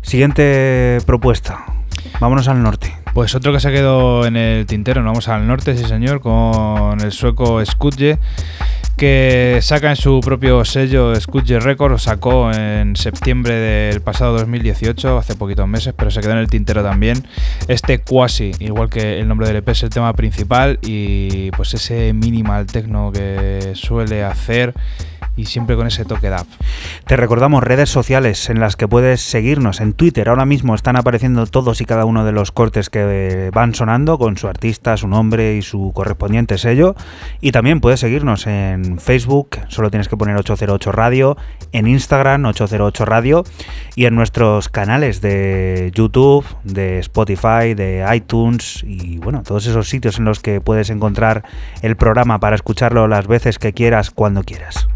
Siguiente 0.01 0.97
propuesta. 1.05 1.65
Vámonos 2.19 2.47
al 2.47 2.63
norte. 2.63 2.95
Pues 3.13 3.35
otro 3.35 3.53
que 3.53 3.59
se 3.59 3.69
ha 3.69 3.71
quedado 3.71 4.25
en 4.25 4.35
el 4.35 4.65
tintero, 4.65 5.01
nos 5.01 5.11
vamos 5.11 5.27
al 5.29 5.47
norte, 5.47 5.77
sí 5.77 5.85
señor, 5.85 6.19
con 6.19 6.99
el 6.99 7.11
sueco 7.11 7.63
Skudje, 7.63 8.19
que 9.05 9.59
saca 9.61 9.91
en 9.91 9.95
su 9.97 10.19
propio 10.19 10.65
sello 10.65 11.13
Skudje 11.13 11.59
Records, 11.59 12.01
sacó 12.01 12.51
en 12.51 12.95
septiembre 12.95 13.53
del 13.53 14.01
pasado 14.01 14.35
2018, 14.39 15.19
hace 15.19 15.35
poquitos 15.35 15.67
meses, 15.67 15.93
pero 15.95 16.09
se 16.09 16.21
quedó 16.21 16.31
en 16.31 16.39
el 16.39 16.47
tintero 16.47 16.81
también. 16.81 17.23
Este 17.67 17.99
Quasi, 17.99 18.49
igual 18.57 18.89
que 18.89 19.19
el 19.19 19.27
nombre 19.27 19.45
del 19.45 19.57
EP, 19.57 19.69
es 19.69 19.83
el 19.83 19.91
tema 19.91 20.11
principal 20.13 20.79
y 20.81 21.51
pues 21.51 21.75
ese 21.75 22.13
minimal 22.13 22.65
techno 22.65 23.11
que 23.11 23.73
suele 23.75 24.23
hacer 24.23 24.73
y 25.37 25.45
siempre 25.45 25.75
con 25.75 25.85
ese 25.85 26.03
toque 26.03 26.29
DAP. 26.29 26.47
Te 27.07 27.17
recordamos 27.17 27.63
redes 27.63 27.91
sociales 27.91 28.49
en 28.49 28.59
las 28.59 28.75
que 28.75 28.87
puedes 28.87 29.21
seguirnos. 29.21 29.79
En 29.79 29.93
Twitter 29.93 30.27
ahora 30.27 30.47
mismo 30.47 30.73
están 30.73 30.95
apareciendo 30.95 31.45
todos 31.45 31.79
y 31.79 31.85
cada 31.85 32.03
uno 32.03 32.25
de 32.25 32.31
los 32.31 32.51
cortes 32.51 32.89
que 32.89 33.51
van 33.53 33.75
sonando 33.75 34.17
con 34.17 34.37
su 34.37 34.47
artista, 34.47 34.97
su 34.97 35.07
nombre 35.07 35.55
y 35.55 35.61
su 35.61 35.91
correspondiente 35.93 36.57
sello. 36.57 36.95
Y 37.41 37.51
también 37.51 37.79
puedes 37.79 37.99
seguirnos 37.99 38.47
en 38.47 38.97
Facebook, 38.97 39.59
solo 39.67 39.91
tienes 39.91 40.07
que 40.07 40.17
poner 40.17 40.35
808 40.35 40.91
Radio, 40.91 41.37
en 41.73 41.85
Instagram 41.85 42.43
808 42.45 43.05
Radio 43.05 43.43
y 43.93 44.05
en 44.05 44.15
nuestros 44.15 44.67
canales 44.69 45.21
de 45.21 45.91
YouTube, 45.93 46.43
de 46.63 46.97
Spotify, 46.97 47.75
de 47.75 48.03
iTunes 48.15 48.83
y 48.83 49.19
bueno, 49.19 49.43
todos 49.43 49.67
esos 49.67 49.87
sitios 49.87 50.17
en 50.17 50.25
los 50.25 50.39
que 50.39 50.59
puedes 50.59 50.89
encontrar 50.89 51.43
el 51.83 51.97
programa 51.97 52.39
para 52.39 52.55
escucharlo 52.55 53.07
las 53.07 53.27
veces 53.27 53.59
que 53.59 53.73
quieras, 53.73 54.09
cuando 54.09 54.41
quieras. 54.41 54.87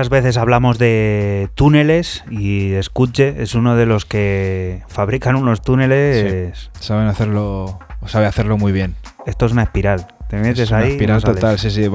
Muchas 0.00 0.08
veces 0.08 0.38
hablamos 0.38 0.78
de 0.78 1.50
túneles 1.54 2.24
y 2.30 2.72
Escuche 2.72 3.42
es 3.42 3.54
uno 3.54 3.76
de 3.76 3.84
los 3.84 4.06
que 4.06 4.82
fabrican 4.88 5.36
unos 5.36 5.60
túneles. 5.60 6.70
Saben 6.80 7.06
hacerlo, 7.06 7.78
sabe 8.06 8.24
hacerlo 8.24 8.56
muy 8.56 8.72
bien. 8.72 8.94
Esto 9.26 9.44
es 9.44 9.52
una 9.52 9.64
espiral. 9.64 10.06
Te 10.30 10.38
metes 10.38 10.60
es 10.60 10.70
una 10.70 10.86
Espiral 10.86 11.22
total, 11.22 11.58
sí, 11.58 11.70
sí. 11.70 11.86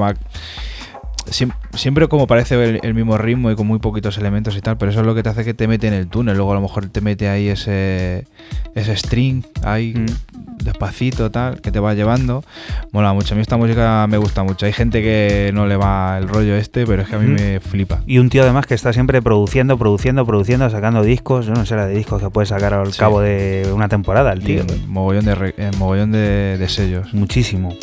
Siempre, 1.74 2.06
como 2.06 2.28
parece 2.28 2.78
el, 2.80 2.94
mismo 2.94 3.18
ritmo 3.18 3.50
y 3.50 3.56
con 3.56 3.66
muy 3.66 3.80
poquitos 3.80 4.16
elementos 4.18 4.56
y 4.56 4.60
tal, 4.60 4.78
pero 4.78 4.92
eso 4.92 5.00
es 5.00 5.06
lo 5.06 5.16
que 5.16 5.24
te 5.24 5.30
hace 5.30 5.44
que 5.44 5.54
te 5.54 5.66
mete 5.66 5.88
en 5.88 5.94
el 5.94 6.06
túnel. 6.06 6.36
Luego 6.36 6.52
a 6.52 6.54
lo 6.54 6.60
mejor 6.60 6.88
te 6.88 7.00
mete 7.00 7.28
ahí 7.28 7.48
ese, 7.48 8.28
ese 8.76 8.96
string 8.96 9.44
ahí 9.64 9.94
mm 9.94 10.36
despacito, 10.66 11.30
tal, 11.30 11.60
que 11.60 11.70
te 11.70 11.80
va 11.80 11.94
llevando. 11.94 12.44
Mola 12.92 13.12
mucho. 13.12 13.34
A 13.34 13.36
mí 13.36 13.42
esta 13.42 13.56
música 13.56 14.06
me 14.08 14.16
gusta 14.16 14.42
mucho. 14.42 14.66
Hay 14.66 14.72
gente 14.72 15.02
que 15.02 15.50
no 15.52 15.66
le 15.66 15.76
va 15.76 16.18
el 16.18 16.28
rollo 16.28 16.56
este, 16.56 16.86
pero 16.86 17.02
es 17.02 17.08
que 17.08 17.16
a 17.16 17.18
mí 17.18 17.26
me 17.26 17.60
flipa. 17.60 18.02
Y 18.06 18.18
un 18.18 18.28
tío 18.28 18.42
además 18.42 18.66
que 18.66 18.74
está 18.74 18.92
siempre 18.92 19.20
produciendo, 19.22 19.76
produciendo, 19.78 20.24
produciendo, 20.24 20.70
sacando 20.70 21.02
discos. 21.02 21.46
Yo 21.46 21.54
no 21.54 21.66
sé 21.66 21.76
la 21.76 21.86
de 21.86 21.94
discos 21.94 22.22
que 22.22 22.30
puede 22.30 22.46
sacar 22.46 22.74
al 22.74 22.94
cabo 22.94 23.20
de 23.20 23.70
una 23.74 23.88
temporada 23.88 24.32
el 24.32 24.42
tío. 24.42 24.64
mogollón 24.86 25.24
de, 25.24 25.70
mogollón 25.78 26.12
de, 26.12 26.56
de 26.58 26.68
sellos. 26.68 27.12
Muchísimo. 27.12 27.76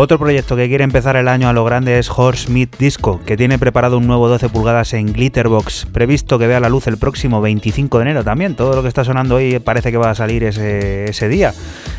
Otro 0.00 0.16
proyecto 0.16 0.54
que 0.54 0.68
quiere 0.68 0.84
empezar 0.84 1.16
el 1.16 1.26
año 1.26 1.48
a 1.48 1.52
lo 1.52 1.64
grande 1.64 1.98
es 1.98 2.08
Horse 2.08 2.52
Meat 2.52 2.76
Disco, 2.78 3.20
que 3.26 3.36
tiene 3.36 3.58
preparado 3.58 3.98
un 3.98 4.06
nuevo 4.06 4.28
12 4.28 4.48
pulgadas 4.48 4.94
en 4.94 5.12
Glitterbox, 5.12 5.86
previsto 5.86 6.38
que 6.38 6.46
vea 6.46 6.60
la 6.60 6.68
luz 6.68 6.86
el 6.86 6.98
próximo 6.98 7.40
25 7.40 7.98
de 7.98 8.02
enero 8.02 8.22
también. 8.22 8.54
Todo 8.54 8.76
lo 8.76 8.82
que 8.82 8.88
está 8.88 9.02
sonando 9.02 9.34
hoy 9.34 9.58
parece 9.58 9.90
que 9.90 9.96
va 9.96 10.10
a 10.10 10.14
salir 10.14 10.44
ese, 10.44 11.10
ese 11.10 11.28
día. 11.28 11.52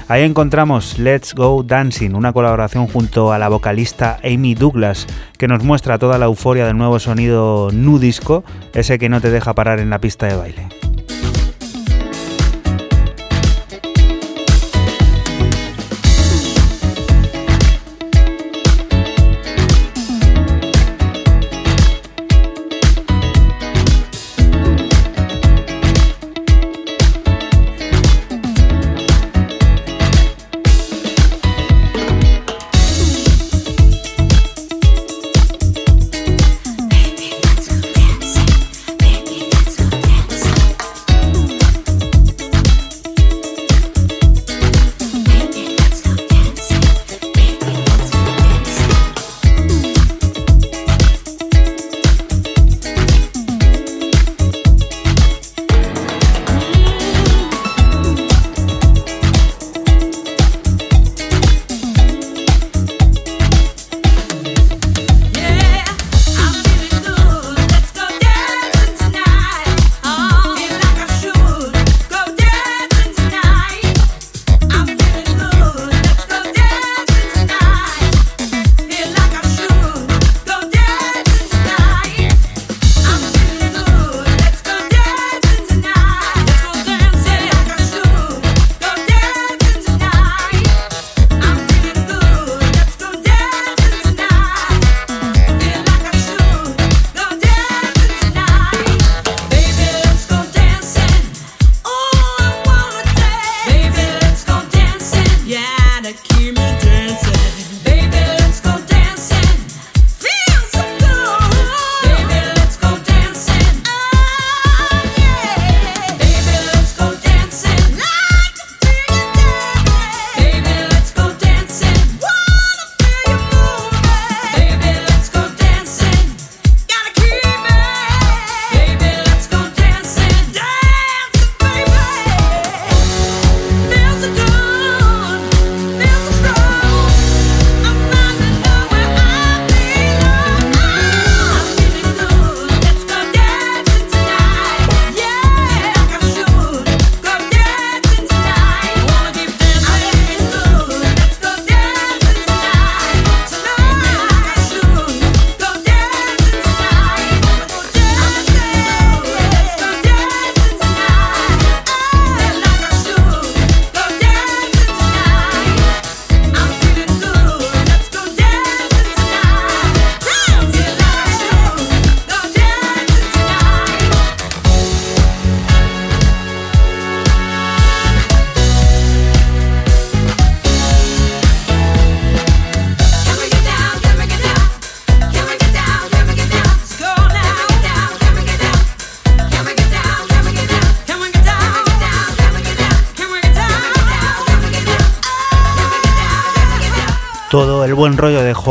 Ahí 0.10 0.24
encontramos 0.24 0.98
Let's 0.98 1.36
Go 1.36 1.62
Dancing, 1.62 2.16
una 2.16 2.34
colaboración 2.34 2.88
junto 2.88 3.32
a 3.32 3.38
la 3.38 3.48
vocalista 3.48 4.18
Amy 4.24 4.56
Douglas, 4.56 5.06
que 5.38 5.48
nos 5.48 5.64
muestra 5.64 6.00
toda 6.00 6.18
la 6.18 6.26
euforia 6.26 6.66
del 6.66 6.76
nuevo 6.76 6.98
sonido 6.98 7.70
nu 7.72 8.00
disco, 8.00 8.44
ese 8.74 8.98
que 8.98 9.08
no 9.08 9.22
te 9.22 9.30
deja 9.30 9.54
parar 9.54 9.80
en 9.80 9.92
la 9.92 10.02
pista 10.02 10.26
de 10.26 10.36
baile. 10.36 10.89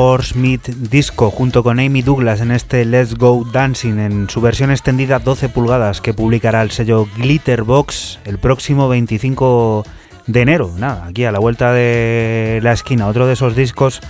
Horse 0.00 0.38
Disco 0.78 1.28
junto 1.32 1.64
con 1.64 1.80
Amy 1.80 2.02
Douglas 2.02 2.40
en 2.40 2.52
este 2.52 2.84
Let's 2.84 3.16
Go 3.16 3.44
Dancing 3.52 3.98
en 3.98 4.30
su 4.30 4.40
versión 4.40 4.70
extendida 4.70 5.18
12 5.18 5.48
pulgadas 5.48 6.00
que 6.00 6.14
publicará 6.14 6.62
el 6.62 6.70
sello 6.70 7.08
Glitterbox 7.16 8.20
el 8.24 8.38
próximo 8.38 8.88
25 8.88 9.84
de 10.28 10.40
enero. 10.40 10.70
Nada, 10.78 11.06
aquí 11.06 11.24
a 11.24 11.32
la 11.32 11.40
vuelta 11.40 11.72
de 11.72 12.60
la 12.62 12.74
esquina, 12.74 13.08
otro 13.08 13.26
de 13.26 13.32
esos 13.32 13.56
discos 13.56 14.00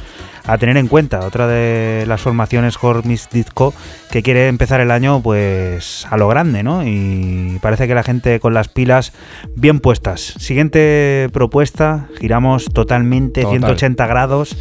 a 0.49 0.59
tener 0.59 0.77
en 0.79 0.89
cuenta. 0.89 1.20
Otra 1.20 1.47
de 1.47 2.05
las 2.09 2.20
formaciones 2.23 2.77
Hormis 2.81 3.29
Disco 3.31 3.75
que 4.11 4.23
quiere 4.23 4.49
empezar 4.49 4.81
el 4.81 4.91
año 4.91 5.20
pues 5.23 6.07
a 6.11 6.16
lo 6.16 6.27
grande, 6.27 6.62
¿no? 6.62 6.87
Y 6.87 7.59
parece 7.61 7.87
que 7.87 7.95
la 7.95 8.03
gente 8.03 8.41
con 8.41 8.55
las 8.55 8.69
pilas 8.69 9.12
bien 9.55 9.79
puestas. 9.79 10.20
Siguiente 10.39 11.29
propuesta, 11.33 12.09
giramos 12.19 12.65
totalmente 12.73 13.45
180 13.45 14.07
grados 14.07 14.57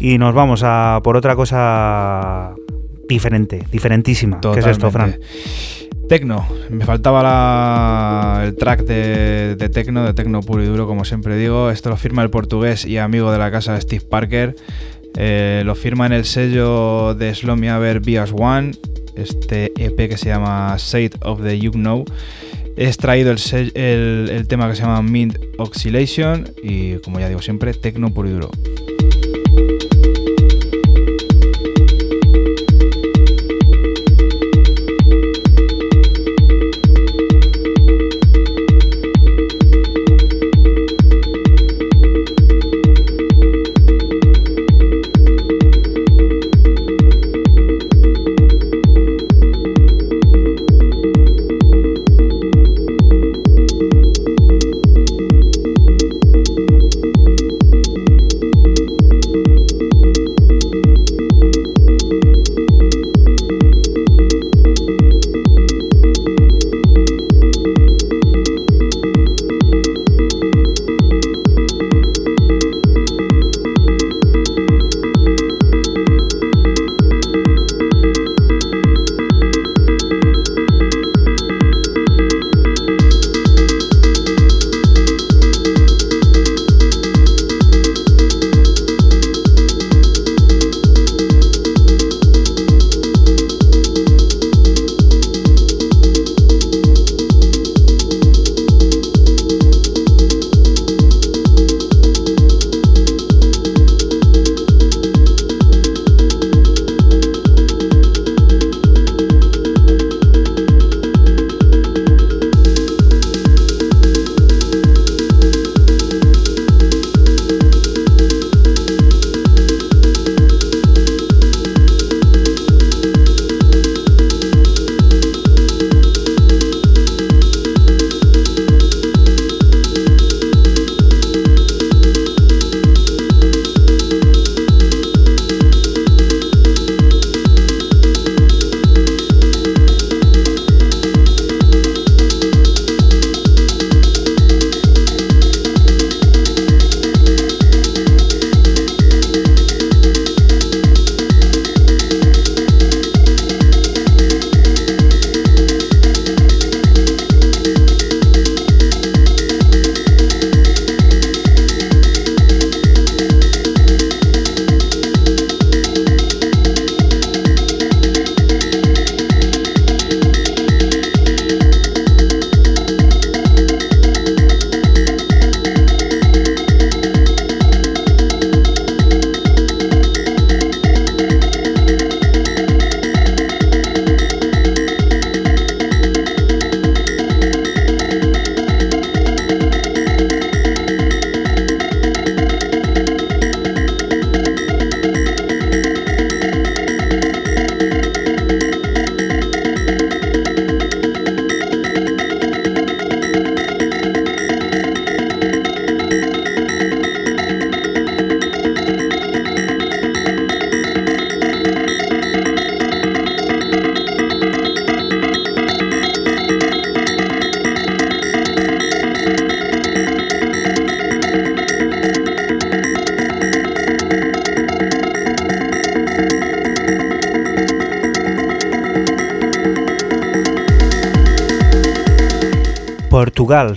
y 0.00 0.16
nos 0.18 0.32
vamos 0.32 0.62
a 0.64 1.00
por 1.02 1.16
otra 1.16 1.34
cosa 1.34 2.54
diferente, 3.08 3.66
diferentísima. 3.70 4.40
¿Qué 4.40 4.60
es 4.60 4.66
esto, 4.66 4.90
Fran? 4.90 5.18
Tecno, 6.08 6.46
me 6.68 6.84
faltaba 6.84 8.44
el 8.44 8.54
track 8.54 8.82
de, 8.82 9.56
de 9.56 9.68
Tecno, 9.68 10.04
de 10.04 10.14
Tecno 10.14 10.40
puro 10.40 10.62
y 10.62 10.66
duro, 10.66 10.86
como 10.86 11.04
siempre 11.04 11.36
digo. 11.36 11.70
Esto 11.70 11.90
lo 11.90 11.96
firma 11.96 12.22
el 12.22 12.30
portugués 12.30 12.84
y 12.84 12.98
amigo 12.98 13.32
de 13.32 13.38
la 13.38 13.50
casa 13.50 13.80
Steve 13.80 14.04
Parker. 14.08 14.54
Eh, 15.16 15.62
lo 15.64 15.74
firma 15.74 16.06
en 16.06 16.12
el 16.12 16.24
sello 16.24 17.14
de 17.14 17.34
Slomy 17.34 17.68
Aver 17.68 18.00
Bias 18.00 18.32
One, 18.36 18.72
este 19.16 19.72
EP 19.76 20.08
que 20.08 20.16
se 20.16 20.28
llama 20.28 20.74
State 20.76 21.18
of 21.22 21.42
the 21.42 21.58
You 21.58 21.72
Know. 21.72 22.04
He 22.76 22.86
extraído 22.86 23.30
el, 23.32 24.30
el, 24.30 24.48
tema 24.48 24.68
que 24.68 24.76
se 24.76 24.82
llama 24.82 25.02
Mint 25.02 25.36
Oscillation 25.58 26.48
y, 26.62 26.94
como 26.96 27.20
ya 27.20 27.28
digo 27.28 27.42
siempre, 27.42 27.74
tecno 27.74 28.12
puro. 28.14 28.50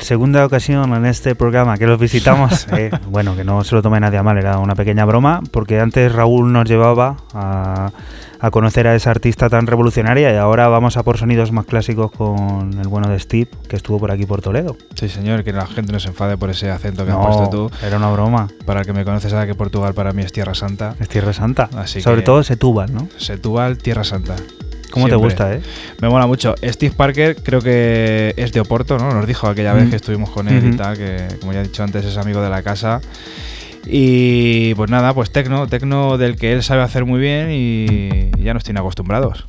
Segunda 0.05 0.45
ocasión 0.45 0.93
en 0.93 1.05
este 1.05 1.35
programa 1.35 1.77
que 1.77 1.85
los 1.87 1.99
visitamos. 1.99 2.67
Eh, 2.75 2.91
bueno, 3.09 3.35
que 3.35 3.43
no 3.45 3.63
se 3.63 3.73
lo 3.75 3.81
tome 3.81 3.99
nadie 3.99 4.17
a 4.17 4.23
mal, 4.23 4.37
era 4.37 4.57
una 4.59 4.75
pequeña 4.75 5.05
broma, 5.05 5.41
porque 5.51 5.79
antes 5.79 6.11
Raúl 6.11 6.51
nos 6.51 6.65
llevaba 6.67 7.17
a, 7.33 7.91
a 8.39 8.51
conocer 8.51 8.85
a 8.87 8.95
esa 8.95 9.11
artista 9.11 9.49
tan 9.49 9.65
revolucionaria 9.65 10.33
y 10.33 10.35
ahora 10.35 10.67
vamos 10.67 10.97
a 10.97 11.03
por 11.03 11.17
sonidos 11.17 11.51
más 11.53 11.65
clásicos 11.65 12.11
con 12.11 12.73
el 12.79 12.87
bueno 12.89 13.07
de 13.09 13.17
Steve, 13.19 13.49
que 13.69 13.75
estuvo 13.77 13.97
por 13.99 14.11
aquí 14.11 14.25
por 14.25 14.41
Toledo. 14.41 14.75
Sí, 14.95 15.07
señor, 15.09 15.43
que 15.45 15.53
la 15.53 15.65
gente 15.67 15.93
no 15.93 15.99
se 16.01 16.09
enfade 16.09 16.37
por 16.37 16.49
ese 16.49 16.69
acento 16.69 17.05
que 17.05 17.11
No, 17.11 17.21
has 17.27 17.37
puesto 17.37 17.49
tú. 17.69 17.85
Era 17.85 17.95
una 17.97 18.11
broma. 18.11 18.47
Para 18.65 18.81
el 18.81 18.85
que 18.85 18.93
me 18.93 19.05
conoce 19.05 19.29
sabe 19.29 19.47
que 19.47 19.55
Portugal 19.55 19.93
para 19.93 20.11
mí 20.11 20.21
es 20.21 20.33
Tierra 20.33 20.53
Santa. 20.53 20.95
Es 20.99 21.07
Tierra 21.07 21.31
Santa. 21.33 21.69
Así 21.77 22.01
Sobre 22.01 22.17
que- 22.21 22.25
todo 22.25 22.43
Setúbal, 22.43 22.93
¿no? 22.93 23.07
Setúbal, 23.17 23.77
Tierra 23.77 24.03
Santa. 24.03 24.35
¿Cómo 24.95 25.07
te 25.07 25.15
gusta, 25.15 25.53
eh? 25.53 25.61
Me 26.01 26.09
mola 26.09 26.25
mucho. 26.25 26.55
Steve 26.63 26.93
Parker 26.95 27.35
creo 27.43 27.61
que 27.61 28.33
es 28.35 28.51
de 28.51 28.59
Oporto, 28.61 28.97
¿no? 28.97 29.11
Nos 29.13 29.27
dijo 29.27 29.47
aquella 29.47 29.73
vez 29.73 29.89
que 29.91 29.95
estuvimos 29.97 30.29
con 30.31 30.47
él 30.47 30.73
y 30.73 30.75
tal, 30.75 30.97
que 30.97 31.27
como 31.39 31.53
ya 31.53 31.59
he 31.59 31.63
dicho 31.63 31.83
antes 31.83 32.03
es 32.05 32.17
amigo 32.17 32.41
de 32.41 32.49
la 32.49 32.63
casa. 32.63 32.99
Y 33.87 34.73
pues 34.75 34.89
nada, 34.89 35.13
pues 35.13 35.31
tecno, 35.31 35.67
tecno 35.67 36.17
del 36.17 36.35
que 36.37 36.53
él 36.53 36.63
sabe 36.63 36.81
hacer 36.81 37.05
muy 37.05 37.19
bien 37.19 37.49
y 37.51 38.31
ya 38.41 38.53
nos 38.53 38.63
tiene 38.63 38.79
acostumbrados. 38.79 39.45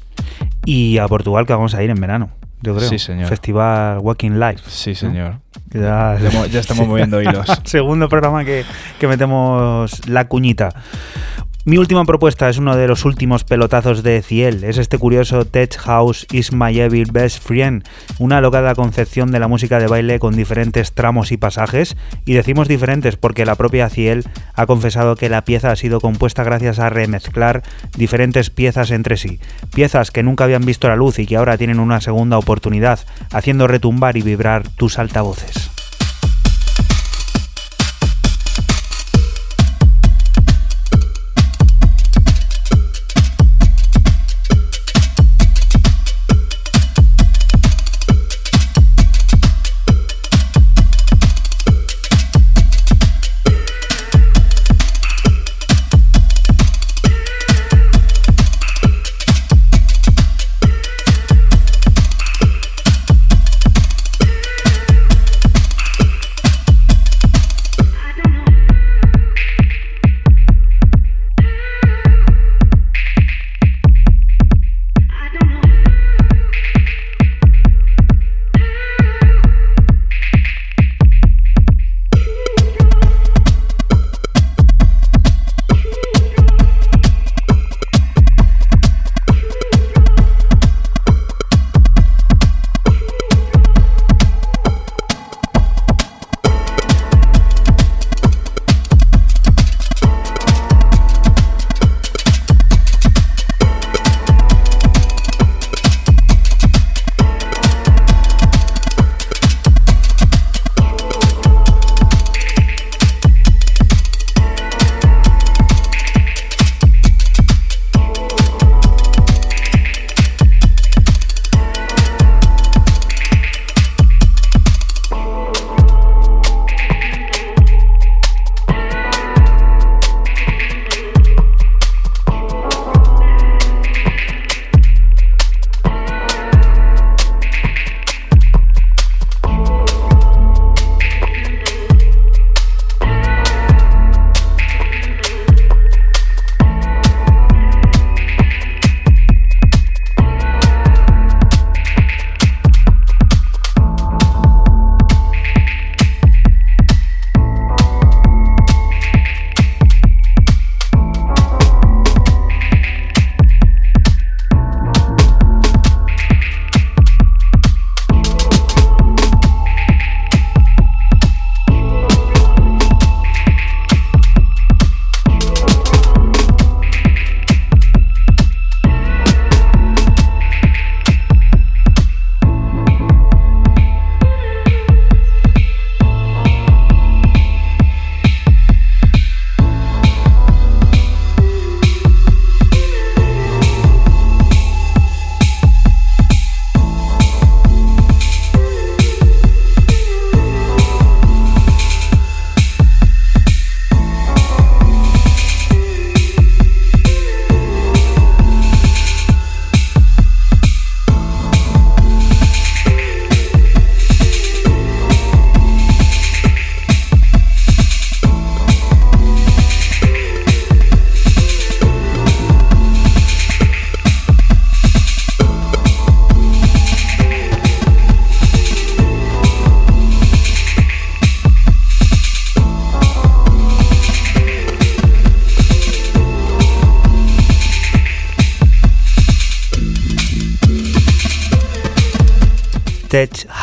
Y 0.64 0.98
a 0.98 1.08
Portugal 1.08 1.46
que 1.46 1.52
vamos 1.54 1.74
a 1.74 1.82
ir 1.82 1.90
en 1.90 2.00
verano, 2.00 2.30
yo 2.60 2.76
creo. 2.76 2.88
Sí, 2.88 2.98
señor. 2.98 3.28
Festival 3.28 3.98
Walking 4.00 4.32
Life. 4.32 4.62
Sí, 4.68 4.94
señor. 4.94 5.38
ya- 5.72 6.18
ya 6.50 6.60
estamos 6.60 6.86
moviendo 6.88 7.22
hilos. 7.22 7.46
Segundo 7.64 8.08
programa 8.08 8.44
que, 8.44 8.64
que 9.00 9.06
metemos 9.08 10.06
la 10.08 10.26
cuñita. 10.28 10.68
Mi 11.68 11.78
última 11.78 12.04
propuesta 12.04 12.48
es 12.48 12.58
uno 12.58 12.76
de 12.76 12.86
los 12.86 13.04
últimos 13.04 13.42
pelotazos 13.42 14.04
de 14.04 14.22
Ciel. 14.22 14.62
Es 14.62 14.78
este 14.78 14.98
curioso 14.98 15.44
Tech 15.44 15.76
House 15.78 16.24
is 16.30 16.52
my 16.52 16.78
evil 16.78 17.10
best 17.10 17.42
friend. 17.42 17.82
Una 18.20 18.40
locada 18.40 18.76
concepción 18.76 19.32
de 19.32 19.40
la 19.40 19.48
música 19.48 19.80
de 19.80 19.88
baile 19.88 20.20
con 20.20 20.36
diferentes 20.36 20.92
tramos 20.92 21.32
y 21.32 21.38
pasajes. 21.38 21.96
Y 22.24 22.34
decimos 22.34 22.68
diferentes 22.68 23.16
porque 23.16 23.44
la 23.44 23.56
propia 23.56 23.88
Ciel 23.88 24.22
ha 24.54 24.66
confesado 24.66 25.16
que 25.16 25.28
la 25.28 25.42
pieza 25.44 25.72
ha 25.72 25.76
sido 25.76 26.00
compuesta 26.00 26.44
gracias 26.44 26.78
a 26.78 26.88
remezclar 26.88 27.64
diferentes 27.96 28.50
piezas 28.50 28.92
entre 28.92 29.16
sí. 29.16 29.40
Piezas 29.74 30.12
que 30.12 30.22
nunca 30.22 30.44
habían 30.44 30.64
visto 30.64 30.86
la 30.86 30.94
luz 30.94 31.18
y 31.18 31.26
que 31.26 31.36
ahora 31.36 31.58
tienen 31.58 31.80
una 31.80 32.00
segunda 32.00 32.38
oportunidad, 32.38 33.00
haciendo 33.32 33.66
retumbar 33.66 34.16
y 34.16 34.22
vibrar 34.22 34.68
tus 34.68 35.00
altavoces. 35.00 35.75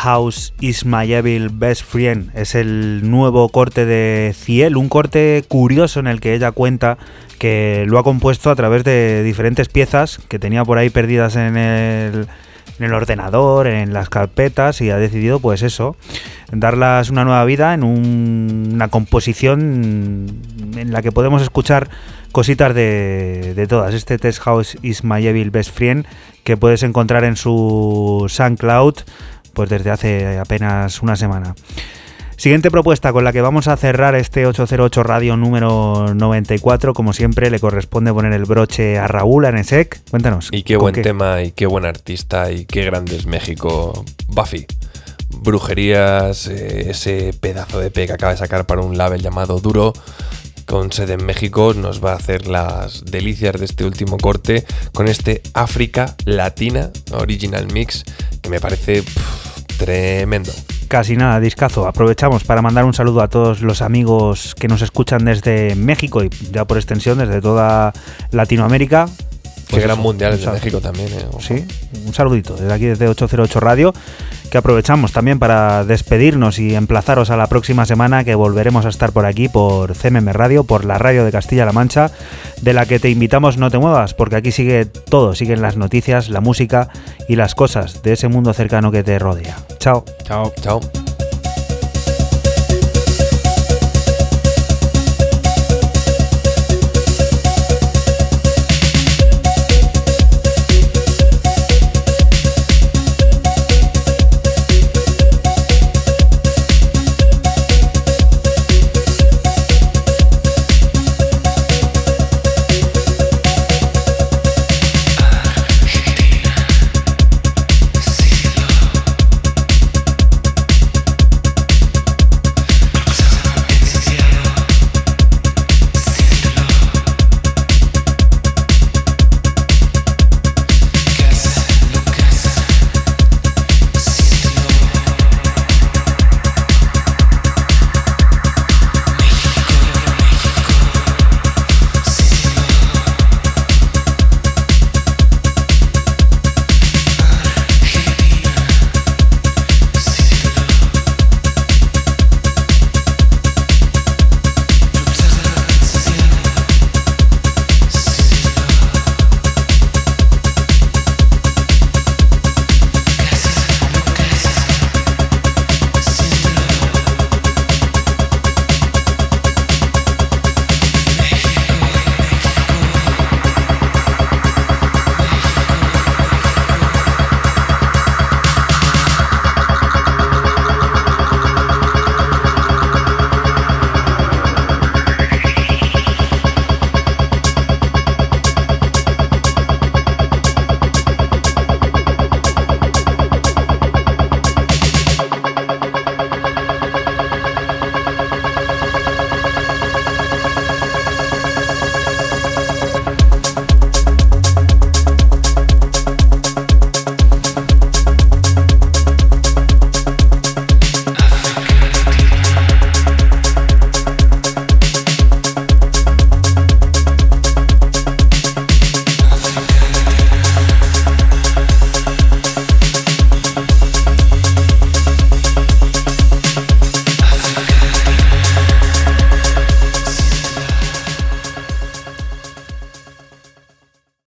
House 0.04 0.52
is 0.60 0.84
my 0.84 1.10
evil 1.12 1.48
best 1.50 1.82
friend 1.82 2.30
es 2.36 2.54
el 2.54 3.08
nuevo 3.10 3.48
corte 3.48 3.86
de 3.86 4.34
Ciel, 4.36 4.76
un 4.76 4.88
corte 4.90 5.42
curioso 5.48 5.98
en 6.00 6.06
el 6.06 6.20
que 6.20 6.34
ella 6.34 6.52
cuenta 6.52 6.98
que 7.38 7.84
lo 7.88 7.98
ha 7.98 8.04
compuesto 8.04 8.50
a 8.50 8.54
través 8.54 8.84
de 8.84 9.22
diferentes 9.22 9.68
piezas 9.68 10.18
que 10.28 10.38
tenía 10.38 10.64
por 10.64 10.76
ahí 10.78 10.90
perdidas 10.90 11.36
en 11.36 11.56
el 11.56 12.26
en 12.78 12.86
el 12.86 12.92
ordenador, 12.94 13.68
en 13.68 13.92
las 13.92 14.08
carpetas 14.08 14.80
y 14.80 14.90
ha 14.90 14.96
decidido 14.96 15.38
pues 15.38 15.62
eso, 15.62 15.94
darlas 16.50 17.08
una 17.08 17.24
nueva 17.24 17.44
vida 17.44 17.72
en 17.72 17.84
un- 17.84 18.70
una 18.74 18.88
composición 18.88 20.26
en 20.76 20.92
la 20.92 21.00
que 21.00 21.12
podemos 21.12 21.40
escuchar 21.40 21.88
cositas 22.32 22.74
de, 22.74 23.54
de 23.54 23.66
todas. 23.68 23.94
Este 23.94 24.18
Test 24.18 24.40
House 24.40 24.76
is 24.82 25.04
my 25.04 25.24
evil 25.24 25.50
best 25.50 25.70
friend 25.70 26.04
que 26.42 26.56
puedes 26.56 26.82
encontrar 26.82 27.22
en 27.22 27.36
su 27.36 28.26
SoundCloud 28.28 28.94
pues 29.54 29.70
desde 29.70 29.90
hace 29.90 30.38
apenas 30.38 31.02
una 31.02 31.16
semana. 31.16 31.54
Siguiente 32.36 32.70
propuesta 32.70 33.12
con 33.12 33.24
la 33.24 33.32
que 33.32 33.40
vamos 33.40 33.68
a 33.68 33.76
cerrar 33.76 34.14
este 34.16 34.46
808 34.46 35.02
Radio 35.02 35.36
número 35.36 36.12
94. 36.14 36.92
Como 36.92 37.12
siempre, 37.12 37.48
le 37.50 37.60
corresponde 37.60 38.12
poner 38.12 38.32
el 38.32 38.44
broche 38.44 38.98
a 38.98 39.06
Raúl 39.06 39.46
Anesek. 39.46 40.02
Cuéntanos. 40.10 40.48
Y 40.50 40.62
qué 40.64 40.74
¿con 40.74 40.82
buen 40.82 41.02
tema, 41.02 41.42
y 41.42 41.52
qué 41.52 41.66
buen 41.66 41.86
artista, 41.86 42.50
y 42.50 42.66
qué 42.66 42.84
grande 42.84 43.16
es 43.16 43.26
México. 43.26 44.04
Buffy. 44.28 44.66
Brujerías, 45.30 46.48
eh, 46.48 46.90
ese 46.90 47.32
pedazo 47.40 47.78
de 47.78 47.90
P 47.90 48.06
que 48.06 48.12
acaba 48.12 48.32
de 48.32 48.38
sacar 48.38 48.66
para 48.66 48.82
un 48.82 48.98
label 48.98 49.22
llamado 49.22 49.60
Duro, 49.60 49.92
con 50.66 50.92
sede 50.92 51.14
en 51.14 51.24
México, 51.24 51.74
nos 51.74 52.04
va 52.04 52.12
a 52.12 52.16
hacer 52.16 52.46
las 52.46 53.04
delicias 53.04 53.58
de 53.58 53.64
este 53.64 53.84
último 53.84 54.16
corte 54.18 54.64
con 54.92 55.08
este 55.08 55.42
África 55.54 56.14
Latina 56.24 56.90
Original 57.12 57.66
Mix, 57.72 58.04
que 58.42 58.48
me 58.48 58.60
parece 58.60 59.02
tremendo. 59.78 60.52
Casi 60.88 61.16
nada, 61.16 61.40
discazo. 61.40 61.86
Aprovechamos 61.86 62.44
para 62.44 62.62
mandar 62.62 62.84
un 62.84 62.94
saludo 62.94 63.22
a 63.22 63.28
todos 63.28 63.62
los 63.62 63.82
amigos 63.82 64.54
que 64.54 64.68
nos 64.68 64.82
escuchan 64.82 65.24
desde 65.24 65.74
México 65.74 66.22
y 66.22 66.30
ya 66.52 66.66
por 66.66 66.76
extensión 66.76 67.18
desde 67.18 67.40
toda 67.40 67.92
Latinoamérica. 68.30 69.08
Qué 69.74 69.80
Pues 69.80 69.86
gran 69.86 69.98
eso, 69.98 70.02
mundial 70.02 70.32
un 70.32 70.38
es 70.38 70.44
de 70.44 70.52
México 70.52 70.80
también, 70.80 71.08
eh. 71.08 71.26
Sí, 71.40 71.64
un 72.06 72.14
saludito 72.14 72.54
desde 72.54 72.72
aquí 72.72 72.86
desde 72.86 73.08
808 73.08 73.60
Radio 73.60 73.92
que 74.50 74.58
aprovechamos 74.58 75.10
también 75.10 75.40
para 75.40 75.84
despedirnos 75.84 76.60
y 76.60 76.76
emplazaros 76.76 77.30
a 77.30 77.36
la 77.36 77.48
próxima 77.48 77.86
semana 77.86 78.22
que 78.22 78.36
volveremos 78.36 78.86
a 78.86 78.88
estar 78.88 79.10
por 79.10 79.26
aquí 79.26 79.48
por 79.48 79.94
CMM 79.94 80.28
Radio, 80.32 80.62
por 80.62 80.84
la 80.84 80.96
radio 80.96 81.24
de 81.24 81.32
Castilla-La 81.32 81.72
Mancha, 81.72 82.12
de 82.60 82.72
la 82.72 82.86
que 82.86 83.00
te 83.00 83.10
invitamos 83.10 83.58
no 83.58 83.70
te 83.70 83.78
muevas 83.78 84.14
porque 84.14 84.36
aquí 84.36 84.52
sigue 84.52 84.84
todo, 84.86 85.34
siguen 85.34 85.60
las 85.60 85.76
noticias, 85.76 86.28
la 86.28 86.40
música 86.40 86.88
y 87.28 87.34
las 87.34 87.56
cosas 87.56 88.02
de 88.04 88.12
ese 88.12 88.28
mundo 88.28 88.52
cercano 88.52 88.92
que 88.92 89.02
te 89.02 89.18
rodea. 89.18 89.56
Chao. 89.78 90.04
Chao. 90.24 90.52
Chao. 90.60 90.80